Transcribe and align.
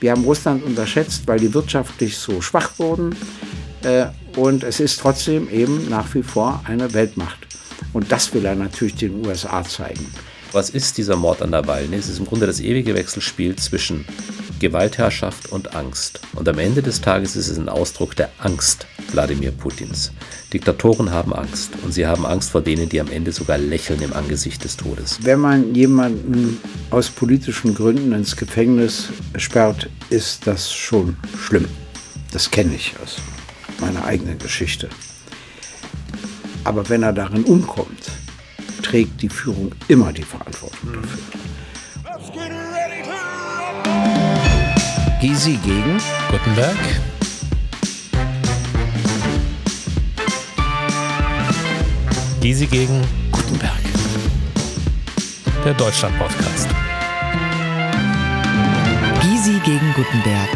Wir 0.00 0.12
haben 0.12 0.24
Russland 0.24 0.64
unterschätzt, 0.64 1.22
weil 1.26 1.40
die 1.40 1.52
wirtschaftlich 1.52 2.16
so 2.16 2.40
schwach 2.40 2.78
wurden. 2.78 3.16
Äh, 3.82 4.06
und 4.36 4.62
es 4.62 4.80
ist 4.80 5.00
trotzdem 5.00 5.50
eben 5.50 5.88
nach 5.88 6.14
wie 6.14 6.22
vor 6.22 6.62
eine 6.64 6.92
Weltmacht. 6.94 7.38
Und 7.92 8.12
das 8.12 8.32
will 8.34 8.44
er 8.44 8.54
natürlich 8.54 8.94
den 8.94 9.26
USA 9.26 9.64
zeigen. 9.64 10.06
Was 10.52 10.70
ist 10.70 10.96
dieser 10.98 11.16
Mord 11.16 11.42
an 11.42 11.50
Nawalny? 11.50 11.96
Es 11.96 12.08
ist 12.08 12.18
im 12.18 12.26
Grunde 12.26 12.46
das 12.46 12.60
ewige 12.60 12.94
Wechselspiel 12.94 13.56
zwischen 13.56 14.06
Gewaltherrschaft 14.58 15.50
und 15.52 15.74
Angst. 15.74 16.20
Und 16.34 16.48
am 16.48 16.58
Ende 16.58 16.82
des 16.82 17.00
Tages 17.00 17.36
ist 17.36 17.48
es 17.48 17.58
ein 17.58 17.68
Ausdruck 17.68 18.16
der 18.16 18.30
Angst 18.38 18.86
Wladimir 19.12 19.52
Putins. 19.52 20.12
Diktatoren 20.52 21.10
haben 21.10 21.32
Angst 21.32 21.72
und 21.84 21.92
sie 21.92 22.06
haben 22.06 22.26
Angst 22.26 22.50
vor 22.50 22.60
denen, 22.60 22.88
die 22.88 23.00
am 23.00 23.10
Ende 23.10 23.32
sogar 23.32 23.58
lächeln 23.58 24.02
im 24.02 24.12
Angesicht 24.12 24.64
des 24.64 24.76
Todes. 24.76 25.18
Wenn 25.22 25.40
man 25.40 25.74
jemanden 25.74 26.58
aus 26.90 27.08
politischen 27.08 27.74
Gründen 27.74 28.12
ins 28.12 28.36
Gefängnis 28.36 29.08
sperrt, 29.36 29.88
ist 30.10 30.46
das 30.46 30.72
schon 30.72 31.16
schlimm. 31.38 31.66
Das 32.32 32.50
kenne 32.50 32.74
ich 32.74 32.94
aus 33.02 33.16
meiner 33.80 34.04
eigenen 34.04 34.38
Geschichte. 34.38 34.88
Aber 36.64 36.88
wenn 36.88 37.02
er 37.02 37.12
darin 37.12 37.44
umkommt, 37.44 38.10
trägt 38.82 39.22
die 39.22 39.28
Führung 39.28 39.72
immer 39.88 40.12
die 40.12 40.22
Verantwortung 40.22 40.92
dafür. 40.92 41.18
Gysi 45.20 45.58
gegen 45.64 45.98
Gutenberg. 46.30 46.76
Gysi 52.40 52.66
gegen 52.66 53.02
Gutenberg. 53.32 53.82
Der 55.64 55.74
Deutschland-Podcast. 55.74 56.68
Gysi 59.22 59.58
gegen 59.64 59.92
Gutenberg. 59.96 60.50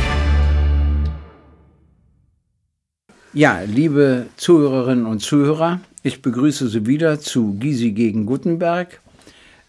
Ja, 3.32 3.62
liebe 3.66 4.26
Zuhörerinnen 4.36 5.06
und 5.06 5.18
Zuhörer, 5.18 5.80
ich 6.04 6.22
begrüße 6.22 6.68
Sie 6.68 6.86
wieder 6.86 7.18
zu 7.18 7.54
Gysi 7.58 7.90
gegen 7.90 8.26
Gutenberg. 8.26 9.00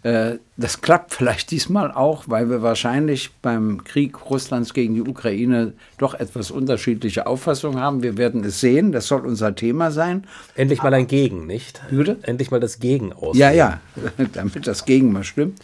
Äh, 0.03 0.35
das 0.55 0.81
klappt 0.81 1.13
vielleicht 1.13 1.49
diesmal 1.49 1.91
auch, 1.91 2.25
weil 2.27 2.49
wir 2.49 2.61
wahrscheinlich 2.61 3.31
beim 3.41 3.83
Krieg 3.83 4.29
Russlands 4.29 4.73
gegen 4.73 4.93
die 4.93 5.01
Ukraine 5.01 5.73
doch 5.97 6.13
etwas 6.13 6.51
unterschiedliche 6.51 7.25
Auffassungen 7.25 7.79
haben. 7.79 8.03
Wir 8.03 8.17
werden 8.17 8.43
es 8.43 8.59
sehen, 8.59 8.91
das 8.91 9.07
soll 9.07 9.25
unser 9.25 9.55
Thema 9.55 9.89
sein. 9.89 10.27
Endlich 10.55 10.83
mal 10.83 10.93
ein 10.93 11.07
Gegen, 11.07 11.47
nicht? 11.47 11.81
Bitte? 11.89 12.17
Endlich 12.21 12.51
mal 12.51 12.59
das 12.59 12.79
Gegen 12.79 13.13
aus. 13.13 13.35
Ja, 13.35 13.49
ja, 13.49 13.79
damit 14.33 14.67
das 14.67 14.85
Gegen 14.85 15.11
mal 15.11 15.23
stimmt. 15.23 15.59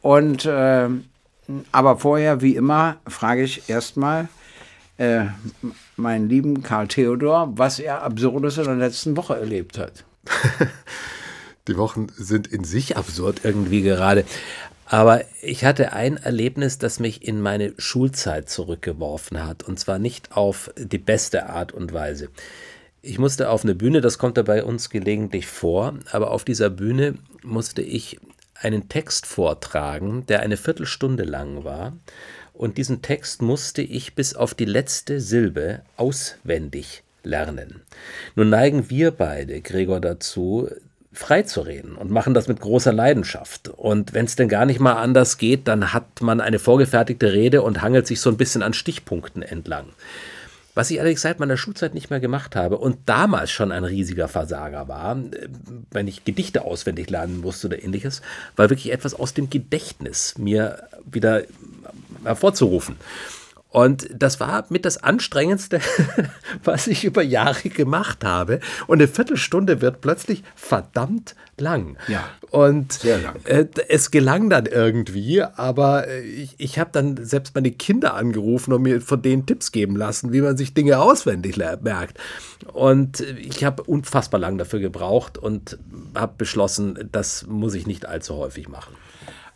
Und 0.00 0.46
äh, 0.46 0.88
aber 1.70 1.98
vorher, 1.98 2.40
wie 2.40 2.56
immer, 2.56 2.96
frage 3.06 3.42
ich 3.42 3.68
erstmal 3.68 4.28
äh, 4.96 5.24
meinen 5.96 6.30
lieben 6.30 6.62
Karl 6.62 6.88
Theodor, 6.88 7.52
was 7.56 7.78
er 7.78 8.02
Absurdes 8.02 8.56
in 8.56 8.64
der 8.64 8.76
letzten 8.76 9.18
Woche 9.18 9.36
erlebt 9.38 9.76
hat. 9.76 10.04
Die 11.66 11.78
Wochen 11.78 12.08
sind 12.16 12.46
in 12.46 12.64
sich 12.64 12.96
absurd 12.96 13.40
irgendwie 13.44 13.82
gerade. 13.82 14.24
Aber 14.86 15.22
ich 15.42 15.64
hatte 15.64 15.92
ein 15.92 16.18
Erlebnis, 16.18 16.76
das 16.78 17.00
mich 17.00 17.26
in 17.26 17.40
meine 17.40 17.72
Schulzeit 17.78 18.50
zurückgeworfen 18.50 19.46
hat. 19.46 19.62
Und 19.62 19.80
zwar 19.80 19.98
nicht 19.98 20.36
auf 20.36 20.70
die 20.76 20.98
beste 20.98 21.48
Art 21.48 21.72
und 21.72 21.92
Weise. 21.92 22.28
Ich 23.00 23.18
musste 23.18 23.50
auf 23.50 23.64
eine 23.64 23.74
Bühne, 23.74 24.00
das 24.00 24.18
kommt 24.18 24.36
da 24.36 24.42
bei 24.42 24.64
uns 24.64 24.90
gelegentlich 24.90 25.46
vor, 25.46 25.94
aber 26.10 26.30
auf 26.30 26.44
dieser 26.44 26.70
Bühne 26.70 27.14
musste 27.42 27.82
ich 27.82 28.18
einen 28.54 28.88
Text 28.88 29.26
vortragen, 29.26 30.24
der 30.26 30.40
eine 30.40 30.56
Viertelstunde 30.56 31.24
lang 31.24 31.64
war. 31.64 31.94
Und 32.52 32.78
diesen 32.78 33.02
Text 33.02 33.42
musste 33.42 33.82
ich 33.82 34.14
bis 34.14 34.34
auf 34.34 34.54
die 34.54 34.64
letzte 34.64 35.20
Silbe 35.20 35.82
auswendig 35.96 37.02
lernen. 37.22 37.82
Nun 38.36 38.48
neigen 38.48 38.88
wir 38.90 39.10
beide, 39.10 39.60
Gregor, 39.60 40.00
dazu, 40.00 40.68
frei 41.14 41.42
zu 41.42 41.60
reden 41.62 41.96
und 41.96 42.10
machen 42.10 42.34
das 42.34 42.48
mit 42.48 42.60
großer 42.60 42.92
Leidenschaft. 42.92 43.68
Und 43.68 44.12
wenn 44.12 44.26
es 44.26 44.36
denn 44.36 44.48
gar 44.48 44.66
nicht 44.66 44.80
mal 44.80 44.94
anders 44.94 45.38
geht, 45.38 45.68
dann 45.68 45.92
hat 45.92 46.20
man 46.20 46.40
eine 46.40 46.58
vorgefertigte 46.58 47.32
Rede 47.32 47.62
und 47.62 47.82
hangelt 47.82 48.06
sich 48.06 48.20
so 48.20 48.30
ein 48.30 48.36
bisschen 48.36 48.62
an 48.62 48.74
Stichpunkten 48.74 49.42
entlang. 49.42 49.86
Was 50.74 50.90
ich 50.90 50.98
allerdings 50.98 51.22
seit 51.22 51.38
meiner 51.38 51.56
Schulzeit 51.56 51.94
nicht 51.94 52.10
mehr 52.10 52.18
gemacht 52.18 52.56
habe 52.56 52.78
und 52.78 52.98
damals 53.06 53.52
schon 53.52 53.70
ein 53.70 53.84
riesiger 53.84 54.26
Versager 54.26 54.88
war, 54.88 55.16
wenn 55.92 56.08
ich 56.08 56.24
Gedichte 56.24 56.64
auswendig 56.64 57.10
lernen 57.10 57.40
musste 57.40 57.68
oder 57.68 57.82
ähnliches, 57.82 58.22
war 58.56 58.70
wirklich 58.70 58.92
etwas 58.92 59.14
aus 59.14 59.34
dem 59.34 59.48
Gedächtnis 59.50 60.36
mir 60.36 60.82
wieder 61.04 61.44
hervorzurufen. 62.24 62.96
Und 63.74 64.08
das 64.16 64.38
war 64.38 64.66
mit 64.68 64.84
das 64.84 65.02
Anstrengendste, 65.02 65.80
was 66.64 66.86
ich 66.86 67.02
über 67.02 67.22
Jahre 67.24 67.70
gemacht 67.70 68.24
habe. 68.24 68.60
Und 68.86 68.98
eine 68.98 69.08
Viertelstunde 69.08 69.80
wird 69.80 70.00
plötzlich 70.00 70.44
verdammt 70.54 71.34
lang. 71.58 71.96
Ja. 72.06 72.22
Und 72.50 72.92
sehr 72.92 73.18
lang. 73.18 73.34
Äh, 73.42 73.66
es 73.88 74.12
gelang 74.12 74.48
dann 74.48 74.66
irgendwie, 74.66 75.42
aber 75.42 76.06
äh, 76.06 76.20
ich, 76.20 76.54
ich 76.58 76.78
habe 76.78 76.90
dann 76.92 77.24
selbst 77.24 77.56
meine 77.56 77.72
Kinder 77.72 78.14
angerufen 78.14 78.72
und 78.72 78.82
mir 78.82 79.00
von 79.00 79.20
denen 79.20 79.44
Tipps 79.44 79.72
geben 79.72 79.96
lassen, 79.96 80.32
wie 80.32 80.40
man 80.40 80.56
sich 80.56 80.72
Dinge 80.72 81.00
auswendig 81.00 81.56
merkt. 81.56 82.16
Und 82.72 83.22
ich 83.22 83.64
habe 83.64 83.82
unfassbar 83.82 84.38
lang 84.38 84.56
dafür 84.56 84.78
gebraucht 84.78 85.36
und 85.36 85.78
habe 86.14 86.34
beschlossen, 86.38 87.08
das 87.10 87.44
muss 87.48 87.74
ich 87.74 87.88
nicht 87.88 88.06
allzu 88.06 88.36
häufig 88.36 88.68
machen. 88.68 88.94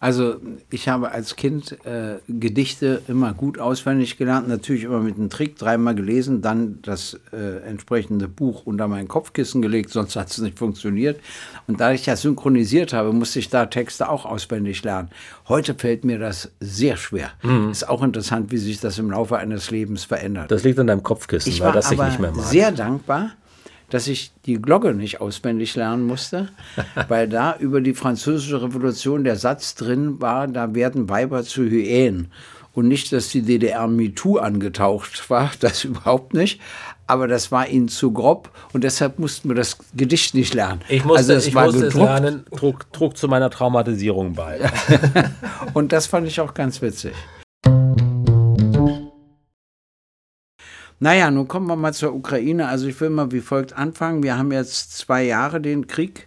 Also 0.00 0.36
ich 0.70 0.88
habe 0.88 1.10
als 1.10 1.34
Kind 1.34 1.84
äh, 1.84 2.19
Gedichte 2.28 3.03
immer 3.09 3.34
gut 3.34 3.59
auswendig 3.59 4.16
gelernt, 4.16 4.47
natürlich 4.48 4.84
immer 4.84 5.00
mit 5.00 5.16
einem 5.16 5.28
Trick, 5.28 5.59
dreimal 5.59 5.97
gelesen, 5.97 6.41
dann 6.41 6.78
das 6.82 7.19
äh, 7.32 7.59
entsprechende 7.69 8.28
Buch 8.28 8.64
unter 8.64 8.86
mein 8.86 9.09
Kopfkissen 9.09 9.60
gelegt, 9.60 9.91
sonst 9.92 10.14
hat 10.14 10.31
es 10.31 10.38
nicht 10.38 10.59
funktioniert. 10.59 11.19
Und 11.66 11.81
da 11.81 11.92
ich 11.92 12.04
das 12.04 12.22
synchronisiert 12.22 12.92
habe, 12.92 13.12
musste 13.12 13.41
ich 13.41 13.48
da 13.48 13.66
Texte 13.66 14.09
auch 14.09 14.25
auswendig 14.25 14.84
lernen. 14.84 15.09
Heute 15.48 15.75
fällt 15.75 16.04
mir 16.04 16.19
das 16.19 16.53
sehr 16.60 16.97
schwer. 16.97 17.30
Mhm. 17.42 17.70
Ist 17.70 17.88
auch 17.88 18.03
interessant, 18.03 18.53
wie 18.53 18.59
sich 18.59 18.80
das 18.80 18.98
im 18.98 19.10
Laufe 19.10 19.36
eines 19.36 19.70
Lebens 19.72 20.04
verändert. 20.04 20.50
Das 20.50 20.62
liegt 20.62 20.78
an 20.78 20.86
deinem 20.86 21.03
Kopfkissen, 21.03 21.50
ich 21.50 21.60
weil 21.60 21.72
das 21.72 21.88
sich 21.88 21.98
aber 21.98 22.09
nicht 22.09 22.20
mehr 22.20 22.30
mag. 22.30 22.44
sehr 22.44 22.70
dankbar 22.70 23.32
dass 23.91 24.06
ich 24.06 24.32
die 24.47 24.60
Glocke 24.60 24.94
nicht 24.94 25.21
auswendig 25.21 25.75
lernen 25.76 26.06
musste, 26.06 26.49
weil 27.09 27.28
da 27.28 27.56
über 27.59 27.81
die 27.81 27.94
französische 27.94 28.62
Revolution 28.62 29.25
der 29.25 29.37
Satz 29.37 29.75
drin 29.75 30.21
war, 30.21 30.47
da 30.47 30.75
werden 30.75 31.09
Weiber 31.09 31.44
zu 31.44 31.62
Hyänen. 31.62 32.31
Und 32.75 32.87
nicht, 32.87 33.12
dass 33.12 33.31
die 33.31 33.43
DDR 33.43 33.88
MeToo 33.88 34.38
angetaucht 34.38 35.28
war, 35.31 35.50
das 35.60 35.84
überhaupt 35.84 36.34
nicht. 36.34 36.60
Aber 37.06 37.27
das 37.27 37.50
war 37.50 37.66
ihnen 37.66 37.88
zu 37.88 38.12
grob 38.12 38.50
und 38.75 38.84
deshalb 38.84 39.19
mussten 39.19 39.48
wir 39.48 39.56
das 39.56 39.78
Gedicht 39.94 40.34
nicht 40.34 40.53
lernen. 40.53 40.82
Ich 40.91 41.06
musste, 41.06 41.19
also 41.19 41.32
es 41.32 41.47
ich 41.47 41.54
war 41.54 41.65
musste 41.65 41.87
es 41.87 41.94
lernen, 41.94 42.44
trug, 42.54 42.93
trug 42.93 43.16
zu 43.16 43.28
meiner 43.28 43.48
Traumatisierung 43.48 44.34
bei. 44.34 44.60
Und 45.72 45.93
das 45.93 46.06
fand 46.06 46.28
ich 46.28 46.38
auch 46.43 46.53
ganz 46.53 46.82
witzig. 46.82 47.15
Naja, 51.00 51.31
nun 51.31 51.47
kommen 51.47 51.66
wir 51.66 51.76
mal 51.76 51.94
zur 51.94 52.14
Ukraine. 52.14 52.66
Also 52.69 52.86
ich 52.88 53.00
will 53.00 53.10
mal 53.10 53.31
wie 53.31 53.41
folgt 53.41 53.72
anfangen. 53.72 54.22
Wir 54.22 54.36
haben 54.36 54.53
jetzt 54.53 54.97
zwei 54.97 55.22
Jahre 55.22 55.60
den 55.60 55.86
Krieg. 55.86 56.26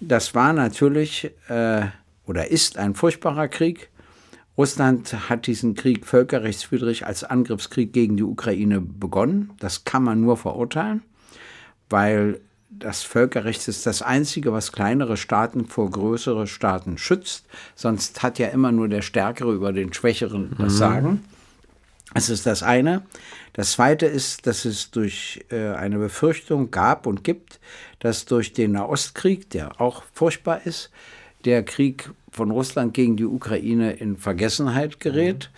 Das 0.00 0.34
war 0.34 0.52
natürlich 0.52 1.30
äh, 1.48 1.86
oder 2.26 2.50
ist 2.50 2.78
ein 2.78 2.94
furchtbarer 2.94 3.48
Krieg. 3.48 3.90
Russland 4.56 5.28
hat 5.28 5.46
diesen 5.48 5.74
Krieg 5.74 6.06
völkerrechtswidrig 6.06 7.06
als 7.06 7.24
Angriffskrieg 7.24 7.92
gegen 7.92 8.16
die 8.16 8.22
Ukraine 8.22 8.80
begonnen. 8.80 9.50
Das 9.58 9.84
kann 9.84 10.04
man 10.04 10.20
nur 10.20 10.36
verurteilen, 10.36 11.02
weil 11.90 12.40
das 12.70 13.02
Völkerrecht 13.02 13.66
ist 13.66 13.86
das 13.86 14.02
Einzige, 14.02 14.52
was 14.52 14.72
kleinere 14.72 15.16
Staaten 15.16 15.66
vor 15.66 15.90
größere 15.90 16.46
Staaten 16.46 16.98
schützt. 16.98 17.46
Sonst 17.74 18.22
hat 18.22 18.38
ja 18.38 18.48
immer 18.48 18.72
nur 18.72 18.88
der 18.88 19.02
Stärkere 19.02 19.52
über 19.52 19.72
den 19.72 19.92
Schwächeren 19.92 20.54
das 20.58 20.76
Sagen. 20.76 21.24
Das 22.14 22.28
ist 22.28 22.46
das 22.46 22.62
eine. 22.62 23.02
Das 23.52 23.72
zweite 23.72 24.06
ist, 24.06 24.46
dass 24.46 24.64
es 24.64 24.90
durch 24.90 25.44
äh, 25.50 25.70
eine 25.74 25.98
Befürchtung 25.98 26.70
gab 26.70 27.06
und 27.06 27.24
gibt, 27.24 27.60
dass 27.98 28.24
durch 28.24 28.52
den 28.52 28.72
Nahostkrieg, 28.72 29.50
der 29.50 29.80
auch 29.80 30.02
furchtbar 30.12 30.60
ist, 30.64 30.90
der 31.44 31.62
Krieg 31.64 32.10
von 32.30 32.50
Russland 32.50 32.94
gegen 32.94 33.16
die 33.16 33.24
Ukraine 33.26 33.92
in 33.92 34.16
Vergessenheit 34.16 35.00
gerät, 35.00 35.50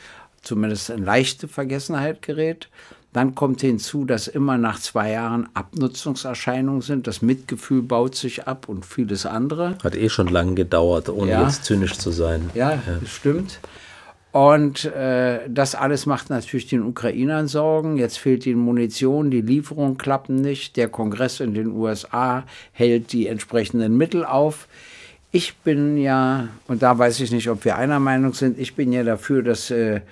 zumindest 0.42 0.90
in 0.90 1.04
leichte 1.04 1.46
Vergessenheit 1.48 2.22
gerät. 2.22 2.68
Dann 3.12 3.34
kommt 3.34 3.62
hinzu, 3.62 4.04
dass 4.04 4.28
immer 4.28 4.58
nach 4.58 4.78
zwei 4.78 5.12
Jahren 5.12 5.48
Abnutzungserscheinungen 5.54 6.82
sind. 6.82 7.06
Das 7.06 7.22
Mitgefühl 7.22 7.80
baut 7.82 8.14
sich 8.14 8.46
ab 8.46 8.68
und 8.68 8.84
vieles 8.84 9.24
andere. 9.24 9.78
Hat 9.82 9.96
eh 9.96 10.10
schon 10.10 10.28
lange 10.28 10.54
gedauert, 10.54 11.08
ohne 11.08 11.30
Ja. 11.30 11.44
jetzt 11.44 11.64
zynisch 11.64 11.96
zu 11.96 12.10
sein. 12.10 12.50
Ja, 12.54 12.82
das 13.00 13.10
stimmt. 13.10 13.58
Und 14.36 14.84
äh, 14.84 15.48
das 15.48 15.74
alles 15.74 16.04
macht 16.04 16.28
natürlich 16.28 16.66
den 16.66 16.82
Ukrainern 16.82 17.48
Sorgen. 17.48 17.96
Jetzt 17.96 18.18
fehlt 18.18 18.44
ihnen 18.44 18.60
Munition, 18.60 19.30
die 19.30 19.40
Lieferungen 19.40 19.96
klappen 19.96 20.34
nicht. 20.34 20.76
Der 20.76 20.90
Kongress 20.90 21.40
in 21.40 21.54
den 21.54 21.68
USA 21.68 22.44
hält 22.72 23.14
die 23.14 23.28
entsprechenden 23.28 23.96
Mittel 23.96 24.26
auf. 24.26 24.68
Ich 25.30 25.56
bin 25.56 25.96
ja, 25.96 26.48
und 26.68 26.82
da 26.82 26.98
weiß 26.98 27.20
ich 27.20 27.30
nicht, 27.30 27.48
ob 27.48 27.64
wir 27.64 27.76
einer 27.76 27.98
Meinung 27.98 28.34
sind, 28.34 28.58
ich 28.58 28.74
bin 28.74 28.92
ja 28.92 29.04
dafür, 29.04 29.42
dass 29.42 29.70
äh, 29.70 30.02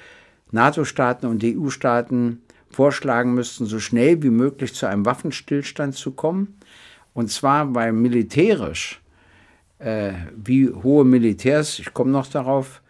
NATO-Staaten 0.53 1.27
und 1.27 1.45
EU-Staaten 1.45 2.41
vorschlagen 2.71 3.35
müssten, 3.35 3.67
so 3.67 3.79
schnell 3.79 4.23
wie 4.23 4.31
möglich 4.31 4.73
zu 4.73 4.87
einem 4.87 5.05
Waffenstillstand 5.05 5.97
zu 5.97 6.13
kommen. 6.13 6.57
Und 7.13 7.31
zwar, 7.31 7.75
weil 7.75 7.93
militärisch, 7.93 9.03
äh, 9.81 10.13
wie 10.35 10.71
hohe 10.71 11.05
Militärs, 11.05 11.79
ich 11.79 11.93
komme 11.93 12.11
noch 12.11 12.27
darauf, 12.27 12.81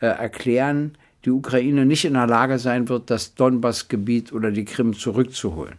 äh, 0.00 0.06
erklären, 0.06 0.96
die 1.24 1.30
Ukraine 1.30 1.86
nicht 1.86 2.04
in 2.04 2.14
der 2.14 2.26
Lage 2.26 2.58
sein 2.58 2.88
wird, 2.88 3.10
das 3.10 3.34
Donbass-Gebiet 3.34 4.32
oder 4.32 4.50
die 4.50 4.64
Krim 4.64 4.94
zurückzuholen. 4.94 5.74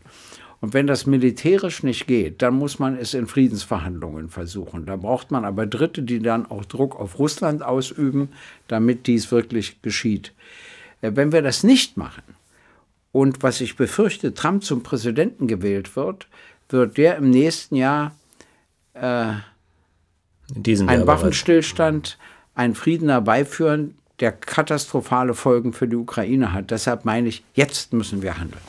Und 0.62 0.74
wenn 0.74 0.88
das 0.88 1.06
militärisch 1.06 1.84
nicht 1.84 2.08
geht, 2.08 2.42
dann 2.42 2.56
muss 2.56 2.80
man 2.80 2.98
es 2.98 3.14
in 3.14 3.28
Friedensverhandlungen 3.28 4.30
versuchen. 4.30 4.86
Da 4.86 4.96
braucht 4.96 5.30
man 5.30 5.46
aber 5.46 5.68
Dritte, 5.68 6.02
die 6.02 6.20
dann 6.20 6.46
auch 6.48 6.66
Druck 6.66 7.00
auf 7.00 7.20
Russland 7.20 7.62
ausüben, 7.62 8.30
damit 8.68 9.06
dies 9.06 9.32
wirklich 9.32 9.82
geschieht. 9.82 10.34
Äh, 11.02 11.12
wenn 11.14 11.32
wir 11.32 11.42
das 11.42 11.64
nicht 11.64 11.98
machen 11.98 12.24
und 13.12 13.44
was 13.44 13.62
ich 13.62 13.76
befürchte, 13.76 14.34
Trump 14.34 14.64
zum 14.64 14.82
Präsidenten 14.82 15.48
gewählt 15.48 15.96
wird, 15.96 16.28
wird 16.70 16.98
der 16.98 17.18
im 17.18 17.30
nächsten 17.30 17.76
Jahr 17.76 18.16
äh, 18.94 19.34
einen 20.56 21.08
Waffenstillstand, 21.08 22.18
einen 22.56 22.76
Frieden 22.76 23.10
herbeiführen, 23.10 23.96
der 24.20 24.32
katastrophale 24.32 25.34
Folgen 25.34 25.74
für 25.74 25.88
die 25.88 25.96
Ukraine 25.96 26.54
hat. 26.54 26.72
Deshalb 26.72 27.06
meine 27.06 27.28
ich, 27.28 27.44
jetzt 27.54 27.94
müssen 27.94 28.22
wir 28.22 28.38
handeln. 28.38 28.62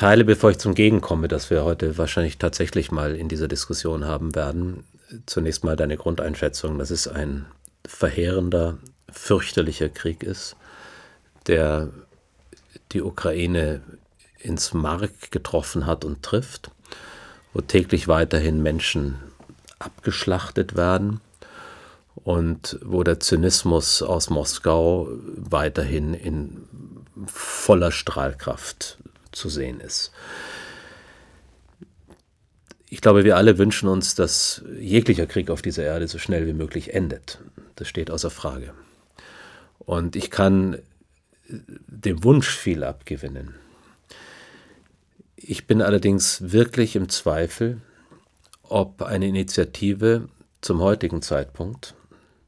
Teile, 0.00 0.24
bevor 0.24 0.50
ich 0.50 0.58
zum 0.58 0.74
Gegen 0.74 1.02
komme, 1.02 1.28
dass 1.28 1.50
wir 1.50 1.62
heute 1.62 1.98
wahrscheinlich 1.98 2.38
tatsächlich 2.38 2.90
mal 2.90 3.14
in 3.14 3.28
dieser 3.28 3.48
Diskussion 3.48 4.06
haben 4.06 4.34
werden, 4.34 4.84
zunächst 5.26 5.62
mal 5.62 5.76
deine 5.76 5.98
Grundeinschätzung, 5.98 6.78
dass 6.78 6.88
es 6.88 7.06
ein 7.06 7.44
verheerender, 7.86 8.78
fürchterlicher 9.12 9.90
Krieg 9.90 10.22
ist, 10.22 10.56
der 11.46 11.90
die 12.92 13.02
Ukraine 13.02 13.82
ins 14.38 14.72
Mark 14.72 15.30
getroffen 15.30 15.84
hat 15.84 16.06
und 16.06 16.22
trifft, 16.22 16.70
wo 17.52 17.60
täglich 17.60 18.08
weiterhin 18.08 18.62
Menschen 18.62 19.16
abgeschlachtet 19.78 20.76
werden 20.78 21.20
und 22.24 22.78
wo 22.82 23.02
der 23.02 23.20
Zynismus 23.20 24.02
aus 24.02 24.30
Moskau 24.30 25.08
weiterhin 25.36 26.14
in 26.14 26.66
voller 27.26 27.92
Strahlkraft 27.92 28.98
zu 29.32 29.48
sehen 29.48 29.80
ist. 29.80 30.12
Ich 32.88 33.00
glaube, 33.00 33.24
wir 33.24 33.36
alle 33.36 33.56
wünschen 33.56 33.88
uns, 33.88 34.16
dass 34.16 34.64
jeglicher 34.78 35.26
Krieg 35.26 35.48
auf 35.48 35.62
dieser 35.62 35.84
Erde 35.84 36.08
so 36.08 36.18
schnell 36.18 36.46
wie 36.46 36.52
möglich 36.52 36.92
endet. 36.92 37.38
Das 37.76 37.88
steht 37.88 38.10
außer 38.10 38.30
Frage. 38.30 38.74
Und 39.78 40.16
ich 40.16 40.30
kann 40.30 40.78
dem 41.48 42.24
Wunsch 42.24 42.48
viel 42.48 42.84
abgewinnen. 42.84 43.54
Ich 45.36 45.66
bin 45.66 45.82
allerdings 45.82 46.52
wirklich 46.52 46.96
im 46.96 47.08
Zweifel, 47.08 47.80
ob 48.62 49.02
eine 49.02 49.26
Initiative 49.26 50.28
zum 50.60 50.80
heutigen 50.80 51.22
Zeitpunkt 51.22 51.94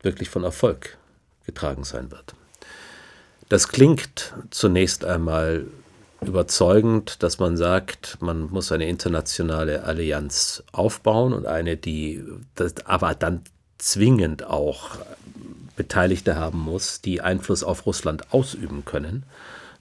wirklich 0.02 0.28
von 0.31 0.44
Erfolg 0.44 0.99
getragen 1.46 1.84
sein 1.84 2.10
wird. 2.10 2.34
Das 3.49 3.69
klingt 3.69 4.34
zunächst 4.50 5.04
einmal 5.04 5.66
überzeugend, 6.22 7.22
dass 7.22 7.38
man 7.38 7.56
sagt, 7.56 8.19
man 8.20 8.49
muss 8.50 8.72
eine 8.72 8.88
internationale 8.88 9.84
Allianz 9.84 10.62
aufbauen 10.72 11.32
und 11.32 11.46
eine, 11.46 11.76
die 11.76 12.22
aber 12.84 13.14
dann 13.14 13.43
zwingend 13.78 14.44
auch 14.44 14.90
Beteiligte 15.76 16.37
haben 16.37 16.60
muss, 16.60 17.00
die 17.00 17.20
Einfluss 17.20 17.64
auf 17.64 17.87
Russland 17.87 18.32
ausüben 18.32 18.84
können. 18.84 19.25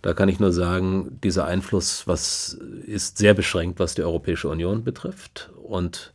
Da 0.01 0.13
kann 0.13 0.29
ich 0.29 0.39
nur 0.39 0.51
sagen, 0.51 1.19
dieser 1.23 1.45
Einfluss 1.45 2.07
was, 2.07 2.57
ist 2.87 3.19
sehr 3.19 3.35
beschränkt, 3.35 3.79
was 3.79 3.93
die 3.93 4.01
Europäische 4.01 4.49
Union 4.49 4.83
betrifft 4.83 5.51
und 5.63 6.11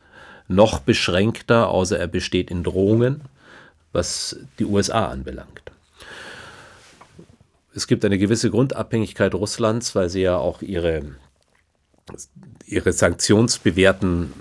noch 0.49 0.81
beschränkter, 0.81 1.69
außer 1.69 1.99
er 1.99 2.08
besteht 2.08 2.50
in 2.50 2.64
Drohungen, 2.64 3.23
was 3.96 4.37
die 4.60 4.66
USA 4.66 5.08
anbelangt. 5.08 5.72
Es 7.75 7.87
gibt 7.87 8.04
eine 8.04 8.19
gewisse 8.19 8.50
Grundabhängigkeit 8.50 9.34
Russlands, 9.34 9.94
weil 9.94 10.08
sie 10.08 10.22
ja 10.22 10.37
auch 10.37 10.62
ihre, 10.62 11.16
ihre 12.66 12.93
sanktionsbewährten 12.93 14.32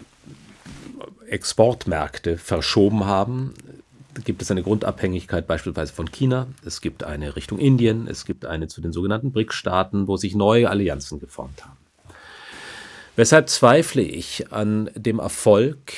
Exportmärkte 1.27 2.37
verschoben 2.37 3.05
haben. 3.05 3.53
Da 4.13 4.21
gibt 4.21 4.41
es 4.41 4.51
eine 4.51 4.63
Grundabhängigkeit 4.63 5.47
beispielsweise 5.47 5.91
von 5.91 6.11
China, 6.11 6.47
es 6.65 6.79
gibt 6.79 7.03
eine 7.03 7.35
Richtung 7.35 7.59
Indien, 7.59 8.07
es 8.07 8.25
gibt 8.25 8.45
eine 8.45 8.67
zu 8.67 8.79
den 8.79 8.93
sogenannten 8.93 9.31
BRICS-Staaten, 9.31 10.07
wo 10.07 10.15
sich 10.15 10.35
neue 10.35 10.69
Allianzen 10.69 11.19
geformt 11.19 11.65
haben. 11.65 11.77
Weshalb 13.17 13.49
zweifle 13.49 14.01
ich 14.01 14.51
an 14.51 14.89
dem 14.95 15.19
Erfolg 15.19 15.93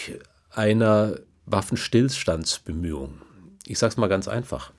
einer 0.51 1.19
Waffenstillstandsbemühung? 1.45 3.26
Ich 3.69 3.79
sage 3.79 3.91
es 3.91 3.97
mal 3.97 4.07
ganz 4.07 4.27
einfach. 4.27 4.71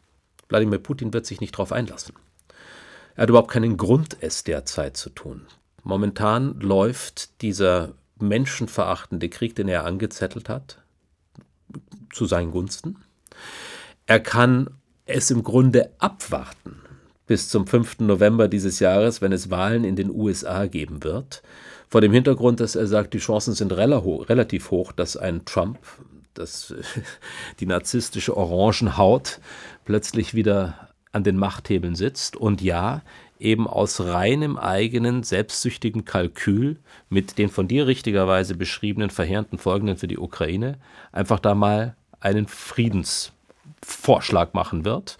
Wladimir 0.48 0.78
Putin 0.78 1.12
wird 1.12 1.26
sich 1.26 1.40
nicht 1.40 1.54
darauf 1.54 1.72
einlassen. 1.72 2.14
Er 3.14 3.22
hat 3.22 3.30
überhaupt 3.30 3.50
keinen 3.50 3.76
Grund, 3.76 4.16
es 4.20 4.44
derzeit 4.44 4.96
zu 4.96 5.10
tun. 5.10 5.46
Momentan 5.82 6.58
läuft 6.60 7.42
dieser 7.42 7.92
menschenverachtende 8.18 9.28
Krieg, 9.28 9.54
den 9.54 9.68
er 9.68 9.84
angezettelt 9.84 10.48
hat, 10.48 10.78
zu 12.12 12.26
seinen 12.26 12.50
Gunsten. 12.50 12.96
Er 14.06 14.20
kann 14.20 14.70
es 15.06 15.30
im 15.30 15.42
Grunde 15.42 15.90
abwarten 15.98 16.80
bis 17.26 17.48
zum 17.50 17.66
5. 17.66 18.00
November 18.00 18.48
dieses 18.48 18.80
Jahres, 18.80 19.20
wenn 19.20 19.32
es 19.32 19.50
Wahlen 19.50 19.84
in 19.84 19.96
den 19.96 20.10
USA 20.10 20.66
geben 20.66 21.04
wird. 21.04 21.42
Vor 21.88 22.00
dem 22.00 22.12
Hintergrund, 22.12 22.58
dass 22.60 22.74
er 22.74 22.86
sagt, 22.86 23.14
die 23.14 23.18
Chancen 23.18 23.54
sind 23.54 23.70
relativ 23.72 24.70
hoch, 24.70 24.92
dass 24.92 25.16
ein 25.16 25.44
Trump, 25.44 25.78
dass 26.38 26.74
die 27.60 27.66
narzisstische 27.66 28.36
Orangenhaut 28.36 29.40
plötzlich 29.84 30.34
wieder 30.34 30.88
an 31.12 31.24
den 31.24 31.36
Machthebeln 31.36 31.94
sitzt 31.94 32.36
und 32.36 32.60
ja, 32.60 33.02
eben 33.40 33.66
aus 33.66 34.00
reinem 34.00 34.56
eigenen 34.56 35.22
selbstsüchtigen 35.22 36.04
Kalkül 36.04 36.76
mit 37.08 37.38
den 37.38 37.48
von 37.50 37.68
dir 37.68 37.86
richtigerweise 37.86 38.54
beschriebenen 38.54 39.10
verheerenden 39.10 39.58
Folgen 39.58 39.96
für 39.96 40.08
die 40.08 40.18
Ukraine 40.18 40.78
einfach 41.12 41.40
da 41.40 41.54
mal 41.54 41.94
einen 42.20 42.48
Friedensvorschlag 42.48 44.54
machen 44.54 44.84
wird, 44.84 45.18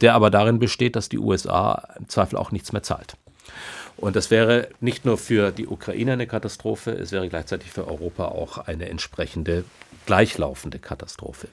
der 0.00 0.14
aber 0.14 0.30
darin 0.30 0.58
besteht, 0.58 0.96
dass 0.96 1.08
die 1.08 1.18
USA 1.18 1.94
im 1.98 2.08
Zweifel 2.08 2.36
auch 2.36 2.52
nichts 2.52 2.72
mehr 2.72 2.82
zahlt. 2.82 3.16
Und 3.96 4.14
das 4.14 4.30
wäre 4.30 4.68
nicht 4.80 5.06
nur 5.06 5.16
für 5.16 5.50
die 5.50 5.66
Ukraine 5.66 6.12
eine 6.12 6.26
Katastrophe, 6.26 6.90
es 6.90 7.12
wäre 7.12 7.30
gleichzeitig 7.30 7.70
für 7.70 7.88
Europa 7.88 8.26
auch 8.26 8.58
eine 8.58 8.90
entsprechende 8.90 9.64
gleichlaufende 10.06 10.78
Katastrophe. 10.78 11.48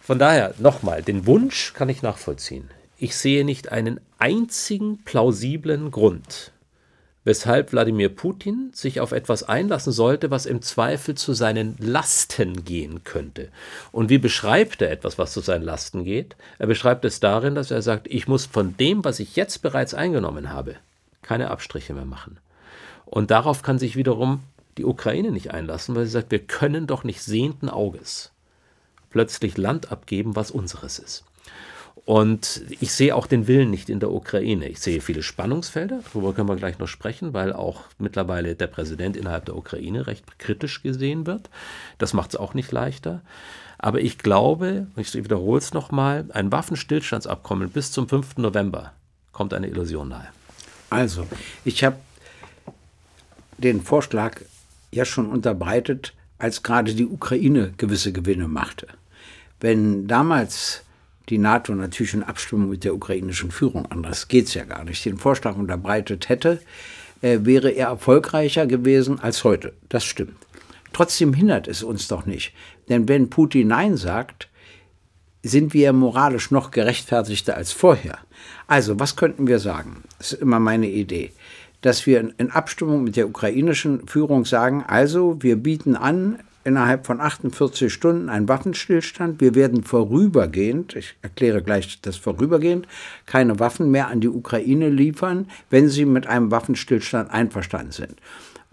Von 0.00 0.18
daher 0.18 0.54
nochmal, 0.58 1.02
den 1.02 1.26
Wunsch 1.26 1.74
kann 1.74 1.88
ich 1.88 2.00
nachvollziehen. 2.00 2.70
Ich 2.96 3.16
sehe 3.16 3.44
nicht 3.44 3.72
einen 3.72 4.00
einzigen 4.18 5.04
plausiblen 5.04 5.90
Grund, 5.90 6.52
weshalb 7.24 7.72
Wladimir 7.72 8.08
Putin 8.08 8.70
sich 8.72 9.00
auf 9.00 9.10
etwas 9.12 9.42
einlassen 9.42 9.92
sollte, 9.92 10.30
was 10.30 10.46
im 10.46 10.62
Zweifel 10.62 11.16
zu 11.16 11.34
seinen 11.34 11.76
Lasten 11.78 12.64
gehen 12.64 13.02
könnte. 13.02 13.48
Und 13.90 14.08
wie 14.08 14.18
beschreibt 14.18 14.80
er 14.80 14.92
etwas, 14.92 15.18
was 15.18 15.32
zu 15.32 15.40
seinen 15.40 15.64
Lasten 15.64 16.04
geht? 16.04 16.36
Er 16.58 16.68
beschreibt 16.68 17.04
es 17.04 17.20
darin, 17.20 17.54
dass 17.54 17.70
er 17.70 17.82
sagt, 17.82 18.06
ich 18.06 18.28
muss 18.28 18.46
von 18.46 18.76
dem, 18.76 19.04
was 19.04 19.18
ich 19.18 19.36
jetzt 19.36 19.60
bereits 19.60 19.92
eingenommen 19.92 20.52
habe, 20.52 20.76
keine 21.20 21.50
Abstriche 21.50 21.92
mehr 21.92 22.04
machen. 22.04 22.38
Und 23.04 23.30
darauf 23.30 23.62
kann 23.62 23.78
sich 23.78 23.96
wiederum 23.96 24.40
die 24.78 24.84
Ukraine 24.84 25.30
nicht 25.30 25.52
einlassen, 25.52 25.94
weil 25.94 26.04
sie 26.04 26.12
sagt, 26.12 26.30
wir 26.30 26.40
können 26.40 26.86
doch 26.86 27.04
nicht 27.04 27.22
sehenden 27.22 27.68
Auges 27.68 28.32
plötzlich 29.10 29.56
Land 29.56 29.90
abgeben, 29.92 30.36
was 30.36 30.50
unseres 30.50 30.98
ist. 30.98 31.24
Und 32.04 32.62
ich 32.78 32.92
sehe 32.92 33.16
auch 33.16 33.26
den 33.26 33.48
Willen 33.48 33.70
nicht 33.70 33.88
in 33.88 33.98
der 33.98 34.12
Ukraine. 34.12 34.68
Ich 34.68 34.78
sehe 34.78 35.00
viele 35.00 35.24
Spannungsfelder, 35.24 36.02
darüber 36.04 36.34
können 36.34 36.48
wir 36.48 36.54
gleich 36.54 36.78
noch 36.78 36.86
sprechen, 36.86 37.32
weil 37.34 37.52
auch 37.52 37.82
mittlerweile 37.98 38.54
der 38.54 38.68
Präsident 38.68 39.16
innerhalb 39.16 39.44
der 39.46 39.56
Ukraine 39.56 40.06
recht 40.06 40.38
kritisch 40.38 40.82
gesehen 40.82 41.26
wird. 41.26 41.50
Das 41.98 42.12
macht 42.12 42.30
es 42.30 42.36
auch 42.36 42.54
nicht 42.54 42.70
leichter. 42.70 43.22
Aber 43.78 44.00
ich 44.00 44.18
glaube, 44.18 44.86
ich 44.96 45.14
wiederhole 45.14 45.58
es 45.58 45.74
nochmal, 45.74 46.26
ein 46.28 46.52
Waffenstillstandsabkommen 46.52 47.70
bis 47.70 47.90
zum 47.90 48.08
5. 48.08 48.36
November 48.36 48.92
kommt 49.32 49.52
eine 49.52 49.66
Illusion 49.66 50.08
nahe. 50.08 50.28
Also, 50.90 51.26
ich 51.64 51.82
habe 51.82 51.96
den 53.58 53.82
Vorschlag 53.82 54.40
ja 54.96 55.04
schon 55.04 55.28
unterbreitet, 55.28 56.14
als 56.38 56.62
gerade 56.62 56.94
die 56.94 57.06
Ukraine 57.06 57.72
gewisse 57.76 58.12
Gewinne 58.12 58.48
machte. 58.48 58.88
Wenn 59.60 60.06
damals 60.06 60.82
die 61.28 61.38
NATO 61.38 61.74
natürlich 61.74 62.14
in 62.14 62.22
Abstimmung 62.22 62.70
mit 62.70 62.84
der 62.84 62.94
ukrainischen 62.94 63.50
Führung, 63.50 63.86
anders 63.86 64.28
geht 64.28 64.46
es 64.46 64.54
ja 64.54 64.64
gar 64.64 64.84
nicht, 64.84 65.04
den 65.04 65.18
Vorschlag 65.18 65.56
unterbreitet 65.56 66.28
hätte, 66.28 66.60
äh, 67.22 67.38
wäre 67.42 67.70
er 67.70 67.88
erfolgreicher 67.88 68.66
gewesen 68.66 69.18
als 69.20 69.44
heute. 69.44 69.72
Das 69.88 70.04
stimmt. 70.04 70.36
Trotzdem 70.92 71.34
hindert 71.34 71.68
es 71.68 71.82
uns 71.82 72.08
doch 72.08 72.26
nicht. 72.26 72.52
Denn 72.88 73.08
wenn 73.08 73.30
Putin 73.30 73.68
Nein 73.68 73.96
sagt, 73.96 74.48
sind 75.42 75.74
wir 75.74 75.92
moralisch 75.92 76.50
noch 76.50 76.70
gerechtfertigter 76.70 77.56
als 77.56 77.72
vorher. 77.72 78.18
Also, 78.66 78.98
was 78.98 79.16
könnten 79.16 79.46
wir 79.46 79.58
sagen? 79.58 80.02
Das 80.18 80.32
ist 80.32 80.42
immer 80.42 80.58
meine 80.58 80.88
Idee. 80.88 81.32
Dass 81.86 82.04
wir 82.04 82.32
in 82.36 82.50
Abstimmung 82.50 83.04
mit 83.04 83.14
der 83.14 83.28
ukrainischen 83.28 84.08
Führung 84.08 84.44
sagen, 84.44 84.82
also 84.88 85.40
wir 85.40 85.54
bieten 85.54 85.94
an, 85.94 86.40
innerhalb 86.64 87.06
von 87.06 87.20
48 87.20 87.92
Stunden 87.92 88.28
einen 88.28 88.48
Waffenstillstand. 88.48 89.40
Wir 89.40 89.54
werden 89.54 89.84
vorübergehend, 89.84 90.96
ich 90.96 91.14
erkläre 91.22 91.62
gleich 91.62 92.00
das 92.00 92.16
vorübergehend, 92.16 92.88
keine 93.24 93.60
Waffen 93.60 93.92
mehr 93.92 94.08
an 94.08 94.20
die 94.20 94.28
Ukraine 94.28 94.88
liefern, 94.88 95.46
wenn 95.70 95.88
sie 95.88 96.06
mit 96.06 96.26
einem 96.26 96.50
Waffenstillstand 96.50 97.30
einverstanden 97.30 97.92
sind. 97.92 98.16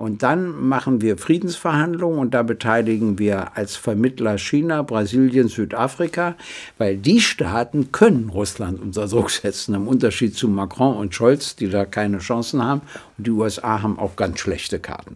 Und 0.03 0.21
dann 0.21 0.67
machen 0.67 0.99
wir 1.01 1.17
Friedensverhandlungen 1.17 2.19
und 2.19 2.33
da 2.33 2.43
beteiligen 2.43 3.19
wir 3.19 3.55
als 3.55 3.77
Vermittler 3.77 4.37
China, 4.37 4.81
Brasilien, 4.81 5.47
Südafrika, 5.47 6.35
weil 6.77 6.97
die 6.97 7.21
Staaten 7.21 7.93
können 7.93 8.27
Russland 8.27 8.81
unter 8.81 9.07
Druck 9.07 9.31
setzen, 9.31 9.75
im 9.75 9.87
Unterschied 9.87 10.35
zu 10.35 10.49
Macron 10.49 10.97
und 10.97 11.15
Scholz, 11.15 11.55
die 11.55 11.69
da 11.69 11.85
keine 11.85 12.17
Chancen 12.17 12.61
haben. 12.61 12.81
Und 13.17 13.27
die 13.27 13.31
USA 13.31 13.81
haben 13.81 13.97
auch 13.97 14.17
ganz 14.17 14.41
schlechte 14.41 14.77
Karten. 14.77 15.15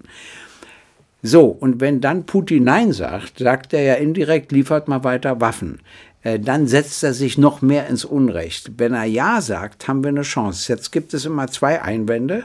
So, 1.22 1.48
und 1.48 1.82
wenn 1.82 2.00
dann 2.00 2.26
Putin 2.26 2.64
Nein 2.64 2.94
sagt, 2.94 3.40
sagt 3.40 3.74
er 3.74 3.82
ja 3.82 3.94
indirekt, 3.96 4.54
liefert 4.54 4.88
mal 4.88 5.04
weiter 5.04 5.42
Waffen. 5.42 5.80
Äh, 6.28 6.42
dann 6.42 6.68
setzt 6.68 7.04
er 7.04 7.14
sich 7.14 7.38
noch 7.38 7.62
mehr 7.62 7.88
ins 7.88 8.04
Unrecht. 8.04 8.72
Wenn 8.78 8.94
er 8.94 9.06
Ja 9.06 9.40
sagt, 9.40 9.88
haben 9.88 10.04
wir 10.04 10.10
eine 10.10 10.24
Chance. 10.24 10.74
Jetzt 10.74 10.92
gibt 10.92 11.14
es 11.14 11.24
immer 11.24 11.48
zwei 11.48 11.82
Einwände, 11.82 12.44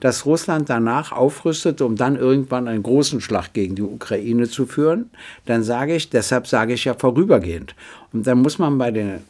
dass 0.00 0.26
Russland 0.26 0.68
danach 0.68 1.12
aufrüstet, 1.12 1.80
um 1.80 1.94
dann 1.94 2.16
irgendwann 2.16 2.66
einen 2.66 2.82
großen 2.82 3.20
Schlag 3.20 3.52
gegen 3.52 3.76
die 3.76 3.82
Ukraine 3.82 4.48
zu 4.48 4.66
führen. 4.66 5.10
Dann 5.46 5.62
sage 5.62 5.94
ich, 5.94 6.10
deshalb 6.10 6.48
sage 6.48 6.72
ich 6.72 6.86
ja 6.86 6.94
vorübergehend. 6.94 7.76
Und 8.12 8.26
dann 8.26 8.42
muss 8.42 8.58
man 8.58 8.78
bei 8.78 8.90
den 8.90 9.20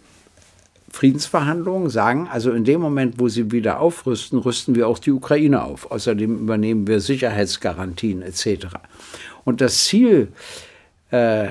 Friedensverhandlungen 0.90 1.90
sagen, 1.90 2.26
also 2.32 2.52
in 2.52 2.64
dem 2.64 2.80
Moment, 2.80 3.16
wo 3.18 3.28
sie 3.28 3.52
wieder 3.52 3.80
aufrüsten, 3.80 4.38
rüsten 4.38 4.74
wir 4.76 4.88
auch 4.88 4.98
die 4.98 5.12
Ukraine 5.12 5.62
auf. 5.62 5.90
Außerdem 5.90 6.38
übernehmen 6.38 6.86
wir 6.86 7.00
Sicherheitsgarantien 7.00 8.22
etc. 8.22 8.68
Und 9.44 9.60
das 9.60 9.84
Ziel 9.84 10.28
äh, 11.10 11.48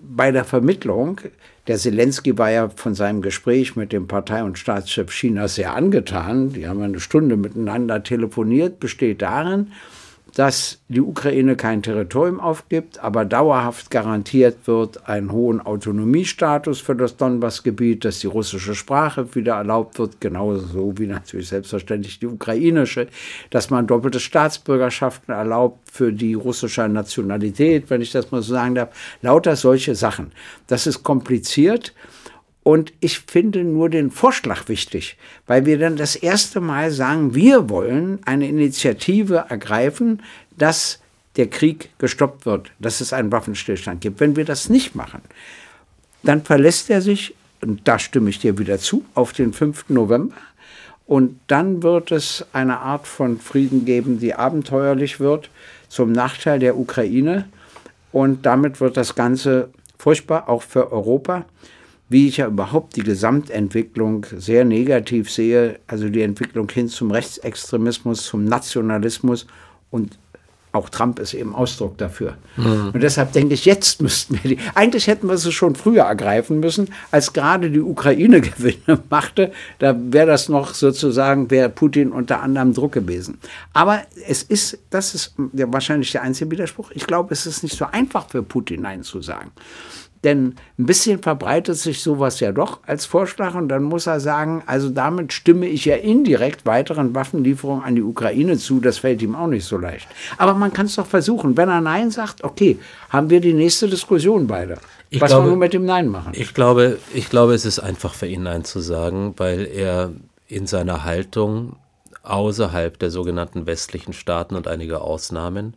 bei 0.00 0.30
der 0.30 0.44
Vermittlung, 0.44 1.20
der 1.66 1.76
Zelensky 1.76 2.36
war 2.38 2.50
ja 2.50 2.68
von 2.68 2.94
seinem 2.94 3.22
Gespräch 3.22 3.76
mit 3.76 3.92
dem 3.92 4.08
Partei- 4.08 4.42
und 4.42 4.58
Staatschef 4.58 5.10
Chinas 5.10 5.54
sehr 5.54 5.74
angetan, 5.74 6.52
die 6.52 6.66
haben 6.66 6.82
eine 6.82 6.98
Stunde 6.98 7.36
miteinander 7.36 8.02
telefoniert, 8.02 8.80
besteht 8.80 9.22
darin, 9.22 9.68
dass 10.34 10.78
die 10.88 11.00
Ukraine 11.00 11.56
kein 11.56 11.82
Territorium 11.82 12.40
aufgibt, 12.40 12.98
aber 12.98 13.24
dauerhaft 13.24 13.90
garantiert 13.90 14.66
wird 14.66 15.06
einen 15.08 15.30
hohen 15.30 15.60
Autonomiestatus 15.60 16.80
für 16.80 16.96
das 16.96 17.16
Donbassgebiet, 17.16 18.04
dass 18.04 18.20
die 18.20 18.26
russische 18.26 18.74
Sprache 18.74 19.34
wieder 19.34 19.54
erlaubt 19.54 19.98
wird, 19.98 20.20
genauso 20.20 20.98
wie 20.98 21.06
natürlich 21.06 21.48
selbstverständlich 21.48 22.18
die 22.18 22.26
ukrainische, 22.26 23.08
dass 23.50 23.70
man 23.70 23.86
doppelte 23.86 24.20
Staatsbürgerschaften 24.20 25.34
erlaubt 25.34 25.90
für 25.90 26.12
die 26.12 26.34
russische 26.34 26.88
Nationalität, 26.88 27.90
wenn 27.90 28.00
ich 28.00 28.12
das 28.12 28.30
mal 28.30 28.42
so 28.42 28.54
sagen 28.54 28.74
darf, 28.74 28.88
lauter 29.20 29.56
solche 29.56 29.94
Sachen. 29.94 30.32
Das 30.66 30.86
ist 30.86 31.02
kompliziert 31.02 31.92
und 32.62 32.92
ich 33.00 33.20
finde 33.20 33.64
nur 33.64 33.88
den 33.88 34.10
Vorschlag 34.10 34.68
wichtig, 34.68 35.16
weil 35.46 35.66
wir 35.66 35.78
dann 35.78 35.96
das 35.96 36.14
erste 36.14 36.60
Mal 36.60 36.90
sagen, 36.92 37.34
wir 37.34 37.68
wollen 37.68 38.20
eine 38.24 38.48
Initiative 38.48 39.46
ergreifen, 39.48 40.22
dass 40.56 41.00
der 41.36 41.48
Krieg 41.48 41.90
gestoppt 41.98 42.46
wird, 42.46 42.70
dass 42.78 43.00
es 43.00 43.12
einen 43.12 43.32
Waffenstillstand 43.32 44.00
gibt. 44.00 44.20
Wenn 44.20 44.36
wir 44.36 44.44
das 44.44 44.68
nicht 44.68 44.94
machen, 44.94 45.22
dann 46.22 46.42
verlässt 46.44 46.88
er 46.90 47.02
sich, 47.02 47.34
und 47.62 47.80
da 47.88 47.98
stimme 47.98 48.30
ich 48.30 48.38
dir 48.38 48.58
wieder 48.58 48.78
zu, 48.78 49.04
auf 49.14 49.32
den 49.32 49.52
5. 49.52 49.88
November. 49.88 50.34
Und 51.06 51.40
dann 51.48 51.82
wird 51.82 52.12
es 52.12 52.46
eine 52.52 52.78
Art 52.78 53.06
von 53.06 53.40
Frieden 53.40 53.84
geben, 53.84 54.20
die 54.20 54.34
abenteuerlich 54.34 55.18
wird, 55.18 55.50
zum 55.88 56.12
Nachteil 56.12 56.60
der 56.60 56.78
Ukraine. 56.78 57.48
Und 58.12 58.46
damit 58.46 58.80
wird 58.80 58.96
das 58.96 59.14
Ganze 59.14 59.70
furchtbar, 59.98 60.48
auch 60.48 60.62
für 60.62 60.92
Europa 60.92 61.44
wie 62.12 62.28
ich 62.28 62.36
ja 62.36 62.46
überhaupt 62.46 62.96
die 62.96 63.02
Gesamtentwicklung 63.02 64.26
sehr 64.36 64.64
negativ 64.64 65.30
sehe, 65.30 65.80
also 65.86 66.08
die 66.08 66.22
Entwicklung 66.22 66.70
hin 66.70 66.88
zum 66.88 67.10
Rechtsextremismus, 67.10 68.26
zum 68.26 68.44
Nationalismus 68.44 69.46
und 69.90 70.18
auch 70.72 70.88
Trump 70.88 71.18
ist 71.18 71.34
eben 71.34 71.54
Ausdruck 71.54 71.98
dafür. 71.98 72.36
Mhm. 72.56 72.90
Und 72.94 73.02
deshalb 73.02 73.32
denke 73.32 73.52
ich, 73.54 73.66
jetzt 73.66 74.00
müssten 74.00 74.40
wir 74.42 74.56
die, 74.56 74.58
eigentlich 74.74 75.06
hätten 75.06 75.28
wir 75.28 75.36
sie 75.36 75.52
schon 75.52 75.74
früher 75.74 76.04
ergreifen 76.04 76.60
müssen, 76.60 76.88
als 77.10 77.34
gerade 77.34 77.70
die 77.70 77.80
Ukraine 77.80 78.40
Gewinne 78.40 79.02
machte. 79.10 79.52
Da 79.78 79.94
wäre 79.98 80.26
das 80.26 80.48
noch 80.48 80.72
sozusagen, 80.74 81.50
wäre 81.50 81.68
Putin 81.68 82.10
unter 82.10 82.40
anderem 82.40 82.72
Druck 82.72 82.92
gewesen. 82.92 83.38
Aber 83.74 84.00
es 84.26 84.42
ist, 84.42 84.78
das 84.88 85.14
ist 85.14 85.34
wahrscheinlich 85.36 86.10
der 86.12 86.22
einzige 86.22 86.50
Widerspruch. 86.50 86.90
Ich 86.94 87.06
glaube, 87.06 87.32
es 87.32 87.44
ist 87.44 87.62
nicht 87.62 87.76
so 87.76 87.84
einfach 87.84 88.30
für 88.30 88.42
Putin 88.42 88.82
Nein 88.82 89.02
zu 89.02 89.20
sagen. 89.20 89.52
Denn 90.24 90.54
ein 90.78 90.86
bisschen 90.86 91.20
verbreitet 91.20 91.76
sich 91.76 92.00
sowas 92.00 92.38
ja 92.38 92.52
doch 92.52 92.80
als 92.86 93.06
Vorschlag 93.06 93.54
und 93.54 93.68
dann 93.68 93.82
muss 93.82 94.06
er 94.06 94.20
sagen, 94.20 94.62
also 94.66 94.88
damit 94.88 95.32
stimme 95.32 95.66
ich 95.66 95.84
ja 95.84 95.96
indirekt 95.96 96.64
weiteren 96.64 97.14
Waffenlieferungen 97.14 97.82
an 97.82 97.96
die 97.96 98.02
Ukraine 98.02 98.56
zu. 98.56 98.78
Das 98.78 98.98
fällt 98.98 99.20
ihm 99.22 99.34
auch 99.34 99.48
nicht 99.48 99.64
so 99.64 99.78
leicht. 99.78 100.06
Aber 100.38 100.54
man 100.54 100.72
kann 100.72 100.86
es 100.86 100.94
doch 100.94 101.06
versuchen. 101.06 101.56
Wenn 101.56 101.68
er 101.68 101.80
Nein 101.80 102.12
sagt, 102.12 102.44
okay, 102.44 102.78
haben 103.10 103.30
wir 103.30 103.40
die 103.40 103.52
nächste 103.52 103.88
Diskussion 103.88 104.46
beide. 104.46 104.78
Ich 105.10 105.20
Was 105.20 105.30
glaube, 105.30 105.50
wir 105.50 105.56
mit 105.56 105.72
dem 105.72 105.84
Nein 105.84 106.08
machen. 106.08 106.32
Ich 106.36 106.54
glaube, 106.54 106.98
ich 107.12 107.28
glaube, 107.28 107.54
es 107.54 107.64
ist 107.64 107.80
einfach 107.80 108.14
für 108.14 108.26
ihn 108.26 108.44
Nein 108.44 108.64
zu 108.64 108.78
sagen, 108.78 109.34
weil 109.38 109.66
er 109.66 110.12
in 110.46 110.68
seiner 110.68 111.02
Haltung 111.02 111.76
außerhalb 112.22 112.96
der 112.96 113.10
sogenannten 113.10 113.66
westlichen 113.66 114.12
Staaten 114.12 114.54
und 114.54 114.68
einiger 114.68 115.02
Ausnahmen 115.02 115.74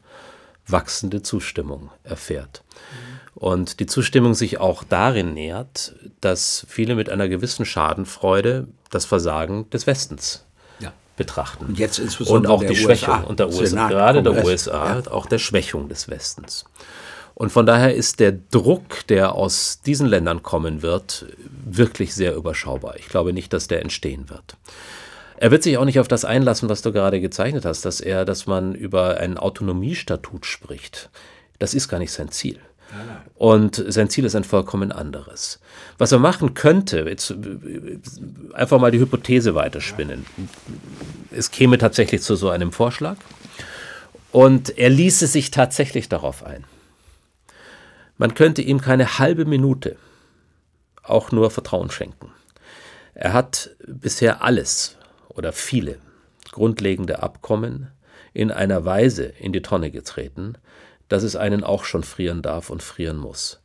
wachsende 0.68 1.24
Zustimmung 1.24 1.90
erfährt. 2.04 2.64
Mhm 2.92 3.05
und 3.36 3.82
die 3.82 3.86
Zustimmung 3.86 4.34
sich 4.34 4.60
auch 4.60 4.84
darin 4.84 5.34
nährt, 5.34 5.94
dass 6.22 6.66
viele 6.70 6.96
mit 6.96 7.10
einer 7.10 7.28
gewissen 7.28 7.66
Schadenfreude 7.66 8.68
das 8.90 9.04
Versagen 9.06 9.70
des 9.70 9.86
Westens 9.88 10.46
ja. 10.80 10.94
betrachten. 11.18 11.66
Und 11.66 11.78
jetzt 11.78 12.00
insbesondere 12.00 12.54
und 12.54 12.60
auch 12.60 12.66
die 12.66 12.78
Schwächung 12.78 13.26
und 13.26 13.40
der 13.40 13.50
USA, 13.50 13.90
gerade 13.90 14.24
der 14.24 14.46
USA, 14.46 15.00
ja. 15.00 15.12
auch 15.12 15.26
der 15.26 15.40
Schwächung 15.40 15.90
des 15.90 16.08
Westens. 16.08 16.64
Und 17.34 17.52
von 17.52 17.66
daher 17.66 17.94
ist 17.94 18.22
der 18.22 18.32
Druck, 18.32 19.06
der 19.08 19.36
aus 19.36 19.82
diesen 19.86 20.08
Ländern 20.08 20.42
kommen 20.42 20.82
wird, 20.82 21.26
wirklich 21.66 22.16
sehr 22.16 22.34
überschaubar. 22.36 22.96
Ich 22.98 23.10
glaube 23.10 23.34
nicht, 23.34 23.52
dass 23.52 23.68
der 23.68 23.82
entstehen 23.82 24.30
wird. 24.30 24.56
Er 25.36 25.52
wird 25.52 25.64
sich 25.64 25.78
auch 25.78 25.84
nicht 25.84 26.00
auf 26.00 26.08
das 26.08 26.24
einlassen, 26.24 26.70
was 26.70 26.82
du 26.82 26.94
gerade 26.94 27.20
gezeichnet 27.20 27.66
hast, 27.66 27.84
dass 27.84 28.00
er, 28.00 28.24
dass 28.24 28.48
man 28.48 28.74
über 28.74 29.18
ein 29.18 29.38
Autonomiestatut 29.38 30.46
spricht. 30.46 31.10
Das 31.60 31.74
ist 31.74 31.90
gar 31.90 32.00
nicht 32.00 32.14
sein 32.14 32.30
Ziel. 32.30 32.58
Und 33.36 33.84
sein 33.88 34.10
Ziel 34.10 34.26
ist 34.26 34.36
ein 34.36 34.44
vollkommen 34.44 34.92
anderes. 34.92 35.60
Was 35.98 36.12
er 36.12 36.20
machen 36.20 36.54
könnte, 36.54 37.02
jetzt 37.08 37.36
einfach 38.54 38.80
mal 38.80 38.92
die 38.92 39.00
Hypothese 39.00 39.56
weiterspinnen. 39.56 40.26
Es 41.32 41.52
käme 41.52 41.78
tatsächlich 41.78 42.22
zu 42.22 42.36
so 42.36 42.50
einem 42.50 42.72
Vorschlag 42.72 43.18
und 44.32 44.78
er 44.78 44.90
ließe 44.90 45.28
sich 45.28 45.52
tatsächlich 45.52 46.10
darauf 46.10 46.46
ein. 46.46 46.64
Man 48.18 48.34
könnte 48.34 48.62
ihm 48.62 48.80
keine 48.80 49.20
halbe 49.20 49.46
Minute 49.46 49.98
auch 51.04 51.32
nur 51.32 51.52
Vertrauen 51.52 51.92
schenken. 51.92 52.32
Er 53.14 53.34
hat 53.34 53.72
bisher 53.86 54.44
alles 54.44 54.98
oder 55.30 55.54
viele 55.54 56.00
grundlegende 56.52 57.22
Abkommen 57.22 57.92
in 58.34 58.52
einer 58.52 58.86
Weise 58.86 59.24
in 59.24 59.54
die 59.54 59.62
Tonne 59.62 59.92
getreten, 59.92 60.58
dass 61.10 61.24
es 61.24 61.36
einen 61.36 61.64
auch 61.64 61.84
schon 61.86 62.04
frieren 62.04 62.42
darf 62.42 62.70
und 62.70 62.84
frieren 62.84 63.18
muss. 63.18 63.62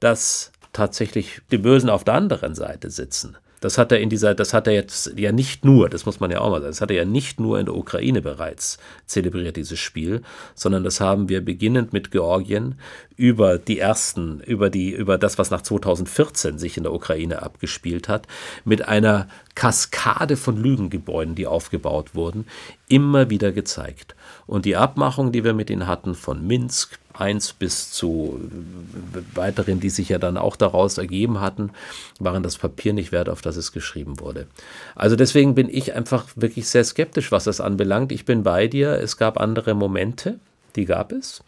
Dass 0.00 0.52
tatsächlich 0.72 1.40
die 1.50 1.58
Bösen 1.58 1.88
auf 1.88 2.04
der 2.04 2.14
anderen 2.14 2.54
Seite 2.54 2.90
sitzen. 2.90 3.36
Das 3.64 3.78
hat 3.78 3.92
er 3.92 4.00
in 4.00 4.10
dieser, 4.10 4.34
das 4.34 4.52
hat 4.52 4.66
er 4.66 4.74
jetzt 4.74 5.14
ja 5.16 5.32
nicht 5.32 5.64
nur, 5.64 5.88
das 5.88 6.04
muss 6.04 6.20
man 6.20 6.30
ja 6.30 6.40
auch 6.42 6.50
mal 6.50 6.60
sagen, 6.60 6.72
das 6.72 6.82
hat 6.82 6.90
er 6.90 6.98
ja 6.98 7.04
nicht 7.06 7.40
nur 7.40 7.58
in 7.58 7.64
der 7.64 7.74
Ukraine 7.74 8.20
bereits 8.20 8.76
zelebriert, 9.06 9.56
dieses 9.56 9.78
Spiel, 9.78 10.20
sondern 10.54 10.84
das 10.84 11.00
haben 11.00 11.30
wir 11.30 11.42
beginnend 11.42 11.94
mit 11.94 12.10
Georgien 12.10 12.78
über 13.16 13.56
die 13.56 13.78
ersten, 13.78 14.40
über 14.40 14.68
die, 14.68 14.90
über 14.90 15.16
das, 15.16 15.38
was 15.38 15.50
nach 15.50 15.62
2014 15.62 16.58
sich 16.58 16.76
in 16.76 16.82
der 16.82 16.92
Ukraine 16.92 17.40
abgespielt 17.40 18.06
hat, 18.06 18.26
mit 18.66 18.86
einer 18.86 19.28
Kaskade 19.54 20.36
von 20.36 20.58
Lügengebäuden, 20.58 21.34
die 21.34 21.46
aufgebaut 21.46 22.14
wurden, 22.14 22.46
immer 22.88 23.30
wieder 23.30 23.50
gezeigt. 23.50 24.14
Und 24.46 24.64
die 24.64 24.76
Abmachung, 24.76 25.32
die 25.32 25.44
wir 25.44 25.54
mit 25.54 25.70
ihnen 25.70 25.86
hatten, 25.86 26.14
von 26.14 26.46
Minsk 26.46 26.98
1 27.14 27.54
bis 27.54 27.90
zu 27.90 28.40
weiteren, 29.34 29.80
die 29.80 29.90
sich 29.90 30.08
ja 30.08 30.18
dann 30.18 30.36
auch 30.36 30.56
daraus 30.56 30.98
ergeben 30.98 31.40
hatten, 31.40 31.70
waren 32.18 32.42
das 32.42 32.58
Papier 32.58 32.92
nicht 32.92 33.12
wert, 33.12 33.28
auf 33.28 33.40
das 33.40 33.56
es 33.56 33.72
geschrieben 33.72 34.20
wurde. 34.20 34.46
Also 34.94 35.16
deswegen 35.16 35.54
bin 35.54 35.68
ich 35.68 35.94
einfach 35.94 36.26
wirklich 36.34 36.68
sehr 36.68 36.84
skeptisch, 36.84 37.32
was 37.32 37.44
das 37.44 37.60
anbelangt. 37.60 38.12
Ich 38.12 38.24
bin 38.24 38.42
bei 38.42 38.66
dir. 38.66 38.92
Es 39.00 39.16
gab 39.16 39.38
andere 39.38 39.74
Momente, 39.74 40.38
die 40.76 40.84
gab 40.84 41.12
es. 41.12 41.42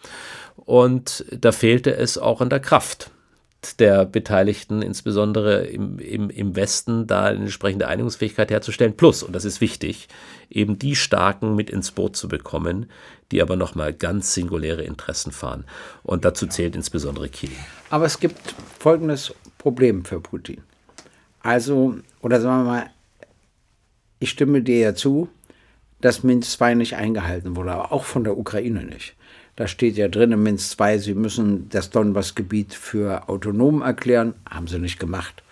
Und 0.56 1.24
da 1.30 1.52
fehlte 1.52 1.94
es 1.94 2.16
auch 2.16 2.40
an 2.40 2.50
der 2.50 2.60
Kraft 2.60 3.10
der 3.78 4.04
Beteiligten, 4.04 4.82
insbesondere 4.82 5.64
im, 5.66 5.98
im, 5.98 6.30
im 6.30 6.56
Westen, 6.56 7.06
da 7.06 7.24
eine 7.24 7.40
entsprechende 7.40 7.88
Einigungsfähigkeit 7.88 8.50
herzustellen. 8.50 8.96
Plus, 8.96 9.22
und 9.22 9.34
das 9.34 9.44
ist 9.44 9.60
wichtig, 9.60 10.08
eben 10.50 10.78
die 10.78 10.94
Starken 10.94 11.56
mit 11.56 11.70
ins 11.70 11.90
Boot 11.90 12.16
zu 12.16 12.28
bekommen, 12.28 12.86
die 13.32 13.42
aber 13.42 13.56
nochmal 13.56 13.92
ganz 13.92 14.34
singuläre 14.34 14.84
Interessen 14.84 15.32
fahren. 15.32 15.64
Und 16.02 16.24
dazu 16.24 16.46
zählt 16.46 16.76
insbesondere 16.76 17.28
China. 17.28 17.56
Aber 17.90 18.04
es 18.04 18.20
gibt 18.20 18.54
folgendes 18.78 19.34
Problem 19.58 20.04
für 20.04 20.20
Putin. 20.20 20.62
Also, 21.40 21.96
oder 22.22 22.40
sagen 22.40 22.64
wir 22.64 22.70
mal, 22.70 22.90
ich 24.18 24.30
stimme 24.30 24.62
dir 24.62 24.78
ja 24.78 24.94
zu, 24.94 25.28
dass 26.00 26.22
Minsk 26.22 26.60
II 26.60 26.76
nicht 26.76 26.94
eingehalten 26.94 27.56
wurde, 27.56 27.72
aber 27.72 27.92
auch 27.92 28.04
von 28.04 28.24
der 28.24 28.38
Ukraine 28.38 28.84
nicht. 28.84 29.15
Da 29.56 29.66
steht 29.66 29.96
ja 29.96 30.08
drin 30.08 30.32
in 30.32 30.42
Minsk 30.42 30.78
II, 30.78 30.98
sie 30.98 31.14
müssen 31.14 31.68
das 31.70 31.90
Donbass-Gebiet 31.90 32.74
für 32.74 33.28
autonom 33.28 33.80
erklären. 33.80 34.34
Haben 34.48 34.66
sie 34.66 34.78
nicht 34.78 35.00
gemacht. 35.00 35.42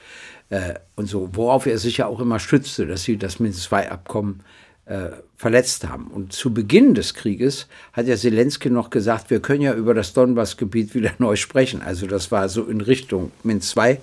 Äh, 0.51 0.75
und 0.95 1.07
so, 1.07 1.31
worauf 1.33 1.67
er 1.67 1.79
sich 1.79 1.97
ja 1.97 2.07
auch 2.07 2.21
immer 2.21 2.39
stützte, 2.39 2.87
dass 2.87 3.03
sie 3.03 3.17
das 3.17 3.41
Minsk 3.41 3.73
II-Abkommen 3.73 4.41
äh, 4.85 5.09
verletzt 5.39 5.89
haben. 5.89 6.09
Und 6.09 6.35
zu 6.35 6.53
Beginn 6.53 6.95
des 6.95 7.15
Krieges 7.15 7.67
hat 7.95 8.07
ja 8.07 8.17
Zelensky 8.17 8.69
noch 8.69 8.91
gesagt, 8.91 9.31
wir 9.31 9.41
können 9.41 9.63
ja 9.63 9.75
über 9.75 9.95
das 9.95 10.13
Donbass-Gebiet 10.13 10.95
wieder 10.95 11.13
neu 11.19 11.37
sprechen. 11.37 11.81
Also 11.81 12.07
das 12.07 12.31
war 12.31 12.51
so 12.51 12.65
in 12.65 12.83
Richtung 12.83 13.33
Minsk 13.43 13.77
II 13.77 13.99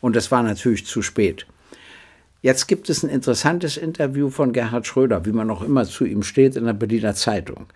und 0.00 0.16
das 0.16 0.30
war 0.30 0.42
natürlich 0.42 0.86
zu 0.86 1.02
spät. 1.02 1.46
Jetzt 2.42 2.66
gibt 2.66 2.90
es 2.90 3.04
ein 3.04 3.08
interessantes 3.08 3.76
Interview 3.76 4.28
von 4.28 4.52
Gerhard 4.52 4.86
Schröder, 4.86 5.24
wie 5.24 5.32
man 5.32 5.48
auch 5.48 5.62
immer 5.62 5.84
zu 5.84 6.04
ihm 6.04 6.24
steht, 6.24 6.56
in 6.56 6.64
der 6.64 6.72
Berliner 6.72 7.14
Zeitung. 7.14 7.66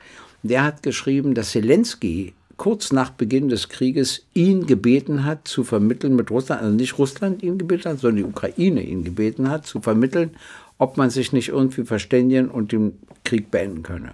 Der 0.42 0.64
hat 0.64 0.82
geschrieben, 0.82 1.34
dass 1.34 1.52
Zelensky 1.52 2.34
kurz 2.56 2.90
nach 2.90 3.10
Beginn 3.10 3.48
des 3.48 3.68
Krieges 3.68 4.26
ihn 4.34 4.66
gebeten 4.66 5.24
hat, 5.24 5.46
zu 5.46 5.62
vermitteln 5.62 6.16
mit 6.16 6.30
Russland, 6.30 6.62
also 6.62 6.74
nicht 6.74 6.98
Russland 6.98 7.42
ihn 7.42 7.58
gebeten 7.58 7.90
hat, 7.90 8.00
sondern 8.00 8.16
die 8.16 8.24
Ukraine 8.24 8.82
ihn 8.82 9.04
gebeten 9.04 9.50
hat, 9.50 9.66
zu 9.66 9.80
vermitteln, 9.80 10.30
ob 10.78 10.96
man 10.96 11.10
sich 11.10 11.32
nicht 11.32 11.48
irgendwie 11.48 11.84
verständigen 11.84 12.48
und 12.48 12.72
den 12.72 12.98
Krieg 13.24 13.50
beenden 13.50 13.82
könne. 13.82 14.12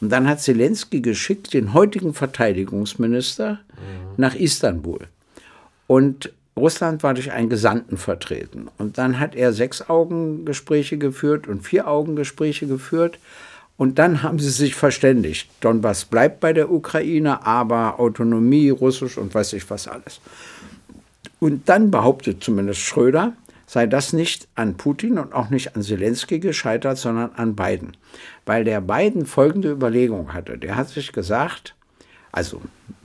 Und 0.00 0.10
dann 0.10 0.28
hat 0.28 0.40
Zelensky 0.40 1.00
geschickt 1.00 1.54
den 1.54 1.72
heutigen 1.72 2.12
Verteidigungsminister 2.12 3.52
mhm. 3.52 4.14
nach 4.16 4.34
Istanbul. 4.34 5.06
Und 5.86 6.32
Russland 6.56 7.02
war 7.02 7.14
durch 7.14 7.32
einen 7.32 7.48
Gesandten 7.48 7.96
vertreten. 7.96 8.68
Und 8.78 8.98
dann 8.98 9.18
hat 9.18 9.34
er 9.34 9.52
sechs 9.52 9.88
Augengespräche 9.88 10.98
geführt 10.98 11.48
und 11.48 11.62
vier 11.62 11.88
Augengespräche 11.88 12.66
geführt. 12.66 13.18
Und 13.76 13.98
dann 13.98 14.22
haben 14.22 14.38
sie 14.38 14.50
sich 14.50 14.74
verständigt. 14.74 15.48
Donbass 15.60 16.04
bleibt 16.04 16.40
bei 16.40 16.52
der 16.52 16.70
Ukraine, 16.70 17.44
aber 17.44 17.98
Autonomie, 17.98 18.70
Russisch 18.70 19.18
und 19.18 19.34
weiß 19.34 19.54
ich 19.54 19.68
was 19.68 19.88
alles. 19.88 20.20
Und 21.40 21.68
dann 21.68 21.90
behauptet 21.90 22.42
zumindest 22.42 22.80
Schröder, 22.80 23.34
sei 23.66 23.86
das 23.86 24.12
nicht 24.12 24.46
an 24.54 24.76
Putin 24.76 25.18
und 25.18 25.34
auch 25.34 25.50
nicht 25.50 25.74
an 25.74 25.82
Zelensky 25.82 26.38
gescheitert, 26.38 26.96
sondern 26.96 27.32
an 27.34 27.56
Biden. 27.56 27.96
Weil 28.46 28.64
der 28.64 28.80
Biden 28.80 29.26
folgende 29.26 29.72
Überlegung 29.72 30.32
hatte. 30.32 30.56
Der 30.56 30.76
hat 30.76 30.88
sich 30.88 31.12
gesagt, 31.12 31.74
also 32.30 32.62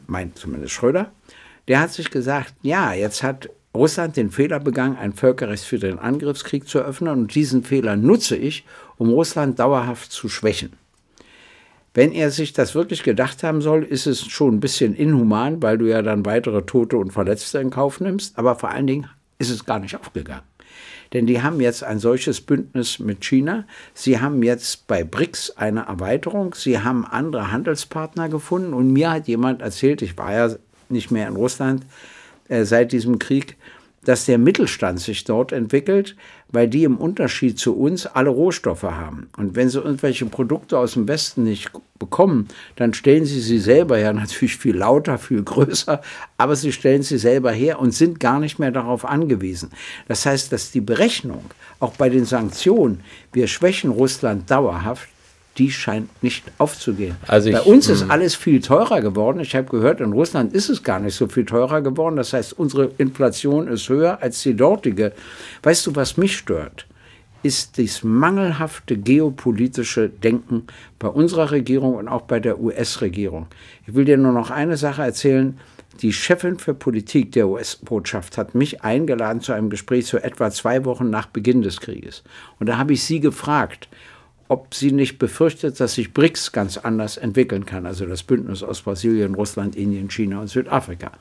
meint 0.08 0.38
zumindest 0.38 0.74
Schröder, 0.74 1.12
der 1.70 1.80
hat 1.80 1.94
sich 1.94 2.10
gesagt, 2.10 2.56
ja, 2.64 2.94
jetzt 2.94 3.24
hat 3.24 3.50
Russland 3.76 4.18
den 4.18 4.32
Fehler 4.32 4.60
begangen, 4.60 4.98
einen 4.98 5.14
völkerrechtswidrigen 5.14 6.00
Angriffskrieg 6.00 6.68
zu 6.68 6.80
eröffnen 6.80 7.14
und 7.14 7.36
diesen 7.36 7.64
Fehler 7.64 7.96
nutze 7.96 8.36
ich, 8.36 8.66
um 8.98 9.10
Russland 9.10 9.60
dauerhaft 9.60 10.12
zu 10.12 10.28
schwächen. 10.28 10.74
Wenn 11.94 12.12
er 12.12 12.32
sich 12.32 12.54
das 12.54 12.76
wirklich 12.76 13.04
gedacht 13.04 13.44
haben 13.44 13.62
soll, 13.62 13.84
ist 13.84 14.08
es 14.08 14.26
schon 14.26 14.56
ein 14.56 14.60
bisschen 14.60 14.96
inhuman, 14.96 15.62
weil 15.62 15.78
du 15.78 15.86
ja 15.86 16.02
dann 16.02 16.26
weitere 16.26 16.64
Tote 16.64 16.98
und 16.98 17.14
Verletzte 17.14 17.60
in 17.60 17.70
Kauf 17.70 18.00
nimmst, 18.00 18.38
aber 18.38 18.56
vor 18.56 18.70
allen 18.70 18.88
Dingen 18.88 19.08
ist 19.38 19.52
es 19.52 19.66
gar 19.66 19.80
nicht 19.80 19.96
aufgegangen. 19.96 20.44
Denn 21.14 21.26
die 21.26 21.42
haben 21.42 21.60
jetzt 21.60 21.84
ein 21.84 22.00
solches 22.00 22.42
Bündnis 22.42 23.00
mit 23.00 23.22
China. 23.22 23.66
Sie 23.94 24.20
haben 24.20 24.44
jetzt 24.44 24.86
bei 24.86 25.04
BRICS 25.04 25.58
eine 25.58 25.88
Erweiterung. 25.88 26.54
Sie 26.54 26.80
haben 26.80 27.04
andere 27.04 27.52
Handelspartner 27.52 28.30
gefunden. 28.30 28.74
Und 28.74 28.94
mir 28.94 29.10
hat 29.12 29.28
jemand 29.28 29.62
erzählt, 29.62 30.04
ich 30.04 30.18
war 30.20 30.34
ja 30.34 30.56
nicht 30.92 31.12
mehr 31.12 31.28
in 31.28 31.36
Russland 31.36 31.86
äh, 32.48 32.64
seit 32.66 32.92
diesem 32.92 33.20
Krieg, 33.20 33.58
dass 34.06 34.26
der 34.26 34.38
Mittelstand 34.38 35.00
sich 35.00 35.24
dort 35.24 35.52
entwickelt, 35.52 36.16
weil 36.52 36.68
die 36.68 36.84
im 36.84 36.98
Unterschied 36.98 37.60
zu 37.60 37.76
uns 37.76 38.06
alle 38.06 38.30
Rohstoffe 38.30 38.84
haben. 38.84 39.30
Und 39.38 39.56
wenn 39.56 39.70
sie 39.70 39.80
irgendwelche 39.80 40.26
Produkte 40.26 40.78
aus 40.78 40.94
dem 40.94 41.08
Westen 41.08 41.44
nicht 41.44 41.72
bekommen, 42.00 42.48
dann 42.76 42.94
stellen 42.94 43.26
sie 43.26 43.42
sie 43.42 43.60
selber 43.60 44.00
ja 44.00 44.14
natürlich 44.14 44.58
viel 44.58 44.78
lauter, 44.78 45.18
viel 45.18 45.44
größer, 45.44 46.02
aber 46.38 46.56
sie 46.56 46.72
stellen 46.72 47.04
sie 47.04 47.18
selber 47.18 47.52
her 47.52 47.80
und 47.80 47.92
sind 47.92 48.20
gar 48.20 48.40
nicht 48.40 48.58
mehr 48.58 48.72
darauf 48.72 49.06
angewiesen. 49.06 49.72
Das 50.08 50.26
heißt, 50.26 50.52
dass 50.52 50.72
die 50.72 50.82
Berechnung, 50.82 51.44
auch 51.80 51.94
bei 51.94 52.10
den 52.10 52.26
Sanktionen, 52.26 53.02
wir 53.34 53.48
schwächen 53.48 53.92
Russland 53.92 54.50
dauerhaft, 54.50 55.08
die 55.58 55.72
scheint 55.72 56.24
nicht 56.24 56.46
aufzugehen. 56.58 57.16
Also 57.28 57.50
ich, 57.50 57.56
Bei 57.56 57.62
uns 57.62 57.90
ist 57.90 58.04
hm. 58.04 58.12
alles 58.12 58.36
viel 58.36 58.62
teurer 58.62 59.02
geworden. 59.02 59.40
Ich 59.42 59.56
habe 59.56 59.68
gehört, 59.68 60.00
in 60.00 60.14
Russland 60.14 60.54
ist 60.54 60.70
es 60.70 60.84
gar 60.84 61.00
nicht 61.00 61.16
so 61.16 61.28
viel 61.28 61.46
teurer 61.46 61.82
geworden. 61.82 62.16
Das 62.16 62.34
heißt, 62.34 62.54
unsere 62.58 62.92
Inflation 62.98 63.68
ist 63.68 63.90
höher 63.90 64.22
als 64.22 64.42
die 64.42 64.56
dortige. 64.56 65.12
Weißt 65.64 65.86
du, 65.86 65.96
was 65.96 66.18
mich 66.18 66.38
stört? 66.38 66.88
Ist 67.42 67.78
das 67.78 68.04
mangelhafte 68.04 68.98
geopolitische 68.98 70.10
Denken 70.10 70.64
bei 70.98 71.08
unserer 71.08 71.52
Regierung 71.52 71.96
und 71.96 72.08
auch 72.08 72.24
bei 72.24 72.40
der 72.40 72.60
US-Regierung. 72.60 73.48
Ich 73.88 73.96
will 73.96 74.06
dir 74.06 74.18
nur 74.18 74.34
noch 74.34 74.52
eine 74.52 74.76
Sache 74.76 75.04
erzählen. 75.04 75.58
Die 76.02 76.14
Chefin 76.14 76.58
für 76.58 76.74
Politik 76.74 77.34
der 77.34 77.48
US-Botschaft 77.48 78.38
hat 78.38 78.56
mich 78.56 78.84
eingeladen 78.84 79.42
zu 79.42 79.52
einem 79.52 79.70
Gespräch 79.70 80.08
so 80.08 80.18
etwa 80.18 80.52
zwei 80.52 80.86
Wochen 80.86 81.10
nach 81.10 81.28
Beginn 81.28 81.62
des 81.62 81.82
Krieges. 81.82 82.24
Und 82.60 82.70
da 82.70 82.78
habe 82.78 82.94
ich 82.94 83.04
sie 83.04 83.20
gefragt, 83.20 83.90
ob 84.50 84.74
sie 84.74 84.92
nicht 84.92 85.20
befürchtet, 85.20 85.80
dass 85.80 85.94
sich 85.94 86.12
BRICS 86.12 86.52
ganz 86.52 86.78
anders 86.78 87.18
entwickeln 87.18 87.66
kann, 87.66 87.86
also 87.86 88.06
das 88.06 88.24
Bündnis 88.24 88.64
aus 88.64 88.82
Brasilien, 88.82 89.36
Russland, 89.36 89.76
Indien, 89.76 90.10
China 90.10 90.42
und 90.42 90.48
Südafrika. 90.48 91.12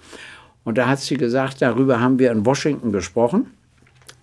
Und 0.64 0.79
da 0.79 0.88
hat 0.88 1.01
sie 1.01 1.17
gesagt, 1.17 1.62
darüber 1.62 2.01
haben 2.01 2.19
wir 2.19 2.33
in 2.33 2.45
Washington 2.45 2.91
gesprochen 2.91 3.49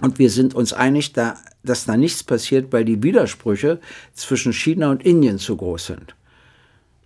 und 0.02 0.20
wir 0.20 0.30
sind 0.30 0.56
uns 0.56 0.74
einig, 0.74 1.14
da, 1.14 1.36
dass 1.64 1.86
da 1.86 1.96
nichts 1.96 2.24
passiert, 2.24 2.74
weil 2.74 2.84
die 2.84 3.04
Widersprüche 3.04 3.80
zwischen 4.14 4.54
China 4.54 4.90
und 4.90 5.06
Indien 5.06 5.38
zu 5.38 5.56
groß 5.56 5.86
sind. 5.86 6.16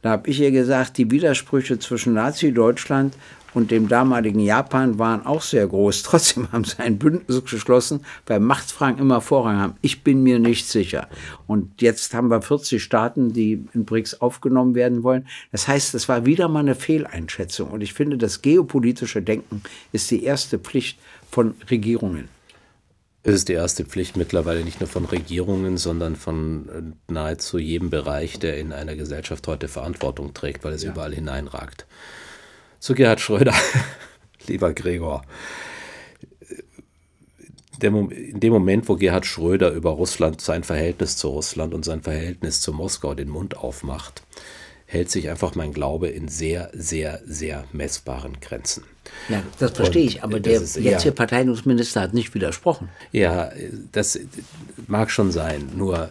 Da 0.01 0.11
habe 0.11 0.29
ich 0.29 0.39
ihr 0.39 0.51
gesagt, 0.51 0.97
die 0.97 1.11
Widersprüche 1.11 1.79
zwischen 1.79 2.13
Nazi-Deutschland 2.13 3.13
und 3.53 3.71
dem 3.71 3.87
damaligen 3.87 4.39
Japan 4.39 4.99
waren 4.99 5.25
auch 5.25 5.41
sehr 5.41 5.67
groß. 5.67 6.03
Trotzdem 6.03 6.51
haben 6.51 6.63
sie 6.63 6.79
ein 6.79 6.97
Bündnis 6.97 7.43
geschlossen, 7.45 8.01
weil 8.25 8.39
Machtfragen 8.39 8.99
immer 8.99 9.21
Vorrang 9.21 9.57
haben. 9.57 9.73
Ich 9.81 10.03
bin 10.03 10.23
mir 10.23 10.39
nicht 10.39 10.67
sicher. 10.67 11.07
Und 11.47 11.81
jetzt 11.81 12.13
haben 12.13 12.29
wir 12.29 12.41
40 12.41 12.81
Staaten, 12.81 13.33
die 13.33 13.65
in 13.73 13.85
BRICS 13.85 14.21
aufgenommen 14.21 14.75
werden 14.75 15.03
wollen. 15.03 15.27
Das 15.51 15.67
heißt, 15.67 15.93
es 15.95 16.07
war 16.09 16.25
wieder 16.25 16.47
mal 16.47 16.59
eine 16.59 16.75
Fehleinschätzung. 16.75 17.71
Und 17.71 17.81
ich 17.81 17.93
finde, 17.93 18.17
das 18.17 18.41
geopolitische 18.41 19.21
Denken 19.21 19.61
ist 19.91 20.09
die 20.11 20.23
erste 20.23 20.59
Pflicht 20.59 20.99
von 21.29 21.55
Regierungen. 21.69 22.27
Es 23.21 23.35
ist 23.35 23.49
die 23.49 23.53
erste 23.53 23.83
Pflicht 23.83 24.15
mittlerweile 24.15 24.63
nicht 24.63 24.79
nur 24.79 24.87
von 24.87 25.03
Regierungen, 25.03 25.77
sondern 25.77 26.15
von 26.15 26.69
äh, 26.69 27.11
nahezu 27.11 27.57
jedem 27.57 27.89
Bereich, 27.89 28.39
der 28.39 28.57
in 28.57 28.71
einer 28.71 28.95
Gesellschaft 28.95 29.45
heute 29.47 29.67
Verantwortung 29.67 30.33
trägt, 30.33 30.63
weil 30.63 30.73
es 30.73 30.83
ja. 30.83 30.91
überall 30.91 31.13
hineinragt 31.13 31.85
zu 32.79 32.95
Gerhard 32.95 33.19
Schröder. 33.21 33.53
Lieber 34.47 34.73
Gregor, 34.73 35.23
in 37.81 38.39
dem 38.39 38.51
Moment, 38.51 38.89
wo 38.89 38.95
Gerhard 38.95 39.25
Schröder 39.25 39.71
über 39.71 39.91
Russland, 39.91 40.41
sein 40.41 40.63
Verhältnis 40.63 41.17
zu 41.17 41.29
Russland 41.29 41.73
und 41.73 41.85
sein 41.85 42.01
Verhältnis 42.01 42.61
zu 42.61 42.73
Moskau 42.73 43.13
den 43.13 43.29
Mund 43.29 43.57
aufmacht, 43.57 44.23
hält 44.85 45.11
sich 45.11 45.29
einfach 45.29 45.55
mein 45.55 45.71
Glaube 45.71 46.09
in 46.09 46.27
sehr, 46.27 46.71
sehr, 46.73 47.21
sehr 47.25 47.65
messbaren 47.71 48.39
Grenzen. 48.41 48.83
Ja, 49.29 49.43
das 49.59 49.71
verstehe 49.71 50.03
und 50.03 50.09
ich, 50.09 50.23
aber 50.23 50.39
der 50.39 50.61
ist, 50.61 50.75
jetzige 50.75 51.09
ja, 51.09 51.15
Verteidigungsminister 51.15 52.01
hat 52.01 52.13
nicht 52.13 52.33
widersprochen. 52.33 52.89
Ja, 53.11 53.51
das 53.91 54.19
mag 54.87 55.11
schon 55.11 55.31
sein, 55.31 55.69
nur 55.75 56.09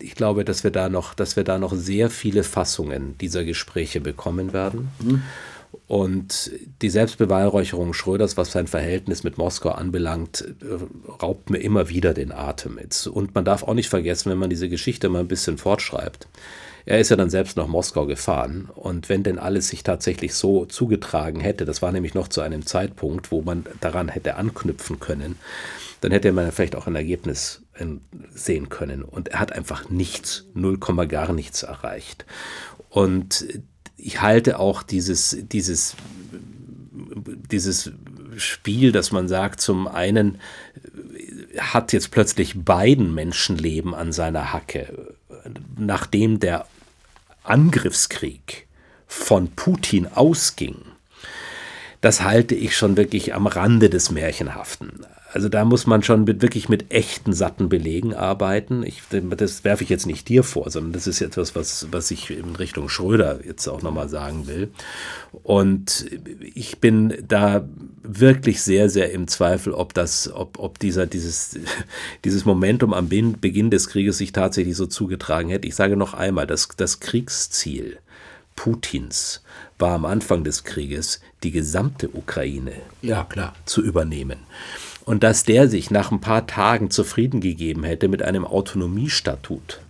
ich 0.00 0.14
glaube, 0.14 0.44
dass 0.44 0.64
wir 0.64 0.70
da 0.70 0.88
noch, 0.88 1.14
dass 1.14 1.36
wir 1.36 1.44
da 1.44 1.58
noch 1.58 1.74
sehr 1.74 2.10
viele 2.10 2.42
Fassungen 2.42 3.16
dieser 3.18 3.44
Gespräche 3.44 4.00
bekommen 4.00 4.52
werden. 4.52 4.88
Mhm. 5.02 5.22
Und 5.88 6.50
die 6.82 6.90
Selbstbeweihräucherung 6.90 7.92
Schröders, 7.92 8.36
was 8.36 8.52
sein 8.52 8.66
Verhältnis 8.66 9.24
mit 9.24 9.38
Moskau 9.38 9.70
anbelangt, 9.70 10.44
äh, 10.62 11.12
raubt 11.22 11.50
mir 11.50 11.58
immer 11.58 11.88
wieder 11.88 12.14
den 12.14 12.32
Atem. 12.32 12.78
Jetzt. 12.80 13.06
Und 13.06 13.34
man 13.34 13.44
darf 13.44 13.62
auch 13.62 13.74
nicht 13.74 13.88
vergessen, 13.88 14.30
wenn 14.30 14.38
man 14.38 14.50
diese 14.50 14.68
Geschichte 14.68 15.08
mal 15.08 15.20
ein 15.20 15.28
bisschen 15.28 15.58
fortschreibt. 15.58 16.28
Er 16.86 17.00
ist 17.00 17.10
ja 17.10 17.16
dann 17.16 17.30
selbst 17.30 17.56
nach 17.56 17.66
Moskau 17.66 18.06
gefahren. 18.06 18.68
Und 18.74 19.08
wenn 19.08 19.22
denn 19.22 19.38
alles 19.38 19.68
sich 19.68 19.82
tatsächlich 19.82 20.34
so 20.34 20.66
zugetragen 20.66 21.40
hätte, 21.40 21.64
das 21.64 21.82
war 21.82 21.92
nämlich 21.92 22.14
noch 22.14 22.28
zu 22.28 22.40
einem 22.40 22.64
Zeitpunkt, 22.64 23.30
wo 23.30 23.42
man 23.42 23.66
daran 23.80 24.08
hätte 24.08 24.36
anknüpfen 24.36 25.00
können, 25.00 25.36
dann 26.00 26.12
hätte 26.12 26.30
man 26.32 26.52
vielleicht 26.52 26.76
auch 26.76 26.86
ein 26.86 26.94
Ergebnis 26.94 27.62
ähm, 27.78 28.00
sehen 28.34 28.68
können. 28.68 29.02
Und 29.02 29.28
er 29.28 29.40
hat 29.40 29.52
einfach 29.52 29.88
nichts, 29.88 30.46
0, 30.54 30.78
gar 30.78 31.32
nichts 31.32 31.62
erreicht. 31.62 32.26
Und 32.88 33.46
ich 33.96 34.20
halte 34.20 34.58
auch 34.58 34.82
dieses, 34.82 35.36
dieses 35.50 35.96
dieses 37.50 37.92
Spiel, 38.36 38.92
dass 38.92 39.12
man 39.12 39.28
sagt, 39.28 39.60
zum 39.60 39.88
einen 39.88 40.38
hat 41.58 41.92
jetzt 41.92 42.10
plötzlich 42.10 42.64
beiden 42.64 43.14
Menschenleben 43.14 43.94
an 43.94 44.12
seiner 44.12 44.52
Hacke, 44.52 45.14
nachdem 45.78 46.40
der 46.40 46.66
Angriffskrieg 47.44 48.66
von 49.06 49.50
Putin 49.52 50.06
ausging. 50.06 50.76
Das 52.00 52.22
halte 52.22 52.54
ich 52.54 52.76
schon 52.76 52.96
wirklich 52.96 53.34
am 53.34 53.46
Rande 53.46 53.88
des 53.88 54.10
Märchenhaften. 54.10 55.06
Also 55.32 55.48
da 55.48 55.64
muss 55.64 55.86
man 55.86 56.02
schon 56.02 56.24
mit, 56.24 56.40
wirklich 56.40 56.68
mit 56.68 56.92
echten 56.92 57.32
satten 57.32 57.68
Belegen 57.68 58.14
arbeiten. 58.14 58.84
Ich, 58.84 59.02
das 59.10 59.64
werfe 59.64 59.82
ich 59.82 59.90
jetzt 59.90 60.06
nicht 60.06 60.28
dir 60.28 60.44
vor, 60.44 60.70
sondern 60.70 60.92
das 60.92 61.06
ist 61.06 61.20
etwas, 61.20 61.54
was, 61.56 61.88
was 61.90 62.10
ich 62.10 62.30
in 62.30 62.54
Richtung 62.56 62.88
Schröder 62.88 63.40
jetzt 63.44 63.66
auch 63.68 63.82
nochmal 63.82 64.08
sagen 64.08 64.46
will. 64.46 64.70
Und 65.42 66.06
ich 66.54 66.78
bin 66.78 67.14
da 67.26 67.68
wirklich 68.02 68.62
sehr, 68.62 68.88
sehr 68.88 69.10
im 69.12 69.26
Zweifel, 69.26 69.72
ob 69.72 69.94
das, 69.94 70.32
ob, 70.32 70.60
ob 70.60 70.78
dieser, 70.78 71.06
dieses, 71.06 71.58
dieses 72.24 72.44
Momentum 72.44 72.94
am 72.94 73.08
Beginn 73.08 73.70
des 73.70 73.88
Krieges 73.88 74.18
sich 74.18 74.32
tatsächlich 74.32 74.76
so 74.76 74.86
zugetragen 74.86 75.50
hätte. 75.50 75.66
Ich 75.66 75.74
sage 75.74 75.96
noch 75.96 76.14
einmal, 76.14 76.46
das, 76.46 76.68
das 76.76 77.00
Kriegsziel 77.00 77.98
Putins 78.54 79.42
war 79.78 79.92
am 79.92 80.06
Anfang 80.06 80.44
des 80.44 80.64
Krieges, 80.64 81.20
die 81.42 81.50
gesamte 81.50 82.08
Ukraine 82.08 82.72
ja, 83.02 83.24
klar. 83.24 83.54
zu 83.66 83.82
übernehmen 83.82 84.38
und 85.06 85.22
dass 85.22 85.44
der 85.44 85.68
sich 85.68 85.90
nach 85.90 86.10
ein 86.10 86.20
paar 86.20 86.46
Tagen 86.46 86.90
zufrieden 86.90 87.40
gegeben 87.40 87.84
hätte 87.84 88.08
mit 88.08 88.22
einem 88.22 88.44
Autonomiestatut 88.44 89.80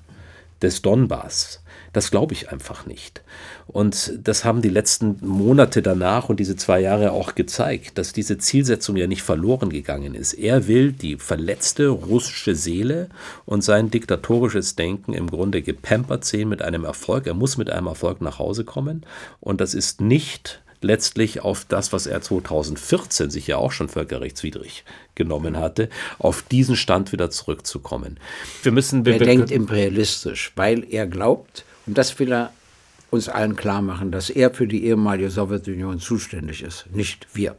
des 0.62 0.82
Donbass. 0.82 1.62
Das 1.92 2.10
glaube 2.10 2.34
ich 2.34 2.50
einfach 2.50 2.84
nicht. 2.84 3.22
Und 3.66 4.18
das 4.22 4.44
haben 4.44 4.60
die 4.60 4.68
letzten 4.68 5.16
Monate 5.26 5.80
danach 5.80 6.28
und 6.28 6.38
diese 6.38 6.54
zwei 6.54 6.80
Jahre 6.80 7.12
auch 7.12 7.34
gezeigt, 7.34 7.96
dass 7.96 8.12
diese 8.12 8.36
Zielsetzung 8.36 8.96
ja 8.96 9.06
nicht 9.06 9.22
verloren 9.22 9.70
gegangen 9.70 10.14
ist. 10.14 10.34
Er 10.34 10.68
will 10.68 10.92
die 10.92 11.16
verletzte 11.16 11.88
russische 11.88 12.54
Seele 12.54 13.08
und 13.46 13.64
sein 13.64 13.90
diktatorisches 13.90 14.76
Denken 14.76 15.14
im 15.14 15.30
Grunde 15.30 15.62
gepampert 15.62 16.26
sehen 16.26 16.50
mit 16.50 16.60
einem 16.60 16.84
Erfolg. 16.84 17.26
Er 17.26 17.34
muss 17.34 17.56
mit 17.56 17.70
einem 17.70 17.86
Erfolg 17.86 18.20
nach 18.20 18.38
Hause 18.38 18.64
kommen. 18.64 19.06
Und 19.40 19.62
das 19.62 19.72
ist 19.72 20.02
nicht 20.02 20.60
letztlich 20.80 21.40
auf 21.40 21.64
das, 21.64 21.92
was 21.92 22.06
er 22.06 22.20
2014 22.20 23.30
sich 23.30 23.46
ja 23.46 23.56
auch 23.56 23.72
schon 23.72 23.88
völkerrechtswidrig 23.88 24.84
genommen 25.14 25.56
hatte, 25.56 25.88
auf 26.18 26.42
diesen 26.42 26.76
Stand 26.76 27.12
wieder 27.12 27.30
zurückzukommen. 27.30 28.18
Wir 28.62 28.72
müssen. 28.72 29.04
Er 29.06 29.18
denkt 29.18 29.50
imperialistisch, 29.50 30.52
weil 30.56 30.84
er 30.90 31.06
glaubt, 31.06 31.64
und 31.86 31.98
das 31.98 32.18
will 32.18 32.32
er 32.32 32.52
uns 33.10 33.28
allen 33.28 33.56
klar 33.56 33.82
machen, 33.82 34.10
dass 34.10 34.30
er 34.30 34.52
für 34.52 34.66
die 34.66 34.84
ehemalige 34.84 35.30
Sowjetunion 35.30 36.00
zuständig 36.00 36.62
ist, 36.62 36.86
nicht 36.92 37.26
wir, 37.34 37.56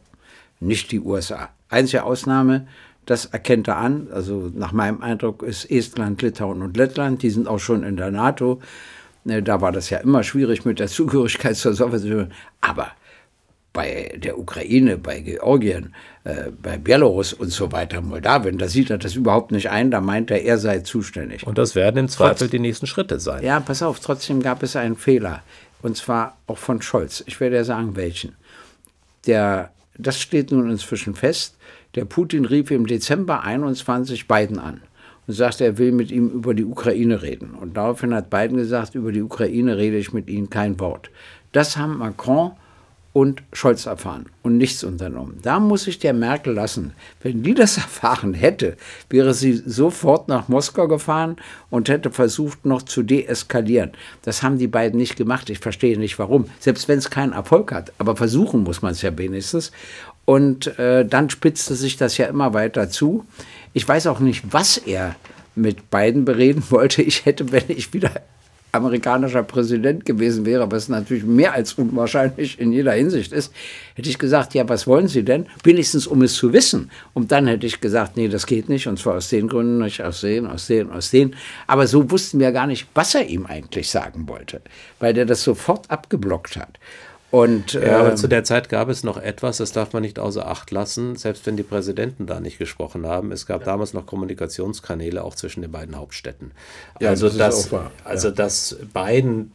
nicht 0.60 0.92
die 0.92 1.00
USA. 1.00 1.48
Einzige 1.68 2.04
Ausnahme, 2.04 2.66
das 3.06 3.24
erkennt 3.24 3.68
er 3.68 3.78
an, 3.78 4.08
also 4.12 4.50
nach 4.54 4.72
meinem 4.72 5.00
Eindruck 5.00 5.42
ist 5.42 5.70
Estland, 5.70 6.20
Litauen 6.20 6.62
und 6.62 6.76
Lettland, 6.76 7.22
die 7.22 7.30
sind 7.30 7.48
auch 7.48 7.58
schon 7.58 7.82
in 7.82 7.96
der 7.96 8.10
NATO. 8.10 8.60
Ne, 9.24 9.42
da 9.42 9.60
war 9.60 9.72
das 9.72 9.90
ja 9.90 9.98
immer 9.98 10.22
schwierig 10.22 10.64
mit 10.64 10.78
der 10.78 10.88
Zugehörigkeit 10.88 11.56
zur 11.56 11.74
Sowjetunion. 11.74 12.32
Aber 12.60 12.92
bei 13.78 14.12
der 14.16 14.40
Ukraine, 14.40 14.98
bei 14.98 15.20
Georgien, 15.20 15.94
äh, 16.24 16.50
bei 16.50 16.78
Belarus 16.78 17.32
und 17.32 17.50
so 17.50 17.70
weiter, 17.70 18.00
Moldawien, 18.00 18.58
da 18.58 18.66
sieht 18.66 18.90
er 18.90 18.98
das 18.98 19.14
überhaupt 19.14 19.52
nicht 19.52 19.70
ein, 19.70 19.92
da 19.92 20.00
meint 20.00 20.32
er, 20.32 20.42
er 20.42 20.58
sei 20.58 20.80
zuständig. 20.80 21.46
Und 21.46 21.58
das 21.58 21.76
werden 21.76 21.98
im 21.98 22.08
Zweifel 22.08 22.48
Trotz, 22.48 22.50
die 22.50 22.58
nächsten 22.58 22.88
Schritte 22.88 23.20
sein. 23.20 23.44
Ja, 23.44 23.60
pass 23.60 23.84
auf, 23.84 24.00
trotzdem 24.00 24.42
gab 24.42 24.64
es 24.64 24.74
einen 24.74 24.96
Fehler. 24.96 25.44
Und 25.80 25.96
zwar 25.96 26.38
auch 26.48 26.58
von 26.58 26.82
Scholz. 26.82 27.22
Ich 27.28 27.38
werde 27.38 27.54
ja 27.54 27.62
sagen, 27.62 27.94
welchen. 27.94 28.34
Der, 29.28 29.70
das 29.96 30.20
steht 30.20 30.50
nun 30.50 30.68
inzwischen 30.68 31.14
fest. 31.14 31.56
Der 31.94 32.04
Putin 32.04 32.46
rief 32.46 32.72
im 32.72 32.84
Dezember 32.84 33.44
21 33.44 34.26
Biden 34.26 34.58
an 34.58 34.80
und 35.28 35.34
sagte, 35.34 35.64
er 35.64 35.78
will 35.78 35.92
mit 35.92 36.10
ihm 36.10 36.30
über 36.30 36.52
die 36.52 36.64
Ukraine 36.64 37.22
reden. 37.22 37.50
Und 37.50 37.76
daraufhin 37.76 38.12
hat 38.12 38.28
Biden 38.28 38.56
gesagt, 38.56 38.96
über 38.96 39.12
die 39.12 39.22
Ukraine 39.22 39.76
rede 39.76 39.98
ich 39.98 40.12
mit 40.12 40.28
Ihnen 40.28 40.50
kein 40.50 40.80
Wort. 40.80 41.12
Das 41.52 41.76
haben 41.76 41.98
Macron 41.98 42.50
und 43.12 43.42
Scholz 43.52 43.86
erfahren 43.86 44.26
und 44.42 44.58
nichts 44.58 44.84
unternommen. 44.84 45.38
Da 45.42 45.60
muss 45.60 45.86
ich 45.86 45.98
der 45.98 46.12
Merkel 46.12 46.54
lassen. 46.54 46.92
Wenn 47.22 47.42
die 47.42 47.54
das 47.54 47.76
erfahren 47.78 48.34
hätte, 48.34 48.76
wäre 49.08 49.34
sie 49.34 49.54
sofort 49.54 50.28
nach 50.28 50.48
Moskau 50.48 50.86
gefahren 50.88 51.36
und 51.70 51.88
hätte 51.88 52.10
versucht, 52.10 52.64
noch 52.64 52.82
zu 52.82 53.02
deeskalieren. 53.02 53.92
Das 54.22 54.42
haben 54.42 54.58
die 54.58 54.68
beiden 54.68 54.98
nicht 54.98 55.16
gemacht. 55.16 55.50
Ich 55.50 55.58
verstehe 55.58 55.98
nicht 55.98 56.18
warum. 56.18 56.46
Selbst 56.60 56.88
wenn 56.88 56.98
es 56.98 57.10
keinen 57.10 57.32
Erfolg 57.32 57.72
hat. 57.72 57.92
Aber 57.98 58.14
versuchen 58.16 58.62
muss 58.62 58.82
man 58.82 58.92
es 58.92 59.02
ja 59.02 59.16
wenigstens. 59.16 59.72
Und 60.24 60.78
äh, 60.78 61.06
dann 61.06 61.30
spitzte 61.30 61.74
sich 61.74 61.96
das 61.96 62.18
ja 62.18 62.26
immer 62.26 62.52
weiter 62.52 62.90
zu. 62.90 63.24
Ich 63.72 63.88
weiß 63.88 64.06
auch 64.08 64.20
nicht, 64.20 64.52
was 64.52 64.76
er 64.76 65.16
mit 65.54 65.90
beiden 65.90 66.24
bereden 66.24 66.62
wollte. 66.68 67.02
Ich 67.02 67.24
hätte, 67.24 67.50
wenn 67.52 67.64
ich 67.68 67.92
wieder 67.92 68.12
amerikanischer 68.72 69.42
Präsident 69.42 70.04
gewesen 70.04 70.44
wäre, 70.44 70.70
was 70.70 70.88
natürlich 70.88 71.24
mehr 71.24 71.54
als 71.54 71.74
unwahrscheinlich 71.74 72.60
in 72.60 72.72
jeder 72.72 72.92
Hinsicht 72.92 73.32
ist, 73.32 73.52
hätte 73.94 74.08
ich 74.08 74.18
gesagt, 74.18 74.54
ja, 74.54 74.68
was 74.68 74.86
wollen 74.86 75.08
Sie 75.08 75.22
denn? 75.22 75.46
Wenigstens, 75.64 76.06
um 76.06 76.22
es 76.22 76.34
zu 76.34 76.52
wissen. 76.52 76.90
Und 77.14 77.32
dann 77.32 77.46
hätte 77.46 77.66
ich 77.66 77.80
gesagt, 77.80 78.16
nee, 78.16 78.28
das 78.28 78.46
geht 78.46 78.68
nicht, 78.68 78.86
und 78.86 78.98
zwar 78.98 79.16
aus 79.16 79.28
den 79.28 79.48
Gründen, 79.48 79.78
nicht 79.78 80.02
aus 80.02 80.20
den, 80.20 80.46
aus 80.46 80.66
den, 80.66 80.90
aus 80.90 81.10
den. 81.10 81.34
Aber 81.66 81.86
so 81.86 82.10
wussten 82.10 82.38
wir 82.38 82.52
gar 82.52 82.66
nicht, 82.66 82.86
was 82.94 83.14
er 83.14 83.26
ihm 83.26 83.46
eigentlich 83.46 83.88
sagen 83.90 84.28
wollte, 84.28 84.60
weil 84.98 85.14
der 85.14 85.24
das 85.24 85.42
sofort 85.42 85.90
abgeblockt 85.90 86.56
hat. 86.56 86.78
Und, 87.30 87.74
ja, 87.74 87.98
aber 87.98 88.12
äh, 88.12 88.16
zu 88.16 88.26
der 88.26 88.42
Zeit 88.42 88.70
gab 88.70 88.88
es 88.88 89.04
noch 89.04 89.18
etwas, 89.18 89.58
das 89.58 89.72
darf 89.72 89.92
man 89.92 90.00
nicht 90.00 90.18
außer 90.18 90.46
Acht 90.46 90.70
lassen, 90.70 91.14
selbst 91.16 91.44
wenn 91.44 91.58
die 91.58 91.62
Präsidenten 91.62 92.26
da 92.26 92.40
nicht 92.40 92.58
gesprochen 92.58 93.06
haben. 93.06 93.32
Es 93.32 93.44
gab 93.44 93.60
ja. 93.60 93.66
damals 93.66 93.92
noch 93.92 94.06
Kommunikationskanäle 94.06 95.22
auch 95.22 95.34
zwischen 95.34 95.60
den 95.60 95.70
beiden 95.70 95.96
Hauptstädten. 95.96 96.52
Ja, 97.00 97.10
also, 97.10 97.28
das 97.28 97.68
dass, 97.68 97.80
also 98.04 98.30
dass 98.30 98.78
Biden 98.94 99.52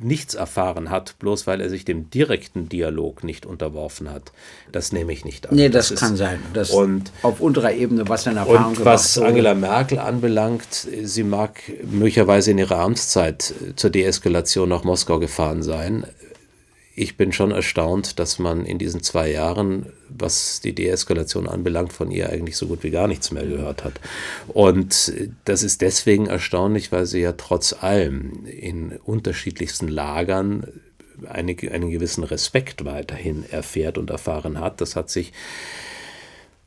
nichts 0.00 0.34
erfahren 0.34 0.90
hat, 0.90 1.16
bloß 1.20 1.46
weil 1.46 1.60
er 1.60 1.70
sich 1.70 1.84
dem 1.84 2.10
direkten 2.10 2.68
Dialog 2.68 3.22
nicht 3.22 3.46
unterworfen 3.46 4.10
hat, 4.10 4.32
das 4.72 4.90
nehme 4.90 5.12
ich 5.12 5.24
nicht 5.24 5.48
an. 5.48 5.54
Nee, 5.54 5.68
das, 5.68 5.90
das 5.90 6.00
kann 6.00 6.14
ist, 6.14 6.18
sein. 6.18 6.40
Das 6.52 6.70
und, 6.70 7.12
auf 7.22 7.40
unterer 7.40 7.74
Ebene, 7.74 8.08
was 8.08 8.26
in 8.26 8.36
Erfahrung 8.36 8.76
und 8.76 8.84
was 8.84 9.18
Angela 9.18 9.54
Merkel 9.54 10.00
anbelangt, 10.00 10.88
sie 11.04 11.22
mag 11.22 11.62
möglicherweise 11.84 12.50
in 12.50 12.58
ihrer 12.58 12.80
Amtszeit 12.80 13.54
zur 13.76 13.90
Deeskalation 13.90 14.68
nach 14.68 14.82
Moskau 14.82 15.20
gefahren 15.20 15.62
sein 15.62 16.04
ich 16.98 17.18
bin 17.18 17.30
schon 17.30 17.50
erstaunt, 17.50 18.18
dass 18.18 18.38
man 18.38 18.64
in 18.64 18.78
diesen 18.78 19.02
zwei 19.02 19.30
Jahren, 19.30 19.92
was 20.08 20.62
die 20.62 20.74
Deeskalation 20.74 21.46
anbelangt, 21.46 21.92
von 21.92 22.10
ihr 22.10 22.30
eigentlich 22.30 22.56
so 22.56 22.66
gut 22.66 22.82
wie 22.82 22.90
gar 22.90 23.06
nichts 23.06 23.30
mehr 23.30 23.44
gehört 23.44 23.84
hat. 23.84 24.00
Und 24.48 25.12
das 25.44 25.62
ist 25.62 25.82
deswegen 25.82 26.26
erstaunlich, 26.26 26.92
weil 26.92 27.04
sie 27.04 27.20
ja 27.20 27.32
trotz 27.32 27.74
allem 27.74 28.46
in 28.46 28.96
unterschiedlichsten 29.04 29.88
Lagern 29.88 30.66
eine, 31.28 31.54
einen 31.70 31.90
gewissen 31.90 32.24
Respekt 32.24 32.86
weiterhin 32.86 33.44
erfährt 33.50 33.98
und 33.98 34.08
erfahren 34.08 34.58
hat. 34.58 34.80
Das 34.80 34.96
hat 34.96 35.10
sich 35.10 35.32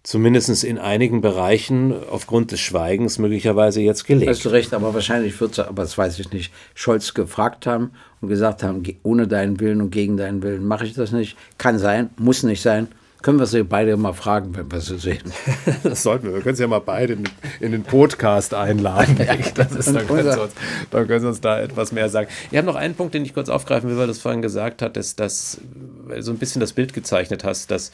zumindest 0.03 0.63
in 0.63 0.77
einigen 0.77 1.21
Bereichen 1.21 1.93
aufgrund 2.09 2.51
des 2.51 2.59
Schweigens 2.59 3.17
möglicherweise 3.19 3.81
jetzt 3.81 4.05
gelegt. 4.05 4.29
Hast 4.29 4.45
du 4.45 4.49
recht, 4.49 4.73
aber 4.73 4.93
wahrscheinlich 4.93 5.39
wird 5.39 5.53
es, 5.53 5.59
aber 5.59 5.83
das 5.83 5.97
weiß 5.97 6.19
ich 6.19 6.31
nicht, 6.31 6.53
Scholz 6.73 7.13
gefragt 7.13 7.67
haben 7.67 7.91
und 8.21 8.29
gesagt 8.29 8.63
haben, 8.63 8.83
ohne 9.03 9.27
deinen 9.27 9.59
Willen 9.59 9.81
und 9.81 9.91
gegen 9.91 10.17
deinen 10.17 10.41
Willen 10.41 10.65
mache 10.65 10.85
ich 10.85 10.93
das 10.93 11.12
nicht. 11.12 11.38
Kann 11.57 11.79
sein, 11.79 12.09
muss 12.17 12.43
nicht 12.43 12.62
sein. 12.62 12.88
Können 13.21 13.38
wir 13.38 13.47
sie 13.47 13.63
beide 13.63 13.97
mal 13.97 14.13
fragen, 14.13 14.55
wenn 14.55 14.71
wir 14.71 14.79
sie 14.79 14.97
sehen? 14.97 15.33
das 15.83 16.03
sollten 16.03 16.27
wir. 16.27 16.35
Wir 16.35 16.41
können 16.41 16.55
sie 16.55 16.63
ja 16.63 16.69
mal 16.69 16.79
beide 16.79 17.13
in, 17.13 17.23
in 17.59 17.73
den 17.73 17.83
Podcast 17.83 18.53
einladen. 18.53 19.17
ja, 19.19 19.35
das 19.55 19.75
ist, 19.75 19.93
dann, 19.93 20.07
können 20.07 20.31
sie 20.31 20.41
uns, 20.41 20.53
dann 20.89 21.05
können 21.05 21.19
sie 21.19 21.27
uns 21.27 21.41
da 21.41 21.59
etwas 21.59 21.91
mehr 21.91 22.07
sagen. 22.07 22.29
Ich 22.49 22.57
habe 22.57 22.65
noch 22.65 22.77
einen 22.77 22.95
Punkt, 22.95 23.13
den 23.13 23.25
ich 23.25 23.33
kurz 23.33 23.49
aufgreifen 23.49 23.89
will, 23.89 23.97
weil 23.97 24.05
du 24.05 24.12
es 24.12 24.21
vorhin 24.21 24.41
gesagt 24.41 24.81
hattest, 24.81 25.19
dass 25.19 25.59
du 26.07 26.21
so 26.21 26.31
ein 26.31 26.38
bisschen 26.38 26.62
das 26.62 26.71
Bild 26.71 26.93
gezeichnet 26.93 27.43
hast, 27.43 27.71
dass 27.71 27.91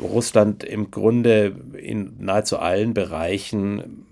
Russland 0.00 0.64
im 0.64 0.90
Grunde 0.90 1.54
in 1.80 2.14
nahezu 2.18 2.58
allen 2.58 2.94
Bereichen 2.94 4.04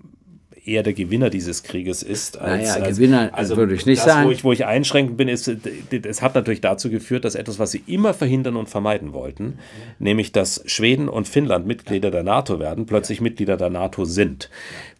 eher 0.67 0.83
der 0.83 0.93
Gewinner 0.93 1.29
dieses 1.29 1.63
Krieges 1.63 2.03
ist. 2.03 2.37
Als, 2.37 2.75
naja, 2.75 2.89
Gewinner 2.89 3.29
also 3.31 3.55
würde 3.55 3.73
ich 3.73 3.85
nicht 3.85 3.99
das, 3.99 4.05
sagen. 4.05 4.27
Wo 4.27 4.31
ich, 4.31 4.43
wo 4.43 4.51
ich 4.51 4.65
einschränken 4.65 5.15
bin, 5.15 5.29
ist, 5.29 5.47
es 5.47 6.21
hat 6.21 6.35
natürlich 6.35 6.61
dazu 6.61 6.89
geführt, 6.89 7.23
dass 7.25 7.35
etwas, 7.35 7.57
was 7.57 7.71
sie 7.71 7.83
immer 7.87 8.13
verhindern 8.13 8.57
und 8.57 8.67
vermeiden 8.67 9.13
wollten, 9.13 9.43
mhm. 9.43 9.53
nämlich 9.99 10.33
dass 10.33 10.61
Schweden 10.65 11.07
und 11.07 11.27
Finnland 11.27 11.65
Mitglieder 11.65 12.11
der 12.11 12.23
NATO 12.23 12.59
werden, 12.59 12.85
plötzlich 12.85 13.21
Mitglieder 13.21 13.55
der 13.55 13.69
NATO 13.69 14.03
sind 14.03 14.49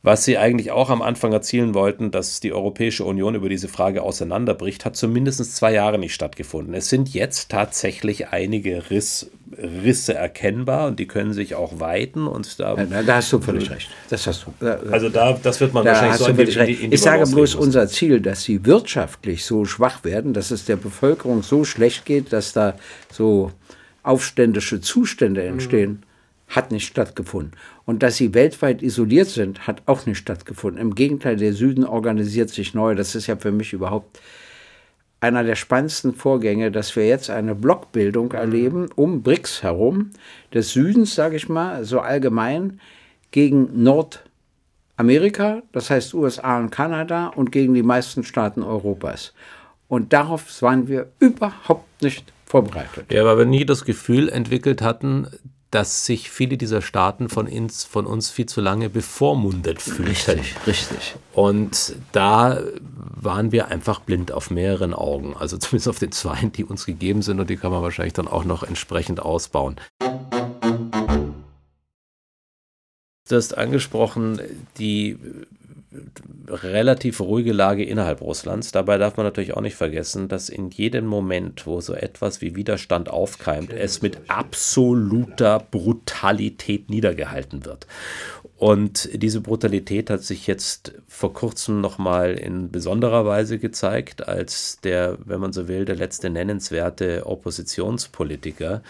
was 0.07 0.23
sie 0.23 0.37
eigentlich 0.37 0.71
auch 0.71 0.89
am 0.89 1.01
Anfang 1.01 1.33
erzielen 1.33 1.73
wollten, 1.73 2.11
dass 2.11 2.39
die 2.39 2.53
Europäische 2.53 3.03
Union 3.03 3.35
über 3.35 3.49
diese 3.49 3.67
Frage 3.67 4.03
auseinanderbricht, 4.03 4.85
hat 4.85 4.95
zumindest 4.95 5.53
zwei 5.53 5.73
Jahre 5.73 5.99
nicht 5.99 6.13
stattgefunden. 6.13 6.73
Es 6.73 6.87
sind 6.87 7.13
jetzt 7.13 7.51
tatsächlich 7.51 8.29
einige 8.29 8.89
Riss, 8.89 9.29
Risse 9.51 10.13
erkennbar 10.13 10.87
und 10.87 10.97
die 10.97 11.07
können 11.07 11.33
sich 11.33 11.55
auch 11.55 11.81
weiten. 11.81 12.25
Und 12.25 12.57
da, 12.57 12.77
ja, 12.77 13.03
da 13.03 13.15
hast 13.17 13.33
du 13.33 13.41
völlig 13.41 13.69
recht. 13.69 13.89
Das 14.09 14.25
hast 14.27 14.45
du. 14.45 14.65
Also 14.89 15.09
da, 15.09 15.33
das 15.43 15.59
wird 15.59 15.73
man 15.73 15.83
da 15.83 15.91
wahrscheinlich 15.91 16.47
so 16.47 16.61
in 16.61 16.89
die 16.89 16.95
Ich 16.95 17.01
sage 17.01 17.25
bloß 17.25 17.55
unser 17.55 17.89
Ziel, 17.89 18.21
dass 18.21 18.43
sie 18.43 18.65
wirtschaftlich 18.65 19.43
so 19.43 19.65
schwach 19.65 20.05
werden, 20.05 20.33
dass 20.33 20.51
es 20.51 20.63
der 20.63 20.77
Bevölkerung 20.77 21.43
so 21.43 21.65
schlecht 21.65 22.05
geht, 22.05 22.31
dass 22.31 22.53
da 22.53 22.75
so 23.11 23.51
aufständische 24.03 24.79
Zustände 24.79 25.43
entstehen, 25.43 26.03
hat 26.47 26.71
nicht 26.71 26.87
stattgefunden. 26.87 27.51
Und 27.87 28.03
dass 28.03 28.17
sie 28.17 28.33
weltweit 28.33 28.81
isoliert 28.81 29.29
sind, 29.29 29.65
hat 29.65 29.83
auch 29.85 30.05
nicht 30.05 30.17
stattgefunden. 30.17 30.81
Im 30.81 30.93
Gegenteil, 30.93 31.37
der 31.37 31.53
Süden 31.53 31.85
organisiert 31.85 32.49
sich 32.49 32.73
neu. 32.73 32.95
Das 32.95 33.15
ist 33.15 33.27
ja 33.27 33.37
für 33.37 33.53
mich 33.53 33.71
überhaupt 33.71 34.19
einer 35.21 35.45
der 35.45 35.55
spannendsten 35.55 36.13
Vorgänge, 36.13 36.69
dass 36.69 36.97
wir 36.97 37.07
jetzt 37.07 37.29
eine 37.29 37.55
Blockbildung 37.55 38.33
erleben 38.33 38.89
um 38.95 39.23
BRICS 39.23 39.63
herum, 39.63 40.11
des 40.53 40.73
Südens, 40.73 41.15
sage 41.15 41.37
ich 41.37 41.47
mal, 41.47 41.85
so 41.85 42.01
allgemein, 42.01 42.81
gegen 43.31 43.81
Nordamerika, 43.81 45.63
das 45.71 45.89
heißt 45.89 46.13
USA 46.13 46.59
und 46.59 46.71
Kanada, 46.71 47.27
und 47.27 47.53
gegen 47.53 47.73
die 47.73 47.83
meisten 47.83 48.25
Staaten 48.25 48.63
Europas. 48.63 49.33
Und 49.87 50.11
darauf 50.11 50.61
waren 50.61 50.89
wir 50.89 51.07
überhaupt 51.19 52.01
nicht 52.01 52.33
vorbereitet. 52.45 53.05
Ja, 53.13 53.23
weil 53.23 53.37
wir 53.37 53.45
nie 53.45 53.65
das 53.65 53.85
Gefühl 53.85 54.27
entwickelt 54.27 54.81
hatten, 54.81 55.27
dass 55.71 56.05
sich 56.05 56.29
viele 56.29 56.57
dieser 56.57 56.81
Staaten 56.81 57.27
von 57.29 57.47
uns, 57.47 57.83
von 57.83 58.05
uns 58.05 58.29
viel 58.29 58.45
zu 58.45 58.61
lange 58.61 58.89
bevormundet 58.89 59.81
fühlten. 59.81 60.07
Richtig, 60.07 60.55
richtig. 60.65 61.15
Und 61.33 61.95
da 62.13 62.61
waren 62.89 63.51
wir 63.51 63.67
einfach 63.67 63.99
blind 63.99 64.31
auf 64.31 64.49
mehreren 64.49 64.93
Augen. 64.93 65.35
Also 65.35 65.57
zumindest 65.59 65.89
auf 65.89 65.99
den 65.99 66.11
zwei, 66.11 66.37
die 66.55 66.63
uns 66.63 66.85
gegeben 66.85 67.21
sind 67.21 67.39
und 67.39 67.49
die 67.49 67.57
kann 67.57 67.71
man 67.71 67.81
wahrscheinlich 67.81 68.13
dann 68.13 68.27
auch 68.27 68.45
noch 68.45 68.63
entsprechend 68.63 69.19
ausbauen. 69.19 69.75
Du 73.29 73.35
hast 73.35 73.57
angesprochen, 73.57 74.39
die 74.77 75.17
relativ 76.47 77.19
ruhige 77.19 77.53
Lage 77.53 77.83
innerhalb 77.83 78.21
Russlands. 78.21 78.71
Dabei 78.71 78.97
darf 78.97 79.17
man 79.17 79.25
natürlich 79.25 79.53
auch 79.53 79.61
nicht 79.61 79.75
vergessen, 79.75 80.27
dass 80.27 80.49
in 80.49 80.69
jedem 80.69 81.05
Moment, 81.05 81.65
wo 81.65 81.81
so 81.81 81.93
etwas 81.93 82.41
wie 82.41 82.55
Widerstand 82.55 83.09
aufkeimt, 83.09 83.73
es 83.73 84.01
mit 84.01 84.17
absoluter 84.27 85.59
Brutalität 85.71 86.89
niedergehalten 86.89 87.65
wird. 87.65 87.87
Und 88.57 89.09
diese 89.13 89.41
Brutalität 89.41 90.09
hat 90.09 90.23
sich 90.23 90.47
jetzt 90.47 90.93
vor 91.07 91.33
kurzem 91.33 91.79
nochmal 91.79 92.33
in 92.33 92.71
besonderer 92.71 93.25
Weise 93.25 93.59
gezeigt, 93.59 94.27
als 94.27 94.79
der, 94.81 95.19
wenn 95.25 95.39
man 95.39 95.53
so 95.53 95.67
will, 95.67 95.85
der 95.85 95.95
letzte 95.95 96.31
nennenswerte 96.31 97.27
Oppositionspolitiker, 97.27 98.81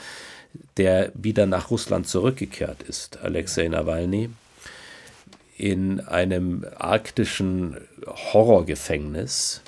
der 0.77 1.11
wieder 1.15 1.45
nach 1.45 1.69
Russland 1.69 2.07
zurückgekehrt 2.07 2.83
ist, 2.83 3.19
Alexei 3.21 3.67
Nawalny, 3.67 4.29
in 5.57 5.99
einem 6.01 6.65
arktischen 6.77 7.77
Horrorgefängnis 8.05 9.61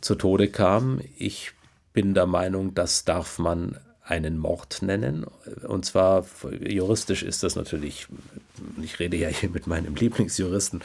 zu 0.00 0.14
Tode 0.14 0.48
kam. 0.48 1.00
Ich 1.16 1.52
bin 1.94 2.14
der 2.14 2.26
Meinung, 2.26 2.74
das 2.74 3.04
darf 3.04 3.38
man 3.38 3.78
einen 4.06 4.36
Mord 4.36 4.82
nennen. 4.82 5.24
Und 5.66 5.86
zwar 5.86 6.26
juristisch 6.60 7.22
ist 7.22 7.42
das 7.42 7.56
natürlich, 7.56 8.06
ich 8.82 8.98
rede 8.98 9.16
ja 9.16 9.28
hier 9.28 9.48
mit 9.48 9.66
meinem 9.66 9.94
Lieblingsjuristen, 9.94 10.82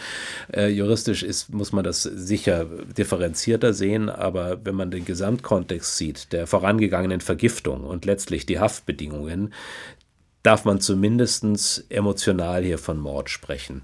äh, 0.53 0.67
juristisch 0.67 1.23
ist, 1.23 1.53
muss 1.53 1.73
man 1.73 1.83
das 1.83 2.03
sicher 2.03 2.65
differenzierter 2.97 3.73
sehen, 3.73 4.09
aber 4.09 4.63
wenn 4.63 4.75
man 4.75 4.89
den 4.89 5.03
Gesamtkontext 5.03 5.97
sieht, 5.97 6.31
der 6.31 6.47
vorangegangenen 6.47 7.19
Vergiftung 7.19 7.83
und 7.83 8.05
letztlich 8.05 8.45
die 8.45 8.59
Haftbedingungen, 8.59 9.53
darf 10.41 10.63
man 10.63 10.79
zumindest 10.79 11.43
emotional 11.89 12.63
hier 12.63 12.77
von 12.77 12.97
Mord 12.97 13.29
sprechen. 13.29 13.81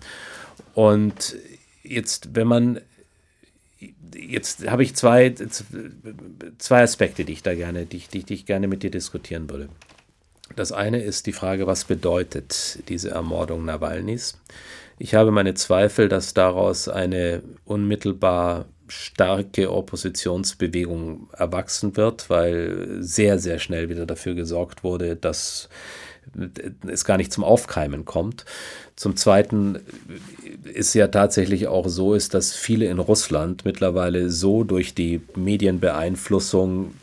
Und 0.73 1.35
jetzt, 1.83 2.35
wenn 2.35 2.47
man, 2.47 2.81
jetzt 4.13 4.69
habe 4.69 4.83
ich 4.83 4.95
zwei, 4.95 5.33
zwei 6.57 6.83
Aspekte, 6.83 7.25
die 7.25 7.33
ich 7.33 7.43
da 7.43 7.55
gerne, 7.55 7.85
die, 7.85 7.99
die, 7.99 8.23
die 8.23 8.33
ich 8.33 8.45
gerne 8.45 8.67
mit 8.67 8.83
dir 8.83 8.91
diskutieren 8.91 9.49
würde. 9.49 9.69
Das 10.55 10.71
eine 10.71 11.01
ist 11.01 11.25
die 11.25 11.33
Frage, 11.33 11.65
was 11.67 11.85
bedeutet 11.85 12.79
diese 12.87 13.09
Ermordung 13.09 13.65
Nawalnys? 13.65 14.39
Ich 14.97 15.15
habe 15.15 15.31
meine 15.31 15.55
Zweifel, 15.55 16.07
dass 16.07 16.33
daraus 16.33 16.87
eine 16.87 17.41
unmittelbar 17.65 18.65
starke 18.87 19.71
Oppositionsbewegung 19.71 21.29
erwachsen 21.33 21.97
wird, 21.97 22.29
weil 22.29 22.97
sehr, 22.99 23.39
sehr 23.39 23.59
schnell 23.59 23.89
wieder 23.89 24.05
dafür 24.05 24.35
gesorgt 24.35 24.83
wurde, 24.83 25.15
dass 25.15 25.69
es 26.87 27.05
gar 27.05 27.17
nicht 27.17 27.31
zum 27.31 27.43
Aufkeimen 27.43 28.05
kommt. 28.05 28.45
Zum 28.95 29.15
Zweiten 29.15 29.79
ist 30.63 30.93
ja 30.93 31.07
tatsächlich 31.07 31.67
auch 31.67 31.87
so 31.87 32.13
ist, 32.13 32.33
dass 32.33 32.53
viele 32.53 32.85
in 32.85 32.99
Russland 32.99 33.65
mittlerweile 33.65 34.29
so 34.29 34.63
durch 34.63 34.93
die 34.95 35.21
Medienbeeinflussung 35.35 36.93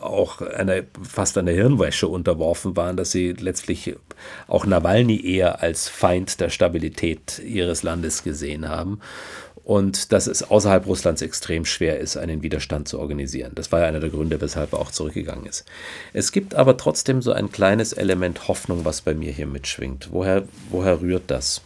auch 0.00 0.40
eine, 0.40 0.84
fast 1.02 1.36
einer 1.36 1.50
Hirnwäsche 1.50 2.08
unterworfen 2.08 2.76
waren, 2.76 2.96
dass 2.96 3.10
sie 3.10 3.32
letztlich 3.32 3.96
auch 4.46 4.64
Nawalny 4.64 5.24
eher 5.24 5.62
als 5.62 5.88
Feind 5.88 6.40
der 6.40 6.48
Stabilität 6.48 7.40
ihres 7.40 7.82
Landes 7.82 8.22
gesehen 8.22 8.68
haben 8.68 9.00
und 9.66 10.12
dass 10.12 10.28
es 10.28 10.48
außerhalb 10.48 10.86
Russlands 10.86 11.22
extrem 11.22 11.64
schwer 11.64 11.98
ist, 11.98 12.16
einen 12.16 12.40
Widerstand 12.44 12.86
zu 12.86 13.00
organisieren. 13.00 13.50
Das 13.56 13.72
war 13.72 13.80
ja 13.80 13.86
einer 13.86 13.98
der 13.98 14.10
Gründe, 14.10 14.40
weshalb 14.40 14.72
er 14.72 14.78
auch 14.78 14.92
zurückgegangen 14.92 15.44
ist. 15.44 15.64
Es 16.12 16.30
gibt 16.30 16.54
aber 16.54 16.76
trotzdem 16.76 17.20
so 17.20 17.32
ein 17.32 17.50
kleines 17.50 17.92
Element 17.92 18.46
Hoffnung, 18.46 18.84
was 18.84 19.00
bei 19.00 19.12
mir 19.12 19.32
hier 19.32 19.48
mitschwingt. 19.48 20.12
Woher, 20.12 20.44
woher 20.70 21.00
rührt 21.00 21.24
das? 21.26 21.62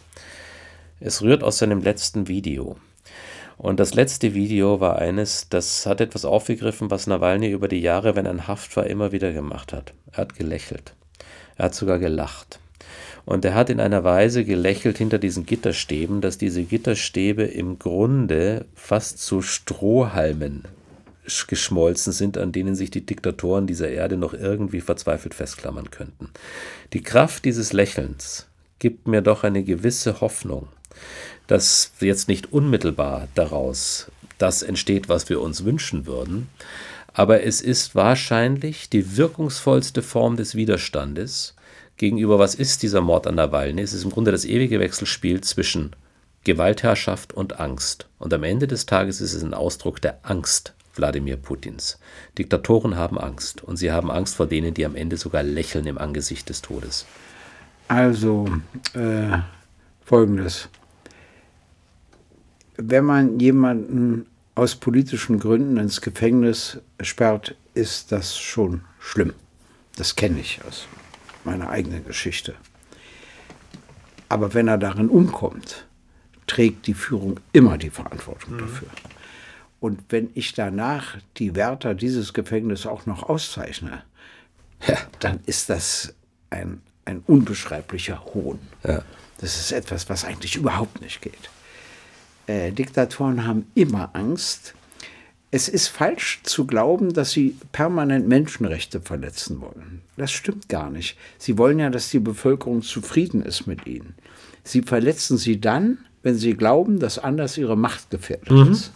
Es 0.99 1.21
rührt 1.21 1.43
aus 1.43 1.59
seinem 1.59 1.83
letzten 1.83 2.27
Video. 2.27 2.77
Und 3.59 3.79
das 3.79 3.93
letzte 3.93 4.33
Video 4.33 4.79
war 4.79 4.97
eines, 4.97 5.49
das 5.49 5.85
hat 5.85 6.01
etwas 6.01 6.25
aufgegriffen, 6.25 6.89
was 6.89 7.05
Nawalny 7.05 7.51
über 7.51 7.67
die 7.67 7.81
Jahre, 7.81 8.15
wenn 8.15 8.25
er 8.25 8.31
in 8.31 8.47
Haft 8.47 8.75
war, 8.75 8.87
immer 8.87 9.11
wieder 9.11 9.31
gemacht 9.31 9.73
hat. 9.73 9.93
Er 10.11 10.17
hat 10.17 10.35
gelächelt. 10.35 10.95
Er 11.55 11.65
hat 11.65 11.75
sogar 11.75 11.99
gelacht. 11.99 12.59
Und 13.25 13.45
er 13.45 13.53
hat 13.53 13.69
in 13.69 13.79
einer 13.79 14.03
Weise 14.03 14.43
gelächelt 14.43 14.97
hinter 14.97 15.19
diesen 15.19 15.45
Gitterstäben, 15.45 16.21
dass 16.21 16.37
diese 16.37 16.63
Gitterstäbe 16.63 17.43
im 17.43 17.79
Grunde 17.79 18.65
fast 18.75 19.19
zu 19.19 19.41
Strohhalmen 19.41 20.63
geschmolzen 21.47 22.11
sind, 22.13 22.37
an 22.37 22.51
denen 22.51 22.75
sich 22.75 22.91
die 22.91 23.05
Diktatoren 23.05 23.67
dieser 23.67 23.89
Erde 23.89 24.17
noch 24.17 24.33
irgendwie 24.33 24.81
verzweifelt 24.81 25.33
festklammern 25.33 25.91
könnten. 25.91 26.29
Die 26.93 27.03
Kraft 27.03 27.45
dieses 27.45 27.73
Lächelns 27.73 28.47
gibt 28.79 29.07
mir 29.07 29.21
doch 29.21 29.43
eine 29.43 29.63
gewisse 29.63 30.19
Hoffnung, 30.21 30.67
dass 31.47 31.91
jetzt 31.99 32.27
nicht 32.27 32.51
unmittelbar 32.51 33.27
daraus 33.35 34.11
das 34.39 34.63
entsteht, 34.63 35.07
was 35.07 35.29
wir 35.29 35.39
uns 35.39 35.63
wünschen 35.63 36.07
würden, 36.07 36.49
aber 37.13 37.43
es 37.43 37.61
ist 37.61 37.93
wahrscheinlich 37.93 38.89
die 38.89 39.17
wirkungsvollste 39.17 40.01
Form 40.01 40.37
des 40.37 40.55
Widerstandes, 40.55 41.55
gegenüber, 42.01 42.39
was 42.39 42.55
ist 42.55 42.81
dieser 42.81 42.99
Mord 42.99 43.27
an 43.27 43.35
Nawalny? 43.35 43.81
Es 43.81 43.93
ist 43.93 44.03
im 44.03 44.09
Grunde 44.09 44.31
das 44.31 44.43
ewige 44.43 44.79
Wechselspiel 44.79 45.39
zwischen 45.41 45.95
Gewaltherrschaft 46.43 47.31
und 47.31 47.59
Angst. 47.59 48.09
Und 48.17 48.33
am 48.33 48.43
Ende 48.43 48.67
des 48.67 48.87
Tages 48.87 49.21
ist 49.21 49.35
es 49.35 49.43
ein 49.43 49.53
Ausdruck 49.53 50.01
der 50.01 50.19
Angst 50.23 50.73
Wladimir 50.95 51.37
Putins. 51.37 51.99
Diktatoren 52.37 52.95
haben 52.95 53.19
Angst 53.19 53.63
und 53.63 53.77
sie 53.77 53.91
haben 53.91 54.09
Angst 54.09 54.35
vor 54.35 54.47
denen, 54.47 54.73
die 54.73 54.85
am 54.85 54.95
Ende 54.95 55.15
sogar 55.15 55.43
lächeln 55.43 55.85
im 55.85 55.99
Angesicht 55.99 56.49
des 56.49 56.63
Todes. 56.63 57.05
Also 57.87 58.49
äh, 58.93 59.37
folgendes. 60.03 60.69
Wenn 62.77 63.05
man 63.05 63.39
jemanden 63.39 64.25
aus 64.55 64.75
politischen 64.75 65.39
Gründen 65.39 65.77
ins 65.77 66.01
Gefängnis 66.01 66.79
sperrt, 66.99 67.55
ist 67.75 68.11
das 68.11 68.37
schon 68.37 68.81
schlimm. 68.99 69.33
Das 69.97 70.15
kenne 70.15 70.39
ich 70.39 70.59
aus 70.67 70.87
meine 71.45 71.69
eigene 71.69 72.01
Geschichte. 72.01 72.55
Aber 74.29 74.53
wenn 74.53 74.67
er 74.67 74.77
darin 74.77 75.09
umkommt, 75.09 75.85
trägt 76.47 76.87
die 76.87 76.93
Führung 76.93 77.39
immer 77.53 77.77
die 77.77 77.89
Verantwortung 77.89 78.55
mhm. 78.55 78.59
dafür. 78.59 78.87
Und 79.79 79.99
wenn 80.09 80.29
ich 80.35 80.53
danach 80.53 81.17
die 81.37 81.55
Wärter 81.55 81.95
dieses 81.95 82.33
Gefängnisses 82.33 82.85
auch 82.85 83.05
noch 83.05 83.23
auszeichne, 83.23 84.03
ja. 84.87 84.97
dann 85.19 85.39
ist 85.45 85.69
das 85.69 86.13
ein, 86.49 86.81
ein 87.05 87.23
unbeschreiblicher 87.25 88.23
Hohn. 88.25 88.59
Ja. 88.83 89.03
Das 89.39 89.57
ist 89.57 89.71
etwas, 89.71 90.07
was 90.07 90.23
eigentlich 90.23 90.55
überhaupt 90.55 91.01
nicht 91.01 91.21
geht. 91.21 91.49
Äh, 92.47 92.71
Diktatoren 92.71 93.47
haben 93.47 93.65
immer 93.73 94.11
Angst, 94.13 94.75
es 95.51 95.67
ist 95.67 95.89
falsch 95.89 96.39
zu 96.43 96.65
glauben, 96.65 97.13
dass 97.13 97.31
sie 97.31 97.57
permanent 97.73 98.27
Menschenrechte 98.27 99.01
verletzen 99.01 99.59
wollen. 99.59 100.01
Das 100.15 100.31
stimmt 100.31 100.69
gar 100.69 100.89
nicht. 100.89 101.17
Sie 101.37 101.57
wollen 101.57 101.79
ja, 101.79 101.89
dass 101.89 102.09
die 102.09 102.19
Bevölkerung 102.19 102.81
zufrieden 102.81 103.41
ist 103.41 103.67
mit 103.67 103.85
ihnen. 103.85 104.15
Sie 104.63 104.81
verletzen 104.81 105.37
sie 105.37 105.59
dann, 105.59 105.97
wenn 106.23 106.35
sie 106.35 106.53
glauben, 106.53 106.99
dass 106.99 107.19
anders 107.19 107.57
ihre 107.57 107.75
Macht 107.75 108.09
gefährdet 108.09 108.51
mhm. 108.51 108.71
ist. 108.71 108.91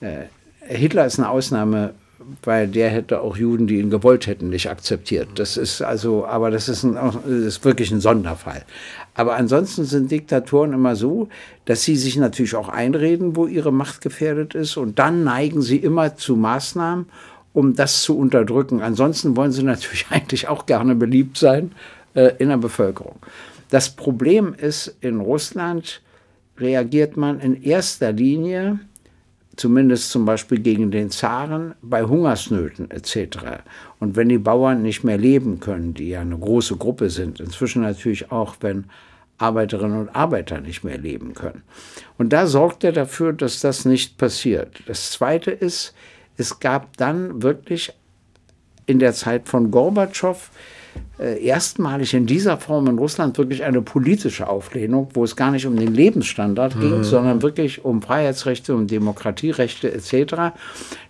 Äh, 0.00 0.24
Hitler 0.60 1.06
ist 1.06 1.18
eine 1.18 1.30
Ausnahme, 1.30 1.94
weil 2.42 2.68
der 2.68 2.90
hätte 2.90 3.20
auch 3.20 3.36
Juden, 3.36 3.66
die 3.66 3.78
ihn 3.78 3.90
gewollt 3.90 4.26
hätten, 4.26 4.50
nicht 4.50 4.68
akzeptiert. 4.68 5.28
Das 5.36 5.56
ist 5.56 5.82
also, 5.82 6.26
aber 6.26 6.50
das 6.50 6.68
ist, 6.68 6.82
ein, 6.84 6.94
das 6.94 7.16
ist 7.24 7.64
wirklich 7.64 7.90
ein 7.90 8.00
Sonderfall. 8.00 8.64
Aber 9.14 9.36
ansonsten 9.36 9.84
sind 9.84 10.10
Diktatoren 10.10 10.72
immer 10.72 10.96
so, 10.96 11.28
dass 11.64 11.82
sie 11.82 11.96
sich 11.96 12.16
natürlich 12.16 12.54
auch 12.54 12.68
einreden, 12.68 13.36
wo 13.36 13.46
ihre 13.46 13.72
Macht 13.72 14.00
gefährdet 14.00 14.54
ist. 14.54 14.76
Und 14.76 14.98
dann 14.98 15.24
neigen 15.24 15.62
sie 15.62 15.78
immer 15.78 16.16
zu 16.16 16.36
Maßnahmen, 16.36 17.06
um 17.52 17.74
das 17.74 18.02
zu 18.02 18.16
unterdrücken. 18.18 18.82
Ansonsten 18.82 19.36
wollen 19.36 19.52
sie 19.52 19.62
natürlich 19.62 20.06
eigentlich 20.10 20.48
auch 20.48 20.66
gerne 20.66 20.94
beliebt 20.94 21.38
sein 21.38 21.72
äh, 22.14 22.32
in 22.38 22.48
der 22.48 22.58
Bevölkerung. 22.58 23.16
Das 23.70 23.90
Problem 23.90 24.54
ist, 24.54 24.96
in 25.00 25.20
Russland 25.20 26.02
reagiert 26.58 27.16
man 27.16 27.40
in 27.40 27.62
erster 27.62 28.12
Linie, 28.12 28.80
zumindest 29.56 30.10
zum 30.10 30.24
Beispiel 30.24 30.60
gegen 30.60 30.90
den 30.90 31.10
Zaren, 31.10 31.74
bei 31.82 32.04
Hungersnöten 32.04 32.90
etc. 32.90 33.62
Und 33.98 34.16
wenn 34.16 34.28
die 34.28 34.38
Bauern 34.38 34.82
nicht 34.82 35.04
mehr 35.04 35.18
leben 35.18 35.60
können, 35.60 35.94
die 35.94 36.10
ja 36.10 36.20
eine 36.20 36.38
große 36.38 36.76
Gruppe 36.76 37.10
sind, 37.10 37.40
inzwischen 37.40 37.82
natürlich 37.82 38.30
auch, 38.32 38.56
wenn 38.60 38.84
Arbeiterinnen 39.38 39.98
und 39.98 40.14
Arbeiter 40.14 40.60
nicht 40.60 40.84
mehr 40.84 40.98
leben 40.98 41.34
können. 41.34 41.62
Und 42.18 42.32
da 42.32 42.46
sorgt 42.46 42.84
er 42.84 42.92
dafür, 42.92 43.32
dass 43.32 43.60
das 43.60 43.84
nicht 43.84 44.18
passiert. 44.18 44.82
Das 44.86 45.12
Zweite 45.12 45.50
ist, 45.50 45.94
es 46.36 46.60
gab 46.60 46.96
dann 46.96 47.42
wirklich 47.42 47.92
in 48.86 48.98
der 48.98 49.12
Zeit 49.14 49.48
von 49.48 49.70
Gorbatschow 49.70 50.50
erstmalig 51.20 52.14
in 52.14 52.24
dieser 52.24 52.56
Form 52.56 52.86
in 52.86 52.98
Russland 52.98 53.36
wirklich 53.36 53.62
eine 53.64 53.82
politische 53.82 54.48
Auflehnung, 54.48 55.08
wo 55.12 55.22
es 55.24 55.36
gar 55.36 55.50
nicht 55.50 55.66
um 55.66 55.76
den 55.76 55.94
Lebensstandard 55.94 56.76
mhm. 56.76 56.80
ging, 56.80 57.04
sondern 57.04 57.42
wirklich 57.42 57.84
um 57.84 58.00
Freiheitsrechte, 58.00 58.74
um 58.74 58.86
Demokratierechte 58.86 59.92
etc. 59.92 60.54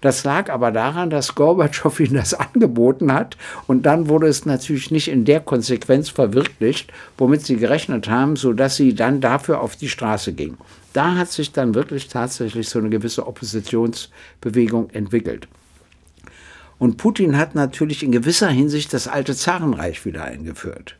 Das 0.00 0.24
lag 0.24 0.50
aber 0.50 0.72
daran, 0.72 1.10
dass 1.10 1.34
Gorbatschow 1.36 2.00
ihnen 2.00 2.14
das 2.14 2.34
angeboten 2.34 3.12
hat 3.12 3.36
und 3.68 3.86
dann 3.86 4.08
wurde 4.08 4.26
es 4.26 4.46
natürlich 4.46 4.90
nicht 4.90 5.08
in 5.08 5.24
der 5.24 5.40
Konsequenz 5.40 6.08
verwirklicht, 6.08 6.92
womit 7.16 7.46
sie 7.46 7.56
gerechnet 7.56 8.08
haben, 8.08 8.34
sodass 8.34 8.76
sie 8.76 8.94
dann 8.94 9.20
dafür 9.20 9.60
auf 9.60 9.76
die 9.76 9.88
Straße 9.88 10.32
gingen. 10.32 10.58
Da 10.92 11.14
hat 11.14 11.30
sich 11.30 11.52
dann 11.52 11.74
wirklich 11.76 12.08
tatsächlich 12.08 12.68
so 12.68 12.80
eine 12.80 12.90
gewisse 12.90 13.26
Oppositionsbewegung 13.26 14.90
entwickelt. 14.90 15.46
Und 16.80 16.96
Putin 16.96 17.36
hat 17.36 17.54
natürlich 17.54 18.02
in 18.02 18.10
gewisser 18.10 18.48
Hinsicht 18.48 18.92
das 18.94 19.06
alte 19.06 19.36
Zarenreich 19.36 20.04
wieder 20.06 20.24
eingeführt. 20.24 20.96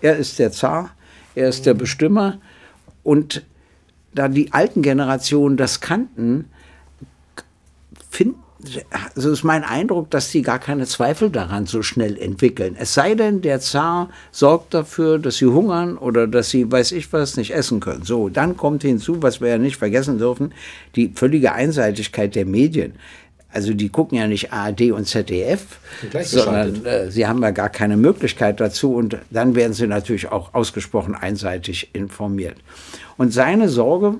Er 0.00 0.16
ist 0.16 0.38
der 0.38 0.52
Zar, 0.52 0.92
er 1.34 1.48
ist 1.48 1.66
der 1.66 1.74
Bestimmer 1.74 2.38
und 3.02 3.42
da 4.14 4.28
die 4.28 4.52
alten 4.52 4.80
Generationen 4.80 5.56
das 5.56 5.80
kannten, 5.80 6.44
finden 8.10 8.44
also 9.14 9.30
ist 9.30 9.44
mein 9.44 9.64
Eindruck, 9.64 10.10
dass 10.10 10.30
sie 10.30 10.42
gar 10.42 10.58
keine 10.58 10.86
Zweifel 10.86 11.30
daran 11.30 11.66
so 11.66 11.82
schnell 11.82 12.16
entwickeln. 12.16 12.76
Es 12.78 12.94
sei 12.94 13.14
denn, 13.14 13.42
der 13.42 13.60
Zar 13.60 14.08
sorgt 14.30 14.74
dafür, 14.74 15.18
dass 15.18 15.36
sie 15.36 15.46
hungern 15.46 15.98
oder 15.98 16.26
dass 16.26 16.50
sie, 16.50 16.70
weiß 16.70 16.92
ich 16.92 17.12
was, 17.12 17.36
nicht 17.36 17.52
essen 17.52 17.80
können. 17.80 18.04
So, 18.04 18.28
dann 18.28 18.56
kommt 18.56 18.82
hinzu, 18.82 19.22
was 19.22 19.40
wir 19.40 19.48
ja 19.48 19.58
nicht 19.58 19.76
vergessen 19.76 20.18
dürfen, 20.18 20.54
die 20.96 21.12
völlige 21.14 21.52
Einseitigkeit 21.52 22.34
der 22.34 22.46
Medien. 22.46 22.94
Also 23.54 23.72
die 23.72 23.88
gucken 23.88 24.18
ja 24.18 24.26
nicht 24.26 24.52
ARD 24.52 24.90
und 24.90 25.06
ZDF, 25.06 25.78
sondern 26.22 26.84
äh, 26.84 27.10
sie 27.10 27.26
haben 27.26 27.40
ja 27.40 27.52
gar 27.52 27.68
keine 27.68 27.96
Möglichkeit 27.96 28.60
dazu 28.60 28.94
und 28.94 29.16
dann 29.30 29.54
werden 29.54 29.72
sie 29.72 29.86
natürlich 29.86 30.30
auch 30.32 30.54
ausgesprochen 30.54 31.14
einseitig 31.14 31.90
informiert. 31.92 32.56
Und 33.16 33.32
seine 33.32 33.68
Sorge, 33.68 34.16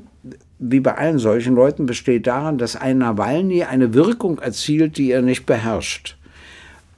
wie 0.61 0.79
bei 0.79 0.95
allen 0.95 1.19
solchen 1.19 1.57
Leuten, 1.57 1.85
besteht 1.85 2.29
darin, 2.29 2.59
dass 2.59 2.77
ein 2.77 2.99
Nawalny 2.99 3.65
eine 3.65 3.93
Wirkung 3.93 4.39
erzielt, 4.39 4.99
die 4.99 5.11
er 5.11 5.21
nicht 5.21 5.47
beherrscht. 5.47 6.17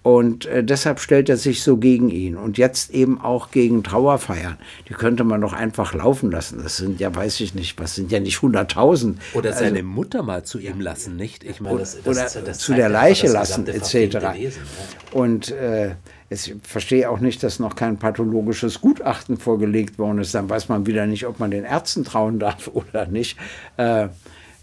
Und 0.07 0.47
äh, 0.47 0.63
deshalb 0.63 1.01
stellt 1.01 1.29
er 1.29 1.37
sich 1.37 1.65
so 1.65 1.79
gegen 1.79 2.11
ihn. 2.11 2.37
Und 2.37 2.59
jetzt 2.59 2.93
eben 2.93 3.21
auch 3.21 3.51
gegen 3.51 3.83
Trauerfeiern. 3.83 4.57
Die 4.89 4.93
könnte 4.93 5.25
man 5.25 5.41
doch 5.41 5.53
einfach 5.53 5.95
laufen 5.95 6.31
lassen. 6.31 6.61
Das 6.63 6.77
sind 6.77 7.01
ja, 7.01 7.13
weiß 7.13 7.41
ich 7.41 7.57
nicht, 7.57 7.81
was 7.81 7.97
sind 7.97 8.13
ja 8.13 8.21
nicht 8.21 8.39
100.000. 8.39 9.17
Oder 9.35 9.49
also, 9.51 9.65
seine 9.65 9.83
Mutter 9.83 10.23
mal 10.23 10.45
zu 10.45 10.61
ihm 10.61 10.81
lassen, 10.81 11.17
nicht? 11.17 11.43
Ich 11.43 11.61
meine, 11.61 11.81
das, 11.81 11.97
das, 11.97 12.07
oder 12.07 12.23
das, 12.23 12.45
das 12.45 12.59
zu 12.59 12.75
der 12.75 12.89
Leiche 12.89 13.27
lassen, 13.27 13.67
etc. 13.67 14.15
Ja. 14.15 14.35
Und 15.11 15.51
äh, 15.51 15.97
ich 16.31 16.55
verstehe 16.63 17.11
auch 17.11 17.19
nicht, 17.19 17.43
dass 17.43 17.59
noch 17.59 17.75
kein 17.75 17.99
pathologisches 17.99 18.81
Gutachten 18.81 19.39
vorgelegt 19.39 19.99
worden 19.99 20.21
ist. 20.21 20.33
Dann 20.37 20.49
weiß 20.49 20.69
man 20.69 20.87
wieder 20.87 21.09
nicht, 21.09 21.27
ob 21.27 21.41
man 21.41 21.51
den 21.51 21.65
Ärzten 21.65 22.05
trauen 22.05 22.39
darf 22.39 22.71
oder 22.73 23.07
nicht. 23.07 23.37
Äh, 23.77 24.07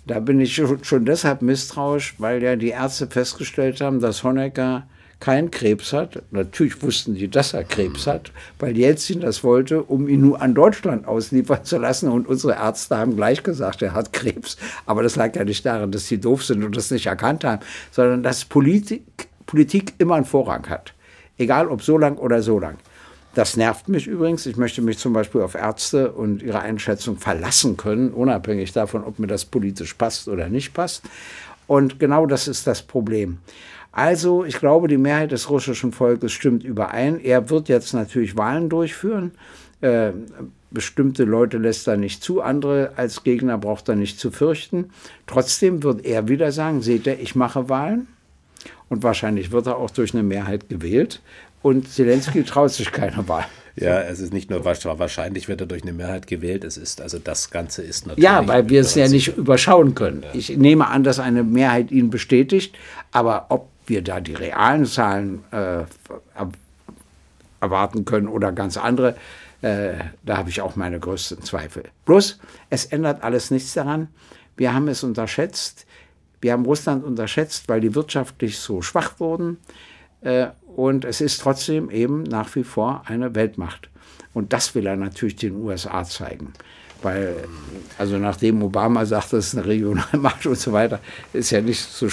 da 0.07 0.19
bin 0.21 0.39
ich 0.39 0.55
schon 0.55 1.03
deshalb 1.03 1.41
misstrauisch, 1.41 2.15
weil 2.17 2.41
ja 2.41 2.55
die 2.55 2.69
Ärzte 2.69 3.07
festgestellt 3.07 3.81
haben, 3.81 3.99
dass 3.99 4.23
Honecker 4.23 4.87
keinen 5.23 5.51
Krebs 5.51 5.93
hat. 5.93 6.21
Natürlich 6.31 6.81
wussten 6.83 7.15
die, 7.15 7.29
dass 7.29 7.53
er 7.53 7.63
Krebs 7.63 8.07
hat, 8.07 8.33
weil 8.59 8.77
Jelzin 8.77 9.21
das 9.21 9.41
wollte, 9.41 9.81
um 9.81 10.09
ihn 10.09 10.19
nur 10.19 10.41
an 10.41 10.53
Deutschland 10.53 11.07
ausliefern 11.07 11.63
zu 11.63 11.77
lassen. 11.77 12.09
Und 12.09 12.27
unsere 12.27 12.55
Ärzte 12.55 12.97
haben 12.97 13.15
gleich 13.15 13.41
gesagt, 13.41 13.81
er 13.81 13.93
hat 13.93 14.11
Krebs. 14.11 14.57
Aber 14.85 15.01
das 15.01 15.15
lag 15.15 15.33
ja 15.33 15.45
nicht 15.45 15.65
daran, 15.65 15.93
dass 15.93 16.09
sie 16.09 16.19
doof 16.19 16.43
sind 16.43 16.61
und 16.61 16.75
das 16.75 16.91
nicht 16.91 17.05
erkannt 17.05 17.45
haben, 17.45 17.61
sondern 17.91 18.21
dass 18.21 18.43
Politik, 18.43 19.29
Politik 19.45 19.93
immer 19.97 20.15
einen 20.15 20.25
Vorrang 20.25 20.67
hat. 20.67 20.93
Egal 21.37 21.69
ob 21.69 21.83
so 21.83 21.97
lang 21.97 22.17
oder 22.17 22.41
so 22.41 22.59
lang. 22.59 22.75
Das 23.33 23.55
nervt 23.55 23.87
mich 23.87 24.07
übrigens. 24.07 24.45
Ich 24.45 24.57
möchte 24.57 24.81
mich 24.81 24.97
zum 24.97 25.13
Beispiel 25.13 25.39
auf 25.39 25.55
Ärzte 25.55 26.11
und 26.11 26.43
ihre 26.43 26.59
Einschätzung 26.59 27.15
verlassen 27.17 27.77
können, 27.77 28.09
unabhängig 28.11 28.73
davon, 28.73 29.05
ob 29.05 29.19
mir 29.19 29.27
das 29.27 29.45
politisch 29.45 29.93
passt 29.93 30.27
oder 30.27 30.49
nicht 30.49 30.73
passt. 30.73 31.03
Und 31.67 31.99
genau 31.99 32.25
das 32.25 32.47
ist 32.47 32.67
das 32.67 32.81
Problem. 32.81 33.39
Also, 33.91 34.43
ich 34.43 34.59
glaube, 34.59 34.87
die 34.87 34.97
Mehrheit 34.97 35.31
des 35.31 35.49
russischen 35.49 35.91
Volkes 35.91 36.31
stimmt 36.31 36.63
überein. 36.63 37.19
Er 37.19 37.49
wird 37.49 37.69
jetzt 37.69 37.93
natürlich 37.93 38.35
Wahlen 38.35 38.67
durchführen. 38.67 39.31
Äh, 39.81 40.13
bestimmte 40.71 41.23
Leute 41.23 41.59
lässt 41.59 41.87
er 41.87 41.97
nicht 41.97 42.23
zu, 42.23 42.41
andere 42.41 42.93
als 42.95 43.23
Gegner 43.23 43.57
braucht 43.59 43.87
er 43.89 43.95
nicht 43.95 44.19
zu 44.19 44.31
fürchten. 44.31 44.89
Trotzdem 45.27 45.83
wird 45.83 46.05
er 46.05 46.27
wieder 46.27 46.51
sagen, 46.51 46.81
seht 46.81 47.05
ihr, 47.05 47.19
ich 47.19 47.35
mache 47.35 47.69
Wahlen. 47.69 48.07
Und 48.89 49.03
wahrscheinlich 49.03 49.51
wird 49.51 49.67
er 49.67 49.77
auch 49.77 49.91
durch 49.91 50.13
eine 50.13 50.23
Mehrheit 50.23 50.69
gewählt. 50.69 51.21
Und 51.61 51.87
Zelensky 51.87 52.43
traut 52.43 52.71
sich 52.71 52.91
keine 52.91 53.27
Wahl. 53.27 53.45
Ja, 53.75 54.01
es 54.01 54.19
ist 54.19 54.33
nicht 54.33 54.51
nur 54.51 54.65
wahrscheinlich 54.65 55.47
wird 55.47 55.61
er 55.61 55.67
durch 55.67 55.81
eine 55.81 55.93
Mehrheit 55.93 56.27
gewählt, 56.27 56.63
es 56.63 56.77
ist 56.77 57.01
also 57.01 57.17
das 57.17 57.49
Ganze 57.49 57.81
ist 57.81 58.05
natürlich. 58.05 58.23
Ja, 58.23 58.47
weil 58.47 58.69
wir 58.69 58.81
es 58.81 58.93
ja 58.93 59.07
nicht 59.07 59.35
überschauen 59.35 59.95
können. 59.95 60.21
Ja. 60.23 60.29
Ich 60.33 60.55
nehme 60.55 60.87
an, 60.87 61.03
dass 61.03 61.19
eine 61.19 61.43
Mehrheit 61.43 61.91
ihn 61.91 62.11
bestätigt, 62.11 62.75
aber 63.11 63.47
ob 63.49 63.69
wir 63.87 64.03
da 64.03 64.21
die 64.21 64.35
realen 64.35 64.85
Zahlen 64.85 65.43
äh, 65.51 65.83
erwarten 67.59 68.05
können 68.05 68.27
oder 68.27 68.51
ganz 68.51 68.77
andere, 68.77 69.15
äh, 69.61 69.93
da 70.23 70.37
habe 70.37 70.49
ich 70.49 70.61
auch 70.61 70.75
meine 70.75 70.99
größten 70.99 71.41
Zweifel. 71.41 71.83
Bloß, 72.05 72.39
es 72.69 72.85
ändert 72.85 73.23
alles 73.23 73.49
nichts 73.49 73.73
daran. 73.73 74.07
Wir 74.55 74.73
haben 74.73 74.87
es 74.87 75.03
unterschätzt. 75.03 75.85
Wir 76.41 76.51
haben 76.51 76.65
Russland 76.65 77.03
unterschätzt, 77.03 77.69
weil 77.69 77.81
die 77.81 77.95
wirtschaftlich 77.95 78.59
so 78.59 78.81
schwach 78.81 79.19
wurden. 79.19 79.57
Äh, 80.21 80.47
und 80.75 81.05
es 81.05 81.21
ist 81.21 81.41
trotzdem 81.41 81.89
eben 81.89 82.23
nach 82.23 82.55
wie 82.55 82.63
vor 82.63 83.03
eine 83.05 83.35
Weltmacht. 83.35 83.89
Und 84.33 84.53
das 84.53 84.73
will 84.75 84.87
er 84.87 84.95
natürlich 84.95 85.35
den 85.35 85.55
USA 85.55 86.03
zeigen. 86.03 86.53
Weil, 87.01 87.35
also 87.97 88.17
nachdem 88.17 88.63
Obama 88.63 89.05
sagt, 89.05 89.33
das 89.33 89.47
ist 89.47 89.57
eine 89.57 89.67
Regionalmacht 89.67 90.45
und 90.47 90.57
so 90.57 90.71
weiter, 90.71 90.99
ist 91.33 91.51
ja 91.51 91.61
nicht 91.61 91.81
so, 91.81 92.07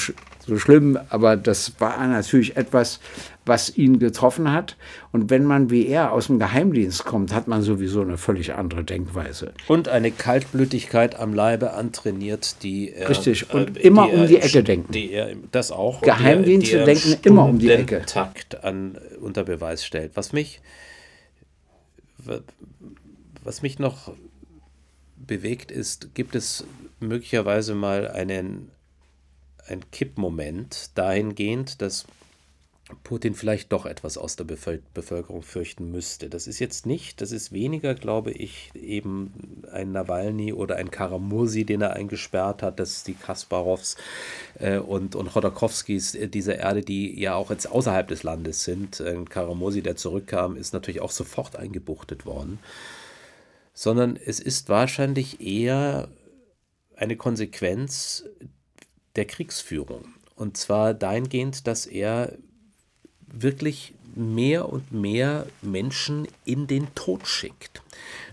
so 0.51 0.59
schlimm, 0.59 0.99
aber 1.11 1.37
das 1.37 1.75
war 1.79 2.05
natürlich 2.09 2.57
etwas, 2.57 2.99
was 3.47 3.77
ihn 3.77 4.01
getroffen 4.01 4.53
hat. 4.53 4.77
Und 5.13 5.31
wenn 5.31 5.45
man 5.45 5.71
wie 5.71 5.87
er 5.87 6.13
aus 6.13 6.27
dem 6.27 6.41
Geheimdienst 6.41 7.05
kommt, 7.05 7.33
hat 7.33 7.47
man 7.47 7.63
sowieso 7.63 8.03
eine 8.03 8.19
völlig 8.19 8.55
andere 8.55 8.83
Denkweise. 8.83 9.53
Und 9.69 9.89
eine 9.89 10.11
Kaltblütigkeit 10.11 11.19
am 11.19 11.35
Leibe 11.35 11.73
antrainiert, 11.73 12.65
die 12.65 12.91
er, 12.91 13.09
Richtig, 13.09 13.55
und 13.55 13.77
äh, 13.77 13.81
immer 13.81 14.13
um 14.13 14.27
die 14.27 14.39
Ecke 14.39 14.65
denken. 14.65 14.93
Die 14.93 15.13
er, 15.13 15.37
das 15.53 15.71
auch. 15.71 16.03
Geheimdienste 16.03 16.71
die 16.71 16.83
er, 16.83 16.95
die 16.95 17.01
denken 17.01 17.29
immer 17.29 17.45
um 17.45 17.59
die 17.61 17.71
Ecke. 17.71 18.03
Takt 18.05 18.65
an, 18.65 18.99
unter 19.21 19.45
Beweis 19.45 19.85
stellt. 19.85 20.13
Was 20.17 20.33
mich, 20.33 20.61
was 23.45 23.63
mich 23.63 23.79
noch 23.79 24.13
bewegt 25.17 25.71
ist, 25.71 26.13
gibt 26.15 26.35
es 26.35 26.65
möglicherweise 26.99 27.77
mal 27.77 28.09
einen, 28.09 28.73
einen 29.71 29.91
Kippmoment 29.91 30.91
dahingehend, 30.97 31.81
dass 31.81 32.07
Putin 33.05 33.35
vielleicht 33.35 33.71
doch 33.71 33.87
etwas 33.87 34.19
aus 34.19 34.35
der 34.35 34.45
Bevölkerung 34.45 35.43
fürchten 35.43 35.93
müsste. 35.93 36.29
Das 36.29 36.49
ist 36.49 36.59
jetzt 36.59 36.87
nicht, 36.87 37.21
das 37.21 37.31
ist 37.31 37.53
weniger, 37.53 37.95
glaube 37.95 38.33
ich, 38.33 38.73
eben 38.75 39.63
ein 39.71 39.93
Nawalny 39.93 40.53
oder 40.53 40.75
ein 40.75 40.91
Karamursi, 40.91 41.65
den 41.65 41.83
er 41.83 41.93
eingesperrt 41.93 42.65
hat, 42.65 42.81
das 42.81 42.97
ist 42.97 43.07
die 43.07 43.15
Kasparovs 43.15 43.97
äh, 44.59 44.79
und, 44.79 45.15
und 45.15 45.33
Chodorkowskis 45.33 46.17
äh, 46.17 46.27
dieser 46.27 46.57
Erde, 46.57 46.83
die 46.83 47.21
ja 47.21 47.35
auch 47.35 47.51
jetzt 47.51 47.71
außerhalb 47.71 48.09
des 48.09 48.25
Landes 48.25 48.65
sind. 48.65 49.01
Ein 49.01 49.29
Karamursi, 49.29 49.83
der 49.83 49.95
zurückkam, 49.95 50.57
ist 50.57 50.73
natürlich 50.73 51.01
auch 51.01 51.13
sofort 51.13 51.55
eingebuchtet 51.55 52.27
worden 52.27 52.59
sondern 53.73 54.17
es 54.17 54.41
ist 54.41 54.69
wahrscheinlich 54.69 55.41
eher 55.41 56.09
eine 56.97 57.17
Konsequenz 57.17 58.25
der 59.21 59.27
Kriegsführung. 59.27 60.15
Und 60.35 60.57
zwar 60.57 60.95
dahingehend, 60.95 61.67
dass 61.67 61.85
er 61.85 62.39
wirklich 63.27 63.93
mehr 64.17 64.71
und 64.71 64.93
mehr 64.93 65.45
Menschen 65.61 66.27
in 66.47 66.67
den 66.67 66.95
Tod 66.95 67.29
schickt. 67.29 67.83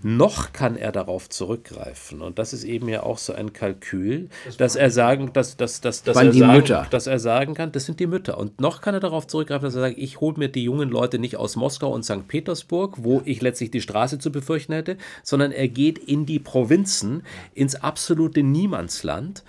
Noch 0.01 0.53
kann 0.53 0.77
er 0.77 0.93
darauf 0.93 1.27
zurückgreifen. 1.27 2.21
Und 2.21 2.39
das 2.39 2.53
ist 2.53 2.63
eben 2.63 2.87
ja 2.87 3.03
auch 3.03 3.17
so 3.17 3.33
ein 3.33 3.51
Kalkül, 3.51 4.29
dass 4.57 4.77
er 4.77 4.89
sagen, 4.91 5.33
dass, 5.33 5.57
dass, 5.57 5.81
dass, 5.81 6.03
dass, 6.03 6.15
er 6.15 6.31
die 6.31 6.39
sagen, 6.39 6.53
Mütter. 6.53 6.87
dass 6.89 7.05
er 7.05 7.19
sagen 7.19 7.53
kann, 7.53 7.73
das 7.73 7.85
sind 7.85 7.99
die 7.99 8.07
Mütter. 8.07 8.37
Und 8.37 8.61
noch 8.61 8.79
kann 8.79 8.93
er 8.93 9.01
darauf 9.01 9.27
zurückgreifen, 9.27 9.65
dass 9.65 9.75
er 9.75 9.81
sagt, 9.81 9.97
ich 9.97 10.21
hole 10.21 10.37
mir 10.37 10.47
die 10.47 10.63
jungen 10.63 10.89
Leute 10.89 11.19
nicht 11.19 11.35
aus 11.35 11.57
Moskau 11.57 11.93
und 11.93 12.03
St. 12.03 12.29
Petersburg, 12.29 12.95
wo 12.99 13.21
ich 13.25 13.41
letztlich 13.41 13.71
die 13.71 13.81
Straße 13.81 14.19
zu 14.19 14.31
befürchten 14.31 14.71
hätte, 14.71 14.95
sondern 15.21 15.51
er 15.51 15.67
geht 15.67 15.97
in 15.97 16.25
die 16.25 16.39
Provinzen, 16.39 17.23
ins 17.53 17.75
absolute 17.75 18.41
Niemandsland 18.41 19.43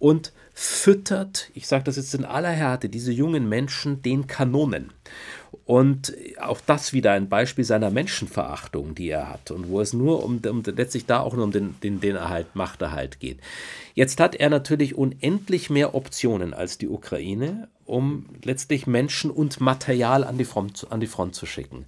und 0.00 0.32
füttert, 0.62 1.48
ich 1.54 1.66
sage 1.66 1.84
das 1.84 1.96
jetzt 1.96 2.14
in 2.14 2.26
aller 2.26 2.50
Härte, 2.50 2.90
diese 2.90 3.12
jungen 3.12 3.48
Menschen 3.48 4.02
den 4.02 4.26
Kanonen. 4.26 4.92
Und 5.64 6.12
auch 6.38 6.60
das 6.60 6.92
wieder 6.92 7.12
ein 7.12 7.30
Beispiel 7.30 7.64
seiner 7.64 7.90
Menschenverachtung, 7.90 8.94
die 8.94 9.08
er 9.08 9.30
hat 9.30 9.50
und 9.52 9.70
wo 9.70 9.80
es 9.80 9.94
nur 9.94 10.22
um, 10.22 10.38
um 10.46 10.62
letztlich 10.66 11.06
da 11.06 11.20
auch 11.20 11.32
nur 11.32 11.44
um 11.44 11.50
den, 11.50 11.76
den, 11.82 12.02
den 12.02 12.14
Erhalt, 12.14 12.54
Machterhalt 12.54 13.20
geht. 13.20 13.38
Jetzt 13.94 14.20
hat 14.20 14.34
er 14.34 14.50
natürlich 14.50 14.94
unendlich 14.94 15.70
mehr 15.70 15.94
Optionen 15.94 16.52
als 16.52 16.76
die 16.76 16.88
Ukraine, 16.88 17.68
um 17.86 18.26
letztlich 18.44 18.86
Menschen 18.86 19.30
und 19.30 19.62
Material 19.62 20.24
an 20.24 20.36
die 20.36 20.44
Front, 20.44 20.88
an 20.90 21.00
die 21.00 21.06
Front 21.06 21.36
zu 21.36 21.46
schicken. 21.46 21.86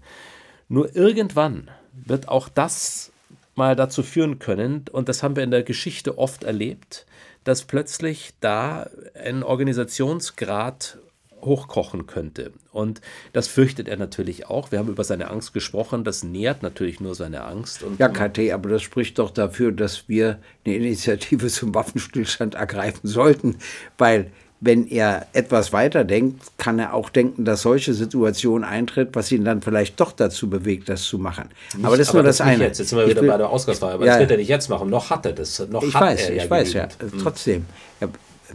Nur 0.70 0.96
irgendwann 0.96 1.70
wird 1.92 2.26
auch 2.28 2.48
das 2.48 3.12
mal 3.54 3.76
dazu 3.76 4.02
führen 4.02 4.38
können, 4.38 4.86
und 4.90 5.10
das 5.10 5.22
haben 5.22 5.36
wir 5.36 5.42
in 5.42 5.50
der 5.50 5.62
Geschichte 5.62 6.16
oft 6.16 6.42
erlebt, 6.42 7.04
dass 7.44 7.64
plötzlich 7.64 8.34
da 8.40 8.88
ein 9.14 9.42
Organisationsgrad 9.42 10.98
hochkochen 11.44 12.06
könnte. 12.06 12.52
Und 12.70 13.00
das 13.32 13.48
fürchtet 13.48 13.88
er 13.88 13.96
natürlich 13.96 14.46
auch. 14.46 14.70
Wir 14.70 14.78
haben 14.78 14.88
über 14.88 15.04
seine 15.04 15.30
Angst 15.30 15.52
gesprochen. 15.52 16.04
Das 16.04 16.22
nährt 16.22 16.62
natürlich 16.62 17.00
nur 17.00 17.14
seine 17.14 17.44
Angst. 17.44 17.84
Ja, 17.98 18.08
KT, 18.08 18.52
aber 18.52 18.70
das 18.70 18.82
spricht 18.82 19.18
doch 19.18 19.30
dafür, 19.30 19.72
dass 19.72 20.08
wir 20.08 20.38
eine 20.64 20.76
Initiative 20.76 21.48
zum 21.48 21.74
Waffenstillstand 21.74 22.54
ergreifen 22.54 23.08
sollten, 23.08 23.56
weil 23.98 24.30
wenn 24.64 24.86
er 24.86 25.26
etwas 25.32 25.72
weiter 25.72 26.04
denkt, 26.04 26.40
kann 26.56 26.78
er 26.78 26.94
auch 26.94 27.10
denken, 27.10 27.44
dass 27.44 27.62
solche 27.62 27.94
Situationen 27.94 28.62
eintritt, 28.62 29.08
was 29.14 29.32
ihn 29.32 29.44
dann 29.44 29.60
vielleicht 29.60 29.98
doch 29.98 30.12
dazu 30.12 30.48
bewegt, 30.48 30.88
das 30.88 31.02
zu 31.02 31.18
machen. 31.18 31.48
aber 31.82 31.96
das 31.96 32.06
ist 32.08 32.14
nur 32.14 32.22
das, 32.22 32.38
nicht 32.38 32.46
eine. 32.48 32.64
Jetzt, 32.64 32.78
jetzt 32.78 32.90
sind 32.90 32.98
wir 32.98 33.04
Ich 33.06 33.10
wieder 33.10 33.22
will- 33.22 33.28
bei 33.30 33.38
der 33.38 33.50
Ausgangsfrage. 33.50 33.94
Aber 33.94 34.06
Ja, 34.06 34.12
das 34.12 34.20
wird 34.20 34.30
ja. 34.30 34.36
er 34.36 34.38
nicht 34.38 34.48
jetzt 34.48 34.68
machen. 34.70 34.88
Noch 34.88 35.10
hat 35.10 35.26
er 35.26 35.32
das. 35.32 35.58
Noch 35.68 35.82
Ich 35.82 35.92
hat 35.94 36.02
weiß, 36.02 36.30
er 36.30 36.36
ich 36.44 36.48
weiß 36.50 36.72
ja. 36.74 36.86
genügend. 36.98 37.22
Trotzdem, 37.22 37.66
er 37.98 38.08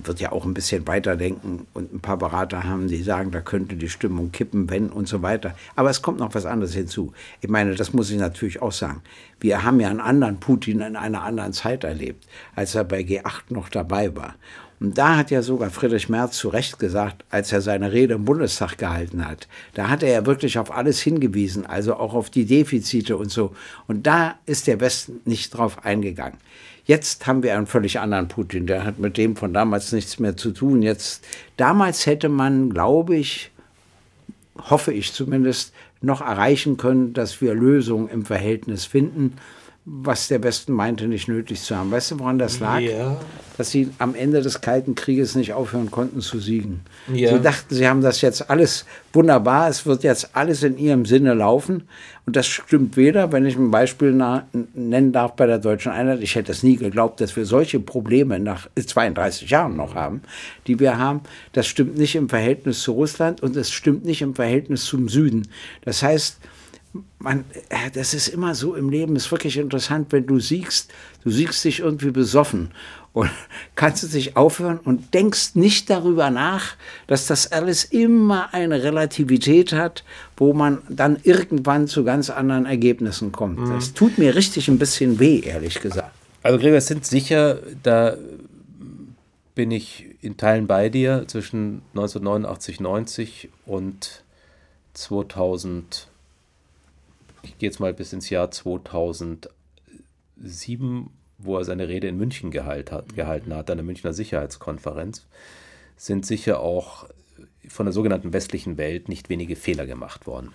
wird 0.03 0.19
ja 0.21 0.31
auch 0.31 0.45
ein 0.45 0.53
bisschen 0.53 0.87
weiterdenken 0.87 1.67
und 1.73 1.91
ein 1.93 1.99
paar 1.99 2.17
Berater 2.17 2.63
haben, 2.63 2.87
die 2.87 3.01
sagen, 3.03 3.31
da 3.31 3.41
könnte 3.41 3.75
die 3.75 3.89
Stimmung 3.89 4.31
kippen, 4.31 4.69
wenn 4.69 4.89
und 4.89 5.09
so 5.09 5.21
weiter. 5.23 5.55
Aber 5.75 5.89
es 5.89 6.01
kommt 6.01 6.19
noch 6.19 6.33
was 6.35 6.45
anderes 6.45 6.73
hinzu. 6.73 7.11
Ich 7.41 7.49
meine, 7.49 7.75
das 7.75 7.91
muss 7.91 8.09
ich 8.11 8.17
natürlich 8.17 8.61
auch 8.61 8.71
sagen. 8.71 9.01
Wir 9.41 9.63
haben 9.63 9.79
ja 9.81 9.89
einen 9.89 9.99
anderen 9.99 10.39
Putin 10.39 10.79
in 10.79 10.95
einer 10.95 11.23
anderen 11.23 11.51
Zeit 11.51 11.83
erlebt, 11.83 12.25
als 12.55 12.75
er 12.75 12.85
bei 12.85 13.01
G8 13.01 13.41
noch 13.49 13.67
dabei 13.69 14.15
war. 14.15 14.35
Und 14.79 14.97
da 14.97 15.17
hat 15.17 15.31
ja 15.31 15.41
sogar 15.41 15.71
Friedrich 15.71 16.07
Merz 16.07 16.37
zu 16.37 16.49
Recht 16.49 16.77
gesagt, 16.77 17.25
als 17.31 17.51
er 17.51 17.61
seine 17.61 17.91
Rede 17.91 18.13
im 18.13 18.25
Bundestag 18.25 18.77
gehalten 18.77 19.27
hat, 19.27 19.47
da 19.73 19.89
hat 19.89 20.03
er 20.03 20.11
ja 20.11 20.25
wirklich 20.25 20.59
auf 20.59 20.71
alles 20.71 21.01
hingewiesen, 21.01 21.65
also 21.65 21.95
auch 21.95 22.13
auf 22.13 22.29
die 22.29 22.45
Defizite 22.45 23.17
und 23.17 23.31
so. 23.31 23.55
Und 23.87 24.05
da 24.05 24.35
ist 24.45 24.67
der 24.67 24.79
Westen 24.79 25.19
nicht 25.25 25.49
drauf 25.49 25.83
eingegangen. 25.83 26.37
Jetzt 26.85 27.25
haben 27.27 27.43
wir 27.43 27.57
einen 27.57 27.65
völlig 27.65 27.99
anderen 27.99 28.27
Putin, 28.27 28.67
der 28.67 28.85
hat 28.85 28.99
mit 28.99 29.17
dem 29.17 29.35
von 29.35 29.53
damals 29.53 29.91
nichts 29.91 30.19
mehr 30.19 30.37
zu 30.37 30.51
tun. 30.51 30.81
Jetzt, 30.81 31.25
damals 31.57 32.05
hätte 32.05 32.29
man, 32.29 32.69
glaube 32.69 33.17
ich, 33.17 33.51
hoffe 34.69 34.93
ich 34.93 35.11
zumindest, 35.11 35.73
noch 36.01 36.21
erreichen 36.21 36.77
können, 36.77 37.13
dass 37.13 37.41
wir 37.41 37.55
Lösungen 37.55 38.07
im 38.07 38.25
Verhältnis 38.25 38.85
finden, 38.85 39.33
was 39.89 40.27
der 40.27 40.43
Westen 40.43 40.73
meinte, 40.73 41.07
nicht 41.07 41.29
nötig 41.29 41.61
zu 41.61 41.73
haben. 41.73 41.91
Weißt 41.91 42.11
du, 42.11 42.19
woran 42.19 42.37
das 42.37 42.59
lag? 42.59 42.79
Ja. 42.81 43.17
Dass 43.55 43.71
sie 43.71 43.89
am 43.99 44.15
Ende 44.15 44.41
des 44.41 44.59
Kalten 44.59 44.95
Krieges 44.95 45.33
nicht 45.35 45.53
aufhören 45.53 45.89
konnten 45.89 46.19
zu 46.19 46.39
siegen. 46.39 46.81
Ja. 47.11 47.33
Sie 47.33 47.41
dachten, 47.41 47.73
sie 47.73 47.87
haben 47.87 48.01
das 48.01 48.19
jetzt 48.19 48.49
alles 48.49 48.85
wunderbar, 49.13 49.69
es 49.69 49.85
wird 49.85 50.03
jetzt 50.03 50.35
alles 50.35 50.61
in 50.63 50.77
ihrem 50.77 51.05
Sinne 51.05 51.33
laufen. 51.33 51.83
Und 52.25 52.35
das 52.35 52.47
stimmt 52.47 52.97
weder, 52.97 53.31
wenn 53.31 53.45
ich 53.45 53.55
ein 53.55 53.71
Beispiel 53.71 54.11
nennen 54.73 55.13
darf 55.13 55.37
bei 55.37 55.47
der 55.47 55.57
deutschen 55.57 55.93
Einheit. 55.93 56.19
Ich 56.21 56.35
hätte 56.35 56.51
es 56.51 56.63
nie 56.63 56.75
geglaubt, 56.75 57.21
dass 57.21 57.37
wir 57.37 57.45
solche 57.45 57.79
Probleme 57.79 58.39
nach 58.39 58.67
32 58.75 59.49
Jahren 59.49 59.77
noch 59.77 59.95
haben, 59.95 60.21
die 60.67 60.81
wir 60.81 60.97
haben. 60.97 61.21
Das 61.53 61.65
stimmt 61.65 61.97
nicht 61.97 62.15
im 62.15 62.27
Verhältnis 62.27 62.81
zu 62.81 62.91
Russland 62.91 63.41
und 63.41 63.55
es 63.55 63.71
stimmt 63.71 64.03
nicht 64.03 64.21
im 64.21 64.35
Verhältnis 64.35 64.83
zum 64.83 65.07
Süden. 65.07 65.47
Das 65.85 66.03
heißt, 66.03 66.39
man, 67.19 67.45
äh, 67.69 67.91
das 67.93 68.13
ist 68.13 68.27
immer 68.27 68.55
so 68.55 68.75
im 68.75 68.89
Leben, 68.89 69.15
ist 69.15 69.31
wirklich 69.31 69.57
interessant, 69.57 70.11
wenn 70.11 70.25
du 70.25 70.39
siegst, 70.39 70.91
du 71.23 71.29
siegst 71.29 71.63
dich 71.63 71.79
irgendwie 71.79 72.11
besoffen 72.11 72.71
und 73.13 73.29
kannst 73.75 74.03
du 74.03 74.07
dich 74.07 74.37
aufhören 74.37 74.79
und 74.79 75.13
denkst 75.13 75.55
nicht 75.55 75.89
darüber 75.89 76.29
nach, 76.29 76.75
dass 77.07 77.27
das 77.27 77.51
alles 77.51 77.83
immer 77.83 78.53
eine 78.53 78.83
Relativität 78.83 79.73
hat, 79.73 80.03
wo 80.35 80.53
man 80.53 80.79
dann 80.89 81.17
irgendwann 81.23 81.87
zu 81.87 82.03
ganz 82.03 82.29
anderen 82.29 82.65
Ergebnissen 82.65 83.31
kommt. 83.31 83.69
Das 83.69 83.93
tut 83.93 84.17
mir 84.17 84.35
richtig 84.35 84.67
ein 84.67 84.77
bisschen 84.77 85.19
weh, 85.19 85.39
ehrlich 85.39 85.79
gesagt. 85.79 86.11
Also 86.43 86.59
Gregor, 86.59 86.77
es 86.77 86.87
sind 86.87 87.05
sicher, 87.05 87.59
da 87.83 88.15
bin 89.55 89.71
ich 89.71 90.05
in 90.21 90.37
Teilen 90.37 90.67
bei 90.67 90.89
dir, 90.89 91.25
zwischen 91.27 91.81
1989, 91.95 92.79
90 92.79 93.49
und 93.65 94.23
2000, 94.93 96.06
ich 97.47 97.57
gehe 97.57 97.69
jetzt 97.69 97.79
mal 97.79 97.93
bis 97.93 98.13
ins 98.13 98.29
Jahr 98.29 98.51
2007, 98.51 101.09
wo 101.37 101.57
er 101.57 101.65
seine 101.65 101.87
Rede 101.87 102.07
in 102.07 102.17
München 102.17 102.51
gehalt 102.51 102.91
hat, 102.91 103.15
gehalten 103.15 103.53
hat, 103.53 103.69
an 103.69 103.77
der 103.77 103.85
Münchner 103.85 104.13
Sicherheitskonferenz, 104.13 105.25
sind 105.95 106.25
sicher 106.25 106.59
auch 106.59 107.07
von 107.67 107.85
der 107.85 107.93
sogenannten 107.93 108.33
westlichen 108.33 108.77
Welt 108.77 109.09
nicht 109.09 109.29
wenige 109.29 109.55
Fehler 109.55 109.85
gemacht 109.85 110.27
worden. 110.27 110.53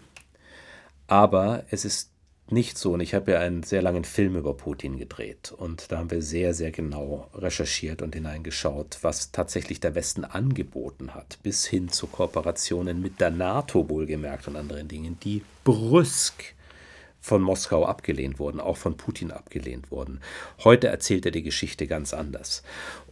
Aber 1.06 1.64
es 1.70 1.84
ist 1.84 2.10
nicht 2.50 2.76
so, 2.76 2.92
und 2.92 3.00
ich 3.00 3.14
habe 3.14 3.32
ja 3.32 3.40
einen 3.40 3.62
sehr 3.62 3.82
langen 3.82 4.04
Film 4.04 4.36
über 4.36 4.54
Putin 4.54 4.98
gedreht 4.98 5.52
und 5.56 5.90
da 5.90 5.98
haben 5.98 6.10
wir 6.10 6.22
sehr, 6.22 6.54
sehr 6.54 6.70
genau 6.70 7.30
recherchiert 7.34 8.02
und 8.02 8.14
hineingeschaut, 8.14 8.98
was 9.02 9.32
tatsächlich 9.32 9.80
der 9.80 9.94
Westen 9.94 10.24
angeboten 10.24 11.14
hat, 11.14 11.38
bis 11.42 11.66
hin 11.66 11.88
zu 11.88 12.06
Kooperationen 12.06 13.00
mit 13.00 13.20
der 13.20 13.30
NATO 13.30 13.88
wohlgemerkt 13.88 14.48
und 14.48 14.56
anderen 14.56 14.88
Dingen, 14.88 15.18
die 15.20 15.42
brüsk 15.64 16.54
von 17.22 17.40
Moskau 17.40 17.86
abgelehnt 17.86 18.40
wurden, 18.40 18.58
auch 18.58 18.76
von 18.76 18.96
Putin 18.96 19.30
abgelehnt 19.30 19.92
wurden. 19.92 20.20
Heute 20.64 20.88
erzählt 20.88 21.24
er 21.24 21.30
die 21.30 21.44
Geschichte 21.44 21.86
ganz 21.86 22.12
anders 22.12 22.64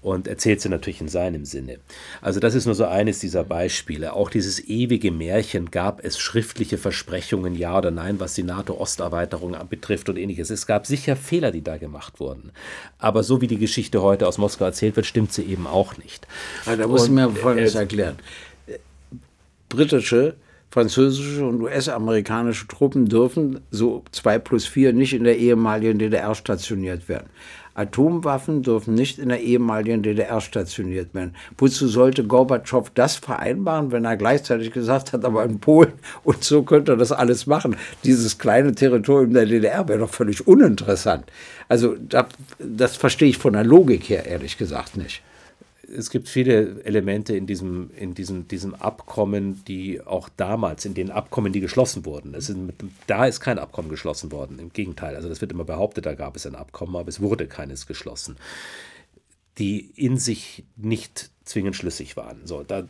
und 0.03 0.27
erzählt 0.27 0.61
sie 0.61 0.69
natürlich 0.69 1.01
in 1.01 1.09
seinem 1.09 1.45
Sinne. 1.45 1.79
Also 2.21 2.41
das 2.41 2.57
ist 2.57 2.67
nur 2.67 2.75
so 2.75 2.87
eines 2.87 3.21
dieser 3.21 3.45
Beispiele. 3.45 4.13
Auch 4.15 4.29
dieses 4.29 4.59
ewige 4.69 5.13
Märchen, 5.13 5.71
gab 5.71 6.05
es 6.05 6.19
schriftliche 6.19 6.77
Versprechungen, 6.77 7.55
ja 7.55 7.79
oder 7.79 7.93
nein, 7.93 8.19
was 8.19 8.35
die 8.35 8.43
NATO-Osterweiterung 8.43 9.57
betrifft 9.69 10.09
und 10.09 10.17
ähnliches. 10.17 10.51
Es 10.51 10.67
gab 10.67 10.89
sicher 10.89 11.15
Fehler, 11.15 11.53
die 11.53 11.63
da 11.63 11.77
gemacht 11.77 12.19
wurden. 12.19 12.51
Aber 12.99 13.23
so 13.23 13.41
wie 13.41 13.47
die 13.47 13.59
Geschichte 13.59 14.03
heute 14.03 14.27
aus 14.27 14.39
Moskau 14.39 14.65
erzählt 14.65 14.97
wird, 14.97 15.07
stimmt 15.07 15.33
sie 15.33 15.45
eben 15.45 15.69
auch 15.69 15.97
nicht. 15.99 16.27
Also 16.67 16.83
da 16.83 16.89
muss 16.89 17.05
ich 17.05 17.11
mir 17.11 17.31
Folgendes 17.31 17.77
äh, 17.77 17.79
erklären. 17.79 18.19
Britische, 19.69 20.35
französische 20.71 21.45
und 21.45 21.61
US-amerikanische 21.63 22.69
Truppen 22.69 23.07
dürfen 23.07 23.61
so 23.71 24.05
2 24.13 24.39
plus 24.39 24.67
4 24.67 24.93
nicht 24.93 25.13
in 25.13 25.25
der 25.25 25.37
ehemaligen 25.39 25.99
DDR 25.99 26.35
stationiert 26.35 27.09
werden. 27.09 27.29
Atomwaffen 27.75 28.63
dürfen 28.63 28.95
nicht 28.95 29.19
in 29.19 29.29
der 29.29 29.41
ehemaligen 29.41 30.03
DDR 30.03 30.41
stationiert 30.41 31.15
werden. 31.15 31.35
Wozu 31.57 31.89
sollte 31.89 32.25
Gorbatschow 32.25 32.91
das 32.95 33.17
vereinbaren, 33.17 33.91
wenn 33.93 34.05
er 34.05 34.17
gleichzeitig 34.17 34.73
gesagt 34.73 35.13
hat, 35.13 35.25
aber 35.25 35.45
in 35.45 35.61
Polen 35.61 35.93
und 36.25 36.45
so 36.45 36.63
könnte 36.63 36.93
er 36.93 36.97
das 36.97 37.13
alles 37.13 37.47
machen? 37.47 37.77
Dieses 38.05 38.39
kleine 38.39 38.75
Territorium 38.75 39.33
der 39.33 39.47
DDR 39.47 39.89
wäre 39.89 40.01
doch 40.01 40.11
völlig 40.11 40.47
uninteressant. 40.47 41.25
Also 41.69 41.97
das, 41.97 42.27
das 42.59 42.97
verstehe 42.97 43.29
ich 43.29 43.39
von 43.39 43.53
der 43.53 43.65
Logik 43.65 44.09
her 44.09 44.27
ehrlich 44.27 44.59
gesagt 44.59 44.97
nicht. 44.97 45.23
Es 45.97 46.11
gibt 46.11 46.29
viele 46.29 46.83
Elemente 46.85 47.37
in 47.37 47.47
diesem, 47.47 47.91
in 47.97 48.15
diesem, 48.15 48.49
diesem 48.49 48.75
Abkommen, 48.75 49.65
die 49.67 50.01
auch 50.01 50.29
damals, 50.37 50.85
in 50.85 50.95
den 50.95 51.11
Abkommen, 51.11 51.53
die 51.53 51.61
geschlossen 51.61 52.05
wurden. 52.05 52.39
Sind, 52.41 52.73
da 53.07 53.27
ist 53.27 53.41
kein 53.41 53.59
Abkommen 53.59 53.89
geschlossen 53.89 54.33
worden. 54.33 54.59
Im 54.59 54.73
Gegenteil. 54.73 55.17
Also 55.17 55.29
das 55.29 55.41
wird 55.41 55.53
immer 55.53 55.65
behauptet, 55.65 56.07
da 56.07 56.15
gab 56.15 56.37
es 56.37 56.47
ein 56.47 56.55
Abkommen, 56.55 56.97
aber 56.97 57.09
es 57.09 57.21
wurde 57.21 57.47
keines 57.47 57.87
geschlossen. 57.87 58.37
Die 59.59 59.91
in 59.97 60.17
sich 60.17 60.65
nicht 60.77 61.31
zwingend 61.51 61.77
schlüssig 61.77 62.17
waren. 62.17 62.41
So, 62.45 62.63
da, 62.63 62.85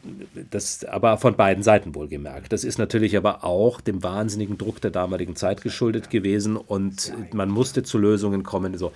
das, 0.50 0.84
aber 0.84 1.18
von 1.18 1.34
beiden 1.34 1.62
Seiten 1.62 1.94
wohlgemerkt. 1.94 2.52
Das 2.52 2.62
ist 2.64 2.78
natürlich 2.78 3.16
aber 3.16 3.44
auch 3.44 3.80
dem 3.80 4.02
wahnsinnigen 4.02 4.58
Druck 4.58 4.80
der 4.80 4.90
damaligen 4.90 5.34
Zeit 5.36 5.62
geschuldet 5.62 6.10
gewesen 6.10 6.56
und 6.56 7.12
man 7.32 7.48
musste 7.48 7.82
zu 7.82 7.98
Lösungen 7.98 8.42
kommen. 8.42 8.76
So. 8.78 8.92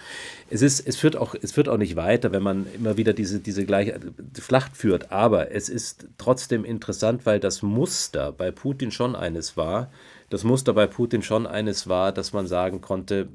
Es, 0.50 0.62
ist, 0.62 0.86
es, 0.86 0.96
führt 0.96 1.16
auch, 1.16 1.34
es 1.40 1.52
führt 1.52 1.68
auch 1.68 1.78
nicht 1.78 1.96
weiter, 1.96 2.32
wenn 2.32 2.42
man 2.42 2.66
immer 2.74 2.96
wieder 2.96 3.12
diese, 3.12 3.40
diese 3.40 3.64
gleiche 3.64 3.98
Schlacht 4.40 4.76
führt, 4.76 5.10
aber 5.10 5.50
es 5.50 5.68
ist 5.68 6.06
trotzdem 6.18 6.64
interessant, 6.64 7.26
weil 7.26 7.40
das 7.40 7.62
Muster 7.62 8.32
bei 8.32 8.50
Putin 8.50 8.90
schon 8.90 9.16
eines 9.16 9.56
war, 9.56 9.90
das 10.30 10.44
Muster 10.44 10.74
bei 10.74 10.86
Putin 10.86 11.22
schon 11.22 11.46
eines 11.46 11.88
war, 11.88 12.12
dass 12.12 12.32
man 12.32 12.46
sagen 12.46 12.80
konnte, 12.80 13.28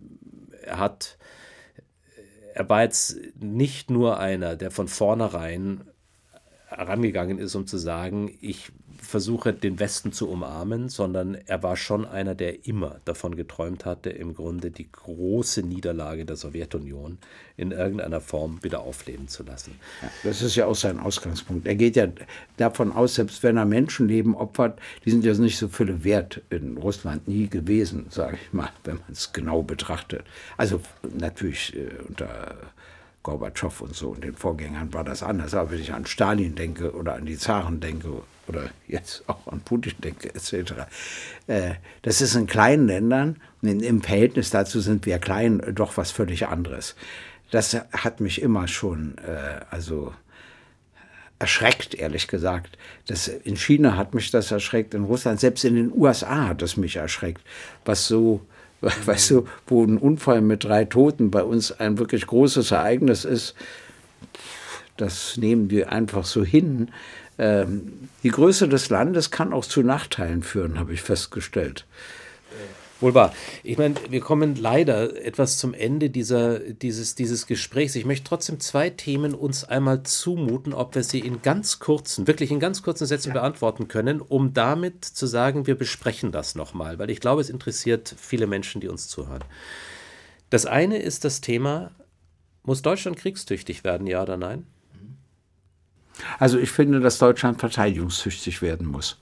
er 0.63 0.79
hat 0.79 1.17
er 2.59 2.67
war 2.67 2.81
jetzt 2.83 3.17
nicht 3.39 3.89
nur 3.89 4.19
einer, 4.19 4.57
der 4.57 4.69
von 4.69 4.89
vornherein 4.89 5.81
herangegangen 6.69 7.39
ist, 7.39 7.55
um 7.55 7.65
zu 7.65 7.77
sagen, 7.77 8.37
ich 8.41 8.71
versuche 9.01 9.53
den 9.53 9.79
Westen 9.79 10.11
zu 10.11 10.29
umarmen, 10.29 10.89
sondern 10.89 11.35
er 11.45 11.63
war 11.63 11.75
schon 11.77 12.05
einer, 12.05 12.35
der 12.35 12.67
immer 12.67 12.99
davon 13.05 13.35
geträumt 13.35 13.85
hatte, 13.85 14.09
im 14.09 14.35
Grunde 14.35 14.71
die 14.71 14.91
große 14.91 15.63
Niederlage 15.63 16.25
der 16.25 16.35
Sowjetunion 16.35 17.17
in 17.57 17.71
irgendeiner 17.71 18.21
Form 18.21 18.59
wieder 18.61 18.81
aufleben 18.81 19.27
zu 19.27 19.43
lassen. 19.43 19.79
Ja, 20.01 20.09
das 20.23 20.41
ist 20.41 20.55
ja 20.55 20.65
auch 20.65 20.75
sein 20.75 20.99
Ausgangspunkt. 20.99 21.65
Er 21.65 21.75
geht 21.75 21.95
ja 21.95 22.07
davon 22.57 22.91
aus, 22.91 23.15
selbst 23.15 23.41
wenn 23.41 23.57
er 23.57 23.65
Menschenleben 23.65 24.35
opfert, 24.35 24.79
die 25.05 25.11
sind 25.11 25.25
ja 25.25 25.33
nicht 25.33 25.57
so 25.57 25.69
viele 25.69 26.03
wert 26.03 26.41
in 26.49 26.77
Russland 26.77 27.27
nie 27.27 27.47
gewesen, 27.47 28.07
sage 28.09 28.37
ich 28.41 28.53
mal, 28.53 28.69
wenn 28.83 28.97
man 28.97 29.11
es 29.11 29.33
genau 29.33 29.63
betrachtet. 29.63 30.23
Also 30.57 30.81
natürlich 31.17 31.75
äh, 31.75 31.89
unter 32.07 32.55
Gorbatschow 33.29 33.81
und 33.81 33.95
so 33.95 34.09
und 34.09 34.23
den 34.23 34.35
Vorgängern 34.35 34.91
war 34.93 35.03
das 35.03 35.21
anders. 35.21 35.53
Aber 35.53 35.71
wenn 35.71 35.79
ich 35.79 35.93
an 35.93 36.05
Stalin 36.05 36.55
denke 36.55 36.93
oder 36.93 37.13
an 37.13 37.25
die 37.25 37.37
Zaren 37.37 37.79
denke 37.79 38.23
oder 38.47 38.69
jetzt 38.87 39.23
auch 39.27 39.45
an 39.47 39.61
Putin 39.61 39.93
denke 40.03 40.33
etc., 40.33 40.73
äh, 41.47 41.75
das 42.01 42.21
ist 42.21 42.35
in 42.35 42.47
kleinen 42.47 42.87
Ländern, 42.87 43.37
im 43.61 44.01
Verhältnis 44.01 44.49
dazu 44.49 44.79
sind 44.79 45.05
wir 45.05 45.19
klein, 45.19 45.61
doch 45.75 45.97
was 45.97 46.11
völlig 46.11 46.47
anderes. 46.47 46.95
Das 47.51 47.75
hat 47.91 48.19
mich 48.19 48.41
immer 48.41 48.67
schon, 48.67 49.17
äh, 49.19 49.59
also 49.69 50.13
erschreckt, 51.37 51.93
ehrlich 51.95 52.27
gesagt. 52.27 52.77
Das, 53.07 53.27
in 53.27 53.57
China 53.57 53.95
hat 53.95 54.13
mich 54.13 54.31
das 54.31 54.51
erschreckt, 54.51 54.93
in 54.93 55.03
Russland, 55.03 55.39
selbst 55.39 55.63
in 55.65 55.75
den 55.75 55.91
USA 55.95 56.47
hat 56.47 56.61
es 56.61 56.77
mich 56.77 56.95
erschreckt, 56.95 57.41
was 57.85 58.07
so 58.07 58.41
Weißt 59.05 59.31
du, 59.31 59.47
wo 59.67 59.83
ein 59.83 59.97
Unfall 59.97 60.41
mit 60.41 60.63
drei 60.63 60.85
Toten 60.85 61.31
bei 61.31 61.43
uns 61.43 61.71
ein 61.71 61.97
wirklich 61.97 62.25
großes 62.27 62.71
Ereignis 62.71 63.25
ist, 63.25 63.55
das 64.97 65.37
nehmen 65.37 65.69
wir 65.69 65.91
einfach 65.91 66.25
so 66.25 66.43
hin. 66.43 66.89
Ähm, 67.37 68.09
die 68.23 68.29
Größe 68.29 68.67
des 68.67 68.89
Landes 68.89 69.31
kann 69.31 69.53
auch 69.53 69.65
zu 69.65 69.81
Nachteilen 69.81 70.43
führen, 70.43 70.77
habe 70.77 70.93
ich 70.93 71.01
festgestellt. 71.01 71.85
Wohl 73.01 73.13
wahr. 73.13 73.33
Ich 73.63 73.77
meine, 73.77 73.95
wir 74.09 74.19
kommen 74.19 74.55
leider 74.55 75.23
etwas 75.23 75.57
zum 75.57 75.73
Ende 75.73 76.09
dieser, 76.09 76.59
dieses, 76.59 77.15
dieses 77.15 77.47
Gesprächs. 77.47 77.95
Ich 77.95 78.05
möchte 78.05 78.27
trotzdem 78.27 78.59
zwei 78.59 78.89
Themen 78.89 79.33
uns 79.33 79.63
einmal 79.63 80.03
zumuten, 80.03 80.73
ob 80.73 80.95
wir 80.95 81.03
sie 81.03 81.19
in 81.19 81.41
ganz 81.41 81.79
kurzen, 81.79 82.27
wirklich 82.27 82.51
in 82.51 82.59
ganz 82.59 82.83
kurzen 82.83 83.07
Sätzen 83.07 83.29
ja. 83.29 83.35
beantworten 83.35 83.87
können, 83.87 84.19
um 84.19 84.53
damit 84.53 85.05
zu 85.05 85.27
sagen, 85.27 85.65
wir 85.65 85.75
besprechen 85.75 86.33
das 86.33 86.55
nochmal, 86.55 86.99
weil 86.99 87.09
ich 87.09 87.21
glaube, 87.21 87.41
es 87.41 87.49
interessiert 87.49 88.13
viele 88.17 88.47
Menschen, 88.47 88.81
die 88.81 88.89
uns 88.89 89.07
zuhören. 89.07 89.43
Das 90.49 90.65
eine 90.65 90.97
ist 90.97 91.23
das 91.23 91.39
Thema, 91.39 91.91
muss 92.63 92.81
Deutschland 92.81 93.17
kriegstüchtig 93.17 93.85
werden, 93.85 94.07
ja 94.07 94.21
oder 94.21 94.35
nein? 94.35 94.65
Also 96.37 96.59
ich 96.59 96.69
finde, 96.69 96.99
dass 96.99 97.17
Deutschland 97.17 97.59
verteidigungstüchtig 97.59 98.61
werden 98.61 98.87
muss. 98.87 99.17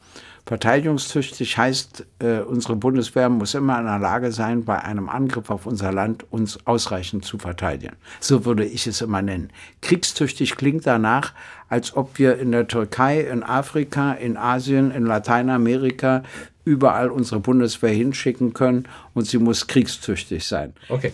Verteidigungstüchtig 0.48 1.58
heißt, 1.58 2.06
äh, 2.20 2.40
unsere 2.40 2.78
Bundeswehr 2.78 3.28
muss 3.28 3.54
immer 3.54 3.78
in 3.80 3.86
der 3.86 4.00
Lage 4.00 4.32
sein, 4.32 4.64
bei 4.64 4.82
einem 4.82 5.10
Angriff 5.10 5.50
auf 5.50 5.66
unser 5.66 5.92
Land 5.92 6.26
uns 6.32 6.66
ausreichend 6.66 7.26
zu 7.26 7.38
verteidigen. 7.38 7.98
So 8.22 8.46
würde 8.46 8.64
ich 8.64 8.88
es 8.88 9.02
immer 9.02 9.22
nennen. 9.22 9.52
Kriegstüchtig 9.82 10.56
klingt 10.56 10.88
danach, 10.88 11.34
als 11.68 11.98
ob 11.98 12.18
wir 12.18 12.40
in 12.40 12.54
der 12.54 12.66
Türkei, 12.66 13.20
in 13.20 13.44
Afrika, 13.44 14.14
in 14.14 14.38
Asien, 14.38 14.92
in 14.92 15.06
Lateinamerika 15.06 16.24
überall 16.64 17.12
unsere 17.12 17.42
Bundeswehr 17.42 17.94
hinschicken 17.94 18.54
können 18.54 18.88
und 19.14 19.28
sie 19.28 19.40
muss 19.40 19.68
kriegstüchtig 19.68 20.48
sein. 20.48 20.72
Okay. 20.88 21.12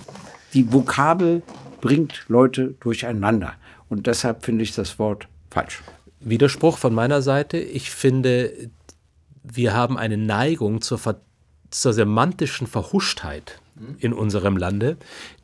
Die 0.53 0.71
Vokabel 0.71 1.41
bringt 1.81 2.25
Leute 2.27 2.75
durcheinander 2.81 3.53
und 3.89 4.05
deshalb 4.05 4.45
finde 4.45 4.61
ich 4.61 4.75
das 4.75 4.99
Wort 4.99 5.27
falsch. 5.49 5.81
Widerspruch 6.19 6.77
von 6.77 6.93
meiner 6.93 7.23
Seite. 7.23 7.57
Ich 7.57 7.89
finde, 7.89 8.69
wir 9.43 9.73
haben 9.73 9.97
eine 9.97 10.17
Neigung 10.17 10.81
zur, 10.81 10.99
zur 11.69 11.93
semantischen 11.93 12.67
Verhuschtheit 12.67 13.59
in 13.99 14.13
unserem 14.13 14.57
Lande, 14.57 14.97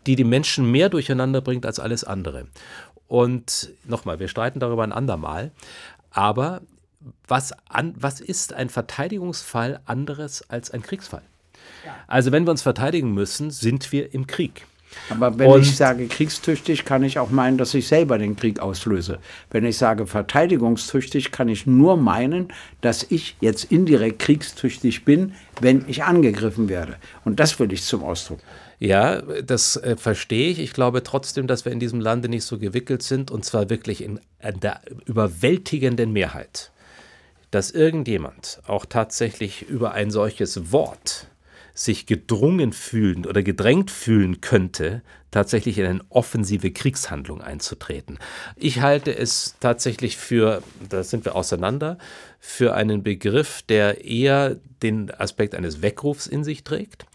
die 0.05 0.15
die 0.15 0.23
Menschen 0.23 0.69
mehr 0.69 0.89
durcheinander 0.89 1.41
bringt 1.41 1.65
als 1.65 1.79
alles 1.79 2.03
andere. 2.03 2.47
Und 3.07 3.71
nochmal, 3.85 4.19
wir 4.19 4.27
streiten 4.27 4.59
darüber 4.59 4.83
ein 4.83 4.91
andermal, 4.91 5.51
aber 6.11 6.61
was, 7.27 7.53
an, 7.69 7.95
was 7.97 8.21
ist 8.21 8.53
ein 8.53 8.69
Verteidigungsfall 8.69 9.79
anderes 9.85 10.47
als 10.49 10.71
ein 10.71 10.81
Kriegsfall? 10.81 11.23
Also 12.07 12.31
wenn 12.31 12.45
wir 12.45 12.51
uns 12.51 12.61
verteidigen 12.61 13.13
müssen, 13.13 13.51
sind 13.51 13.91
wir 13.91 14.13
im 14.13 14.27
Krieg. 14.27 14.65
Aber 15.09 15.37
wenn 15.37 15.49
und 15.49 15.61
ich 15.61 15.75
sage 15.75 16.07
kriegstüchtig, 16.07 16.85
kann 16.85 17.03
ich 17.03 17.19
auch 17.19 17.29
meinen, 17.29 17.57
dass 17.57 17.73
ich 17.73 17.87
selber 17.87 18.17
den 18.17 18.35
Krieg 18.35 18.59
auslöse. 18.59 19.19
Wenn 19.51 19.65
ich 19.65 19.77
sage 19.77 20.07
verteidigungstüchtig, 20.07 21.31
kann 21.31 21.49
ich 21.49 21.65
nur 21.65 21.97
meinen, 21.97 22.51
dass 22.81 23.03
ich 23.03 23.35
jetzt 23.41 23.65
indirekt 23.65 24.19
kriegstüchtig 24.19 25.05
bin, 25.05 25.33
wenn 25.61 25.85
ich 25.87 26.03
angegriffen 26.03 26.69
werde. 26.69 26.95
Und 27.25 27.39
das 27.39 27.59
will 27.59 27.71
ich 27.71 27.83
zum 27.83 28.03
Ausdruck. 28.03 28.39
Ja, 28.79 29.21
das 29.21 29.75
äh, 29.75 29.97
verstehe 29.97 30.49
ich. 30.49 30.59
Ich 30.59 30.73
glaube 30.73 31.03
trotzdem, 31.03 31.47
dass 31.47 31.65
wir 31.65 31.71
in 31.71 31.79
diesem 31.79 31.99
Lande 31.99 32.29
nicht 32.29 32.45
so 32.45 32.57
gewickelt 32.57 33.03
sind, 33.03 33.29
und 33.29 33.43
zwar 33.43 33.69
wirklich 33.69 34.01
in, 34.01 34.21
in 34.41 34.59
der 34.61 34.81
überwältigenden 35.05 36.13
Mehrheit, 36.13 36.71
dass 37.51 37.71
irgendjemand 37.71 38.61
auch 38.67 38.85
tatsächlich 38.85 39.63
über 39.63 39.91
ein 39.91 40.11
solches 40.11 40.71
Wort 40.71 41.27
sich 41.80 42.05
gedrungen 42.05 42.73
fühlen 42.73 43.25
oder 43.25 43.41
gedrängt 43.41 43.89
fühlen 43.89 44.41
könnte, 44.41 45.01
tatsächlich 45.32 45.77
in 45.77 45.86
eine 45.86 46.01
offensive 46.09 46.71
Kriegshandlung 46.71 47.39
einzutreten. 47.41 48.19
Ich 48.57 48.82
halte 48.82 49.17
es 49.17 49.55
tatsächlich 49.61 50.17
für, 50.17 50.61
da 50.89 51.03
sind 51.03 51.23
wir 51.23 51.38
auseinander, 51.38 51.97
für 52.38 52.73
einen 52.73 53.01
Begriff, 53.01 53.61
der 53.61 54.03
eher 54.03 54.57
den 54.84 55.09
Aspekt 55.09 55.55
eines 55.55 55.82
Weckrufs 55.82 56.27
in 56.27 56.43
sich 56.43 56.65
trägt, 56.65 57.05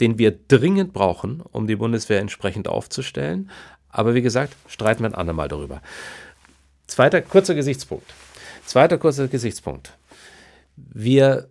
den 0.00 0.16
wir 0.16 0.34
dringend 0.48 0.94
brauchen, 0.94 1.42
um 1.52 1.66
die 1.66 1.76
Bundeswehr 1.76 2.20
entsprechend 2.20 2.68
aufzustellen. 2.68 3.50
Aber 3.90 4.14
wie 4.14 4.22
gesagt, 4.22 4.56
streiten 4.66 5.02
wir 5.02 5.10
ein 5.10 5.14
andermal 5.14 5.48
darüber. 5.48 5.82
Zweiter 6.86 7.20
kurzer 7.20 7.54
Gesichtspunkt. 7.54 8.14
Zweiter 8.64 8.96
kurzer 8.96 9.28
Gesichtspunkt. 9.28 9.92
Wir 10.76 11.50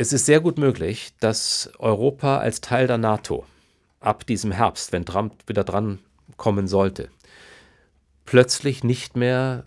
es 0.00 0.14
ist 0.14 0.24
sehr 0.24 0.40
gut 0.40 0.56
möglich, 0.56 1.12
dass 1.20 1.70
Europa 1.78 2.38
als 2.38 2.62
Teil 2.62 2.86
der 2.86 2.96
NATO 2.96 3.44
ab 4.00 4.24
diesem 4.24 4.50
Herbst, 4.50 4.92
wenn 4.92 5.04
Trump 5.04 5.34
wieder 5.46 5.62
dran 5.62 5.98
kommen 6.38 6.68
sollte, 6.68 7.10
plötzlich 8.24 8.82
nicht 8.82 9.14
mehr 9.14 9.66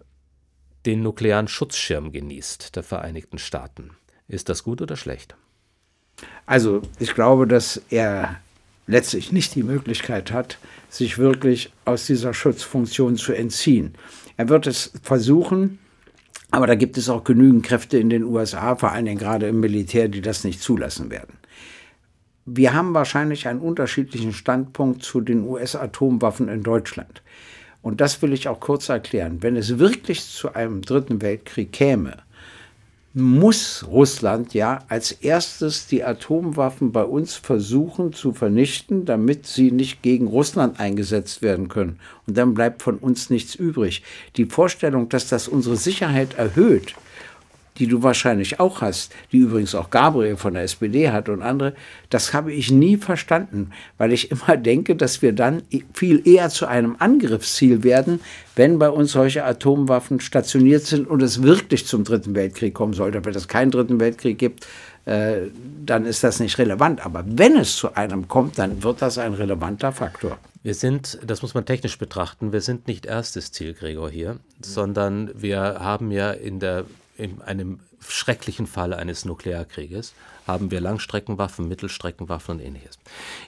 den 0.88 1.04
nuklearen 1.04 1.48
Schutzschirm 1.48 2.12
genießt 2.12 2.76
der 2.76 2.82
Vereinigten 2.82 3.38
Staaten. 3.38 3.92
Ist 4.28 4.50
das 4.50 4.64
gut 4.64 4.82
oder 4.82 4.98
schlecht? 4.98 5.36
Also 6.48 6.82
ich 6.98 7.14
glaube, 7.14 7.46
dass 7.46 7.80
er 7.92 8.40
letztlich 8.88 9.32
nicht 9.32 9.54
die 9.54 9.62
Möglichkeit 9.62 10.32
hat, 10.32 10.58
sich 10.90 11.20
wirklich 11.20 11.72
aus 11.86 12.08
dieser 12.08 12.34
Schutzfunktion 12.34 13.18
zu 13.18 13.34
entziehen. 13.34 13.94
Er 14.36 14.50
wird 14.50 14.66
es 14.66 14.94
versuchen, 15.04 15.78
aber 16.54 16.68
da 16.68 16.76
gibt 16.76 17.00
es 17.00 17.10
auch 17.10 17.24
genügend 17.24 17.66
Kräfte 17.66 17.98
in 17.98 18.12
den 18.12 18.24
USA, 18.24 18.76
vor 18.76 18.92
allen 18.92 19.06
Dingen 19.06 19.18
gerade 19.18 19.48
im 19.48 19.60
Militär, 19.60 20.08
die 20.08 20.22
das 20.22 20.44
nicht 20.44 20.62
zulassen 20.62 21.10
werden. 21.10 21.40
Wir 22.46 22.76
haben 22.76 22.94
wahrscheinlich 22.94 23.48
einen 23.48 23.60
unterschiedlichen 23.60 24.34
Standpunkt 24.34 25.02
zu 25.02 25.20
den 25.22 25.48
US-Atomwaffen 25.48 26.50
in 26.50 26.62
Deutschland. 26.62 27.24
Und 27.82 28.02
das 28.02 28.22
will 28.22 28.34
ich 28.34 28.48
auch 28.48 28.60
kurz 28.60 28.88
erklären. 28.88 29.42
Wenn 29.42 29.56
es 29.56 29.80
wirklich 29.80 30.24
zu 30.28 30.54
einem 30.54 30.84
dritten 30.84 31.24
Weltkrieg 31.24 31.72
käme, 31.72 32.18
muss 33.14 33.86
Russland 33.88 34.56
ja 34.56 34.84
als 34.88 35.12
erstes 35.12 35.86
die 35.86 36.04
Atomwaffen 36.04 36.92
bei 36.92 37.04
uns 37.04 37.36
versuchen 37.36 38.12
zu 38.12 38.34
vernichten, 38.34 39.06
damit 39.06 39.46
sie 39.46 39.72
nicht 39.72 40.02
gegen 40.02 40.28
Russland 40.28 40.80
eingesetzt 40.80 41.44
werden 41.44 41.68
können. 41.68 42.00
Und 42.26 42.38
dann 42.38 42.56
bleibt 42.56 42.82
von 42.82 42.98
uns 42.98 43.30
nichts 43.30 43.54
übrig. 43.54 44.04
Die 44.36 44.46
Vorstellung, 44.46 45.10
dass 45.10 45.28
das 45.28 45.48
unsere 45.48 45.76
Sicherheit 45.76 46.34
erhöht, 46.36 46.96
die 47.78 47.88
du 47.88 48.04
wahrscheinlich 48.04 48.60
auch 48.60 48.82
hast, 48.82 49.12
die 49.32 49.38
übrigens 49.38 49.76
auch 49.76 49.90
Gabriel 49.90 50.38
von 50.38 50.54
der 50.54 50.64
SPD 50.64 51.10
hat 51.10 51.30
und 51.30 51.42
andere, 51.42 51.74
das 52.10 52.34
habe 52.34 52.52
ich 52.54 52.72
nie 52.72 52.98
verstanden, 52.98 53.72
weil 53.98 54.12
ich 54.12 54.32
immer 54.32 54.58
denke, 54.58 54.96
dass 54.96 55.22
wir 55.22 55.34
dann 55.34 55.64
viel 55.94 56.28
eher 56.28 56.50
zu 56.50 56.66
einem 56.68 56.96
Angriffsziel 57.00 57.84
werden, 57.84 58.20
wenn 58.56 58.80
bei 58.80 58.90
uns 58.90 59.12
solche 59.12 59.44
Atomwaffen 59.44 60.20
stationiert 60.20 60.84
sind 60.84 61.08
und 61.08 61.22
es 61.22 61.42
wirklich 61.42 61.88
zum 61.88 62.04
Dritten 62.04 62.36
Weltkrieg 62.36 62.74
kommen 62.74 62.94
sollte. 62.94 63.24
Wenn 63.26 63.34
es 63.34 63.48
keinen 63.48 63.72
Dritten 63.72 64.00
Weltkrieg 64.00 64.38
gibt, 64.38 64.68
äh, 65.06 65.48
dann 65.86 66.06
ist 66.06 66.24
das 66.24 66.40
nicht 66.40 66.58
relevant. 66.58 67.06
Aber 67.06 67.24
wenn 67.28 67.58
es 67.58 67.76
zu 67.76 67.96
einem 67.96 68.28
kommt, 68.28 68.58
dann 68.58 68.84
wird 68.84 69.02
das 69.02 69.18
ein 69.18 69.34
relevanter 69.34 69.92
Faktor. 69.92 70.38
Wir 70.64 70.76
sind, 70.76 71.20
das 71.26 71.42
muss 71.42 71.54
man 71.54 71.66
technisch 71.66 71.98
betrachten, 71.98 72.54
wir 72.54 72.62
sind 72.62 72.88
nicht 72.88 73.06
erstes 73.06 73.52
Ziel, 73.52 73.74
Gregor, 73.74 74.10
hier, 74.10 74.38
sondern 74.62 75.30
wir 75.36 75.60
haben 75.60 76.10
ja 76.10 76.32
in, 76.32 76.62
der, 76.62 76.86
in 77.18 77.42
einem 77.42 77.80
schrecklichen 78.08 78.68
Fall 78.68 78.94
eines 78.94 79.26
Nuklearkrieges 79.26 80.14
haben 80.46 80.72
wir 80.72 80.82
Langstreckenwaffen, 80.82 81.68
Mittelstreckenwaffen 81.68 82.56
und 82.56 82.66
ähnliches. 82.66 83.00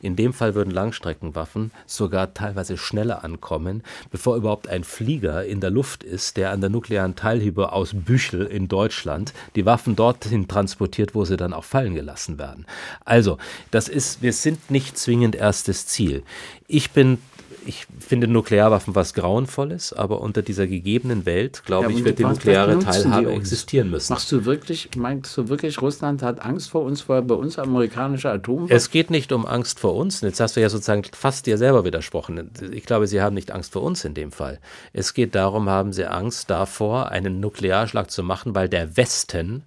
In 0.01 0.15
dem 0.15 0.33
Fall 0.33 0.55
würden 0.55 0.71
Langstreckenwaffen 0.71 1.71
sogar 1.85 2.33
teilweise 2.33 2.77
schneller 2.77 3.23
ankommen, 3.23 3.83
bevor 4.11 4.37
überhaupt 4.37 4.69
ein 4.69 4.83
Flieger 4.83 5.45
in 5.45 5.59
der 5.59 5.71
Luft 5.71 6.03
ist, 6.03 6.37
der 6.37 6.51
an 6.51 6.61
der 6.61 6.69
nuklearen 6.69 7.15
Teilhübe 7.15 7.73
aus 7.73 7.91
Büchel 7.93 8.45
in 8.45 8.67
Deutschland 8.67 9.33
die 9.55 9.65
Waffen 9.65 9.95
dorthin 9.95 10.47
transportiert, 10.47 11.15
wo 11.15 11.25
sie 11.25 11.37
dann 11.37 11.53
auch 11.53 11.65
fallen 11.65 11.95
gelassen 11.95 12.37
werden. 12.37 12.65
Also, 13.03 13.37
das 13.71 13.89
ist, 13.89 14.21
wir 14.21 14.31
sind 14.31 14.71
nicht 14.71 14.97
zwingend 14.97 15.35
erstes 15.35 15.87
Ziel. 15.87 16.23
Ich 16.67 16.91
bin 16.91 17.17
ich 17.65 17.87
finde 17.99 18.27
Nuklearwaffen 18.27 18.95
was 18.95 19.13
Grauenvolles, 19.13 19.93
aber 19.93 20.21
unter 20.21 20.41
dieser 20.41 20.67
gegebenen 20.67 21.25
Welt, 21.25 21.63
glaube 21.65 21.91
ja, 21.91 21.97
ich, 21.97 22.05
wird 22.05 22.19
die 22.19 22.23
nukleare 22.23 22.79
Teilhabe 22.79 23.31
existieren 23.33 23.89
müssen. 23.89 24.13
Machst 24.13 24.31
du 24.31 24.45
wirklich, 24.45 24.89
meinst 24.95 25.35
du 25.37 25.49
wirklich, 25.49 25.81
Russland 25.81 26.21
hat 26.21 26.43
Angst 26.45 26.69
vor 26.69 26.83
uns, 26.83 27.07
weil 27.09 27.21
bei 27.21 27.35
uns 27.35 27.57
amerikanische 27.57 28.29
Atomwaffen? 28.29 28.75
Es 28.75 28.91
geht 28.91 29.09
nicht 29.09 29.31
um 29.31 29.45
Angst 29.45 29.79
vor 29.79 29.95
uns. 29.95 30.21
Jetzt 30.21 30.39
hast 30.39 30.55
du 30.55 30.61
ja 30.61 30.69
sozusagen 30.69 31.03
fast 31.13 31.45
dir 31.45 31.57
selber 31.57 31.83
widersprochen. 31.85 32.51
Ich 32.71 32.85
glaube, 32.85 33.07
sie 33.07 33.21
haben 33.21 33.33
nicht 33.33 33.51
Angst 33.51 33.73
vor 33.73 33.83
uns 33.83 34.05
in 34.05 34.13
dem 34.13 34.31
Fall. 34.31 34.59
Es 34.93 35.13
geht 35.13 35.35
darum, 35.35 35.69
haben 35.69 35.93
sie 35.93 36.05
Angst 36.05 36.49
davor, 36.49 37.09
einen 37.09 37.39
Nuklearschlag 37.39 38.11
zu 38.11 38.23
machen, 38.23 38.55
weil 38.55 38.69
der 38.69 38.97
Westen 38.97 39.63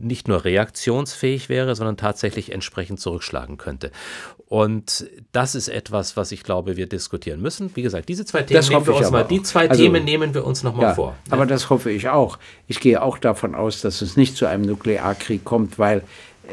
nicht 0.00 0.28
nur 0.28 0.44
reaktionsfähig 0.44 1.48
wäre, 1.48 1.74
sondern 1.74 1.96
tatsächlich 1.96 2.52
entsprechend 2.52 3.00
zurückschlagen 3.00 3.58
könnte. 3.58 3.90
Und 4.46 5.06
das 5.32 5.54
ist 5.54 5.68
etwas, 5.68 6.16
was 6.16 6.30
ich 6.30 6.42
glaube, 6.42 6.76
wir 6.76 6.86
diskutieren 6.86 7.40
müssen. 7.40 7.70
Wie 7.74 7.82
gesagt, 7.82 8.08
diese 8.08 8.24
zwei 8.24 8.42
Themen 8.42 8.68
nehmen 8.68 8.86
wir 8.86 8.94
uns 8.94 9.10
mal, 9.10 9.24
die 9.24 9.42
zwei 9.42 9.68
also, 9.68 9.82
Themen 9.82 10.04
nehmen 10.04 10.34
wir 10.34 10.44
uns 10.44 10.62
noch 10.62 10.74
mal 10.76 10.82
ja, 10.82 10.94
vor. 10.94 11.16
Aber 11.30 11.42
ja. 11.42 11.46
das 11.46 11.70
hoffe 11.70 11.90
ich 11.90 12.08
auch. 12.08 12.38
Ich 12.68 12.80
gehe 12.80 13.02
auch 13.02 13.18
davon 13.18 13.54
aus, 13.54 13.80
dass 13.80 14.02
es 14.02 14.16
nicht 14.16 14.36
zu 14.36 14.46
einem 14.46 14.64
Nuklearkrieg 14.64 15.44
kommt, 15.44 15.78
weil 15.78 16.02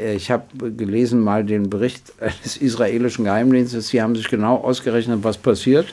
äh, 0.00 0.14
ich 0.14 0.30
habe 0.30 0.44
gelesen 0.72 1.20
mal 1.20 1.44
den 1.44 1.70
Bericht 1.70 2.12
des 2.44 2.56
israelischen 2.56 3.24
Geheimdienstes. 3.24 3.88
Sie 3.88 4.02
haben 4.02 4.16
sich 4.16 4.28
genau 4.28 4.56
ausgerechnet, 4.56 5.20
was 5.22 5.36
passiert 5.36 5.92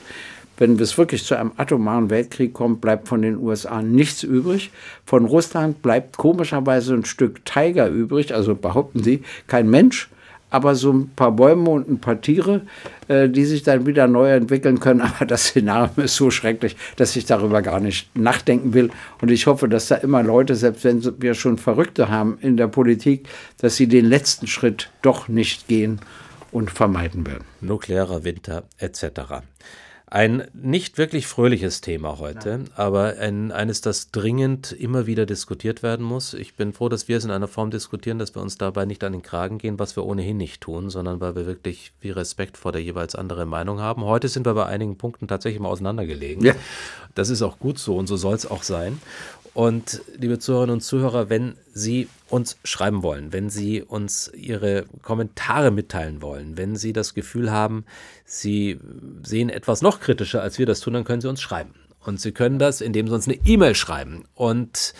wenn 0.59 0.79
es 0.79 0.97
wirklich 0.97 1.23
zu 1.23 1.35
einem 1.35 1.53
atomaren 1.57 2.09
Weltkrieg 2.09 2.53
kommt, 2.53 2.81
bleibt 2.81 3.07
von 3.07 3.21
den 3.21 3.37
USA 3.37 3.81
nichts 3.81 4.23
übrig. 4.23 4.71
Von 5.05 5.25
Russland 5.25 5.81
bleibt 5.81 6.17
komischerweise 6.17 6.93
ein 6.93 7.05
Stück 7.05 7.43
Tiger 7.45 7.87
übrig, 7.87 8.33
also 8.33 8.53
behaupten 8.53 9.01
sie, 9.01 9.23
kein 9.47 9.69
Mensch, 9.69 10.09
aber 10.49 10.75
so 10.75 10.91
ein 10.91 11.09
paar 11.15 11.31
Bäume 11.31 11.69
und 11.69 11.89
ein 11.89 11.99
paar 11.99 12.19
Tiere, 12.21 12.61
äh, 13.07 13.29
die 13.29 13.45
sich 13.45 13.63
dann 13.63 13.85
wieder 13.85 14.07
neu 14.07 14.31
entwickeln 14.31 14.79
können. 14.79 15.01
Aber 15.19 15.25
das 15.25 15.47
Szenario 15.47 16.03
ist 16.03 16.15
so 16.15 16.31
schrecklich, 16.31 16.75
dass 16.95 17.15
ich 17.15 17.25
darüber 17.25 17.61
gar 17.61 17.79
nicht 17.79 18.15
nachdenken 18.17 18.73
will. 18.73 18.89
Und 19.21 19.29
ich 19.29 19.47
hoffe, 19.47 19.69
dass 19.69 19.87
da 19.87 19.95
immer 19.95 20.23
Leute, 20.23 20.55
selbst 20.55 20.83
wenn 20.83 21.21
wir 21.21 21.35
schon 21.35 21.57
Verrückte 21.57 22.09
haben 22.09 22.39
in 22.41 22.57
der 22.57 22.67
Politik, 22.67 23.27
dass 23.59 23.75
sie 23.75 23.87
den 23.87 24.05
letzten 24.05 24.47
Schritt 24.47 24.89
doch 25.03 25.27
nicht 25.27 25.67
gehen 25.67 25.99
und 26.51 26.71
vermeiden 26.71 27.27
werden. 27.27 27.43
Nuklearer 27.61 28.23
Winter 28.23 28.63
etc. 28.79 29.43
Ein 30.11 30.47
nicht 30.53 30.97
wirklich 30.97 31.27
fröhliches 31.27 31.81
Thema 31.81 32.17
heute, 32.17 32.49
Nein. 32.49 32.69
aber 32.75 33.17
ein, 33.19 33.51
eines, 33.51 33.81
das 33.81 34.09
dringend 34.09 34.71
immer 34.71 35.05
wieder 35.05 35.27
diskutiert 35.27 35.83
werden 35.83 36.03
muss. 36.03 36.33
Ich 36.33 36.55
bin 36.55 36.73
froh, 36.73 36.89
dass 36.89 37.07
wir 37.07 37.17
es 37.17 37.25
in 37.25 37.29
einer 37.29 37.47
Form 37.47 37.69
diskutieren, 37.69 38.17
dass 38.17 38.33
wir 38.33 38.41
uns 38.41 38.57
dabei 38.57 38.85
nicht 38.85 39.03
an 39.03 39.11
den 39.11 39.21
Kragen 39.21 39.59
gehen, 39.59 39.77
was 39.77 39.95
wir 39.95 40.03
ohnehin 40.03 40.37
nicht 40.37 40.61
tun, 40.61 40.89
sondern 40.89 41.21
weil 41.21 41.35
wir 41.35 41.45
wirklich 41.45 41.91
viel 41.99 42.13
Respekt 42.13 42.57
vor 42.57 42.71
der 42.71 42.81
jeweils 42.81 43.13
anderen 43.13 43.47
Meinung 43.47 43.81
haben. 43.81 44.03
Heute 44.03 44.29
sind 44.29 44.47
wir 44.47 44.55
bei 44.55 44.65
einigen 44.65 44.97
Punkten 44.97 45.27
tatsächlich 45.27 45.61
mal 45.61 45.69
auseinandergelegen. 45.69 46.43
Ja. 46.43 46.55
Das 47.13 47.29
ist 47.29 47.43
auch 47.43 47.59
gut 47.59 47.77
so 47.77 47.95
und 47.95 48.07
so 48.07 48.17
soll 48.17 48.33
es 48.33 48.49
auch 48.49 48.63
sein. 48.63 48.99
Und 49.53 50.01
liebe 50.17 50.39
Zuhörerinnen 50.39 50.75
und 50.75 50.81
Zuhörer, 50.81 51.29
wenn 51.29 51.55
Sie 51.73 52.07
uns 52.29 52.57
schreiben 52.63 53.03
wollen, 53.03 53.33
wenn 53.33 53.49
Sie 53.49 53.81
uns 53.81 54.31
Ihre 54.35 54.85
Kommentare 55.01 55.71
mitteilen 55.71 56.21
wollen, 56.21 56.57
wenn 56.57 56.75
Sie 56.75 56.93
das 56.93 57.13
Gefühl 57.13 57.51
haben, 57.51 57.85
Sie 58.25 58.79
sehen 59.23 59.49
etwas 59.49 59.81
noch 59.81 59.99
kritischer, 59.99 60.41
als 60.41 60.59
wir 60.59 60.65
das 60.65 60.79
tun, 60.79 60.93
dann 60.93 61.03
können 61.03 61.21
Sie 61.21 61.29
uns 61.29 61.41
schreiben. 61.41 61.73
Und 62.05 62.21
Sie 62.21 62.31
können 62.31 62.59
das, 62.59 62.81
indem 62.81 63.07
Sie 63.07 63.13
uns 63.13 63.27
eine 63.27 63.39
E-Mail 63.45 63.75
schreiben. 63.75 64.25
Und 64.35 64.93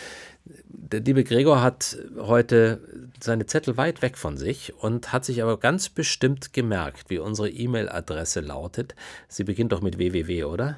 der 0.68 1.02
liebe 1.02 1.24
Gregor 1.24 1.62
hat 1.62 1.98
heute 2.18 2.82
seine 3.22 3.46
Zettel 3.46 3.78
weit 3.78 4.02
weg 4.02 4.18
von 4.18 4.38
sich 4.38 4.74
und 4.80 5.14
hat 5.14 5.26
sich 5.26 5.44
aber 5.44 5.60
ganz 5.60 5.90
bestimmt 5.90 6.54
gemerkt, 6.54 7.10
wie 7.10 7.20
unsere 7.20 7.50
E-Mail-Adresse 7.50 8.40
lautet. 8.40 8.96
Sie 9.28 9.44
beginnt 9.44 9.72
doch 9.72 9.82
mit 9.82 9.98
www, 9.98 10.46
oder? 10.46 10.78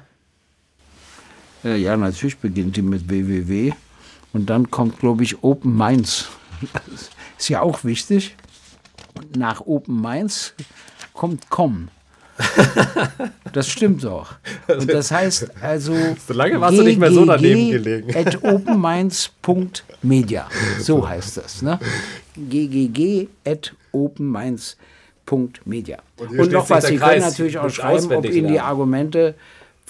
Äh, 1.64 1.76
ja, 1.76 1.96
natürlich 1.96 2.38
beginnt 2.38 2.76
die 2.76 2.82
mit 2.82 3.08
www. 3.08 3.72
Und 4.32 4.50
dann 4.50 4.70
kommt, 4.70 4.98
glaube 4.98 5.22
ich, 5.22 5.42
Open 5.42 5.76
Minds. 5.76 6.28
Das 6.72 7.10
ist 7.38 7.48
ja 7.48 7.60
auch 7.60 7.84
wichtig. 7.84 8.36
Und 9.14 9.36
nach 9.36 9.60
Open 9.60 10.00
Minds 10.00 10.54
kommt 11.12 11.48
com. 11.50 11.88
Das 13.52 13.68
stimmt 13.68 14.02
doch. 14.04 14.36
Und 14.66 14.90
das 14.90 15.10
heißt 15.10 15.50
also. 15.60 15.94
So 16.26 16.32
lange 16.32 16.58
warst 16.60 16.78
du 16.78 16.82
nicht 16.82 16.98
mehr 16.98 17.12
so 17.12 17.26
daneben 17.26 17.70
gelegen. 17.70 18.16
At 18.16 18.42
openminds.media. 18.42 20.48
So 20.80 21.06
heißt 21.06 21.36
das. 21.36 21.60
Ne? 21.60 21.78
ggg 22.36 23.28
at 23.44 23.74
openminds.media. 23.92 25.98
Und, 26.16 26.38
Und 26.38 26.52
noch 26.52 26.70
was, 26.70 26.86
Sie 26.86 26.96
können 26.96 27.20
natürlich 27.20 27.58
auch 27.58 27.68
schreiben, 27.68 28.10
ob 28.12 28.24
Ihnen 28.24 28.48
die 28.48 28.60
Argumente 28.60 29.34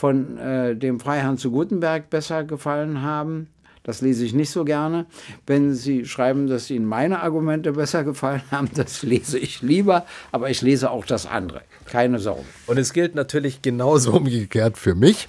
von 0.03 0.37
äh, 0.37 0.75
dem 0.75 0.99
Freiherrn 0.99 1.39
zu 1.39 1.53
Gutenberg 1.53 2.11
besser 2.11 2.43
gefallen 2.43 3.03
haben. 3.03 3.47
Das 3.85 4.01
lese 4.01 4.25
ich 4.25 4.35
nicht 4.35 4.51
so 4.51 4.65
gerne. 4.65 5.07
Wenn 5.47 5.75
Sie 5.75 6.07
schreiben, 6.07 6.49
dass 6.49 6.71
Ihnen 6.71 6.87
meine 6.87 7.23
Argumente 7.23 7.71
besser 7.71 8.03
gefallen 8.03 8.43
haben, 8.51 8.69
das 8.75 9.05
lese 9.05 9.39
ich 9.39 9.63
lieber, 9.63 10.05
aber 10.33 10.51
ich 10.51 10.61
lese 10.61 10.91
auch 10.91 11.07
das 11.07 11.25
andere. 11.25 11.61
Keine 11.87 12.19
Sorge. 12.19 12.43
Und 12.67 12.81
es 12.81 12.93
gilt 12.93 13.15
natürlich 13.15 13.63
genauso 13.63 14.15
umgekehrt 14.15 14.77
für 14.77 14.97
mich. 14.97 15.29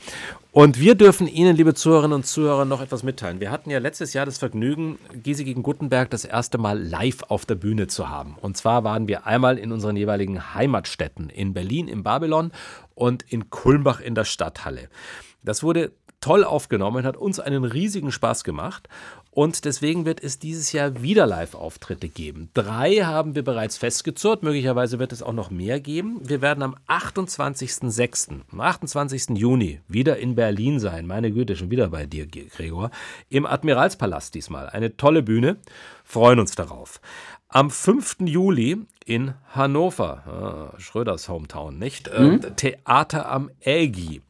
Und 0.54 0.80
wir 0.80 0.94
dürfen 0.94 1.26
Ihnen, 1.26 1.56
liebe 1.56 1.74
Zuhörerinnen 1.74 2.14
und 2.14 2.28
Zuhörer, 2.28 2.64
noch 2.64 2.80
etwas 2.80 3.02
mitteilen. 3.02 3.40
Wir 3.40 3.50
hatten 3.50 3.72
ja 3.72 3.80
letztes 3.80 4.14
Jahr 4.14 4.28
das 4.28 4.38
Vergnügen, 4.38 5.00
Gysi 5.24 5.46
gegen 5.46 5.64
Gutenberg 5.64 6.12
das 6.12 6.26
erste 6.26 6.60
Mal 6.60 6.80
live 6.80 7.24
auf 7.24 7.48
der 7.48 7.56
Bühne 7.56 7.88
zu 7.88 8.08
haben. 8.08 8.36
Und 8.40 8.56
zwar 8.56 8.84
waren 8.84 9.08
wir 9.08 9.26
einmal 9.26 9.58
in 9.58 9.72
unseren 9.72 9.96
jeweiligen 9.96 10.54
Heimatstädten, 10.54 11.32
in 11.32 11.56
Berlin 11.56 11.88
im 11.88 12.04
Babylon 12.04 12.52
und 12.94 13.24
in 13.24 13.50
Kulmbach 13.50 14.00
in 14.00 14.14
der 14.14 14.26
Stadthalle. 14.26 14.90
Das 15.44 15.64
wurde 15.64 15.92
toll 16.22 16.44
aufgenommen, 16.44 17.04
hat 17.04 17.18
uns 17.18 17.40
einen 17.40 17.66
riesigen 17.66 18.12
Spaß 18.12 18.44
gemacht 18.44 18.88
und 19.34 19.66
deswegen 19.66 20.06
wird 20.06 20.22
es 20.22 20.38
dieses 20.38 20.74
Jahr 20.74 21.02
wieder 21.02 21.26
Live-Auftritte 21.26 22.08
geben. 22.08 22.50
Drei 22.54 22.98
haben 22.98 23.34
wir 23.34 23.44
bereits 23.44 23.78
festgezurrt, 23.78 24.44
möglicherweise 24.44 25.00
wird 25.00 25.12
es 25.12 25.24
auch 25.24 25.34
noch 25.34 25.50
mehr 25.50 25.80
geben. 25.80 26.20
Wir 26.22 26.42
werden 26.44 26.62
am 26.62 26.76
28.06., 26.88 28.42
am 28.52 28.62
28. 28.62 29.36
Juni 29.36 29.82
wieder 29.88 30.18
in 30.18 30.36
Berlin 30.36 30.80
sein. 30.80 31.08
Meine 31.08 31.32
Güte, 31.32 31.56
schon 31.56 31.72
wieder 31.72 31.90
bei 31.90 32.06
dir, 32.06 32.28
Gregor. 32.28 32.92
Im 33.30 33.48
Admiralspalast 33.48 34.36
diesmal. 34.36 34.70
Eine 34.70 34.98
tolle 34.98 35.24
Bühne. 35.24 35.58
Freuen 36.04 36.40
uns 36.40 36.54
darauf. 36.54 37.02
Am 37.48 37.72
5. 37.72 38.18
Juli 38.26 38.86
in 39.06 39.34
Hannover, 39.50 40.72
ah, 40.76 40.80
Schröders 40.80 41.28
Hometown, 41.28 41.78
nicht? 41.78 42.08
Hm? 42.10 42.36
Äh, 42.36 42.52
Theater 42.52 43.30
am 43.30 43.50
Ägi. 43.62 44.22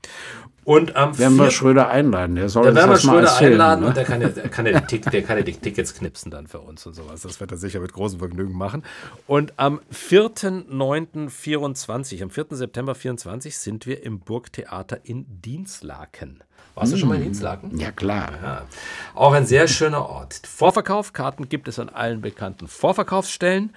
Und 0.65 0.95
am 0.95 1.17
werden 1.17 1.37
wir 1.37 1.49
Schröder 1.51 1.89
einladen. 1.89 2.35
Der 2.35 2.49
soll 2.49 2.67
uns 2.67 2.75
werden 2.75 2.91
wir 2.91 2.97
Schröder 2.97 3.27
erzählen, 3.27 3.53
einladen 3.53 3.81
ne? 3.81 3.87
und 3.87 3.97
der 3.97 4.05
kann, 4.05 4.21
ja, 4.21 4.29
der, 4.29 4.49
kann 4.49 4.65
ja 4.65 4.79
die, 4.81 5.01
der 5.01 5.23
kann 5.23 5.37
ja 5.37 5.43
die 5.43 5.53
Tickets 5.53 5.93
knipsen 5.93 6.31
dann 6.31 6.47
für 6.47 6.59
uns 6.59 6.85
und 6.85 6.93
sowas. 6.93 7.21
Das 7.21 7.39
wird 7.39 7.51
er 7.51 7.57
sicher 7.57 7.79
mit 7.79 7.93
großem 7.93 8.19
Vergnügen 8.19 8.57
machen. 8.57 8.83
Und 9.27 9.53
am 9.57 9.79
4.9.24, 9.93 12.23
am 12.23 12.29
4. 12.29 12.45
September 12.51 12.95
24 12.95 13.57
sind 13.57 13.85
wir 13.85 14.03
im 14.03 14.19
Burgtheater 14.19 14.99
in 15.03 15.25
Dienstlaken. 15.41 16.43
Warst 16.75 16.93
du 16.93 16.97
schon 16.97 17.09
mal 17.09 17.15
in 17.15 17.21
hm. 17.21 17.27
Dienstlaken? 17.27 17.77
Ja, 17.77 17.91
klar. 17.91 18.31
Ja. 18.41 18.65
Auch 19.13 19.33
ein 19.33 19.45
sehr 19.45 19.67
schöner 19.67 20.09
Ort. 20.09 20.41
Vorverkauf, 20.47 21.13
Karten 21.13 21.47
gibt 21.47 21.67
es 21.67 21.77
an 21.77 21.89
allen 21.89 22.21
bekannten 22.21 22.67
Vorverkaufsstellen. 22.67 23.75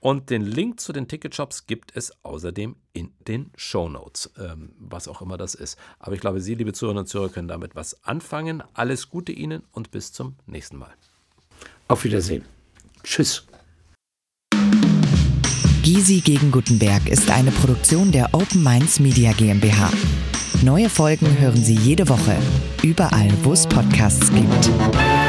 Und 0.00 0.30
den 0.30 0.42
Link 0.42 0.80
zu 0.80 0.92
den 0.92 1.08
Ticketshops 1.08 1.66
gibt 1.66 1.96
es 1.96 2.12
außerdem 2.22 2.76
in 2.92 3.12
den 3.26 3.50
Show 3.56 3.88
Notes, 3.88 4.30
ähm, 4.38 4.72
was 4.78 5.08
auch 5.08 5.22
immer 5.22 5.36
das 5.36 5.54
ist. 5.54 5.78
Aber 5.98 6.14
ich 6.14 6.20
glaube, 6.20 6.40
Sie, 6.40 6.54
liebe 6.54 6.72
Zuhörerinnen 6.72 7.02
und 7.02 7.08
Zuhörer, 7.08 7.30
können 7.30 7.48
damit 7.48 7.74
was 7.74 8.04
anfangen. 8.04 8.62
Alles 8.74 9.08
Gute 9.08 9.32
Ihnen 9.32 9.62
und 9.72 9.90
bis 9.90 10.12
zum 10.12 10.36
nächsten 10.46 10.76
Mal. 10.76 10.92
Auf 11.88 12.04
Wiedersehen. 12.04 12.44
Tschüss. 13.02 13.46
Gysi 15.82 16.20
gegen 16.20 16.50
Gutenberg 16.50 17.08
ist 17.08 17.30
eine 17.30 17.52
Produktion 17.52 18.10
der 18.10 18.34
Open 18.34 18.62
Minds 18.64 18.98
Media 18.98 19.32
GmbH. 19.32 19.92
Neue 20.62 20.88
Folgen 20.88 21.38
hören 21.38 21.62
Sie 21.62 21.76
jede 21.76 22.08
Woche, 22.08 22.36
überall, 22.82 23.32
wo 23.44 23.52
es 23.52 23.66
Podcasts 23.68 24.32
gibt. 24.32 25.25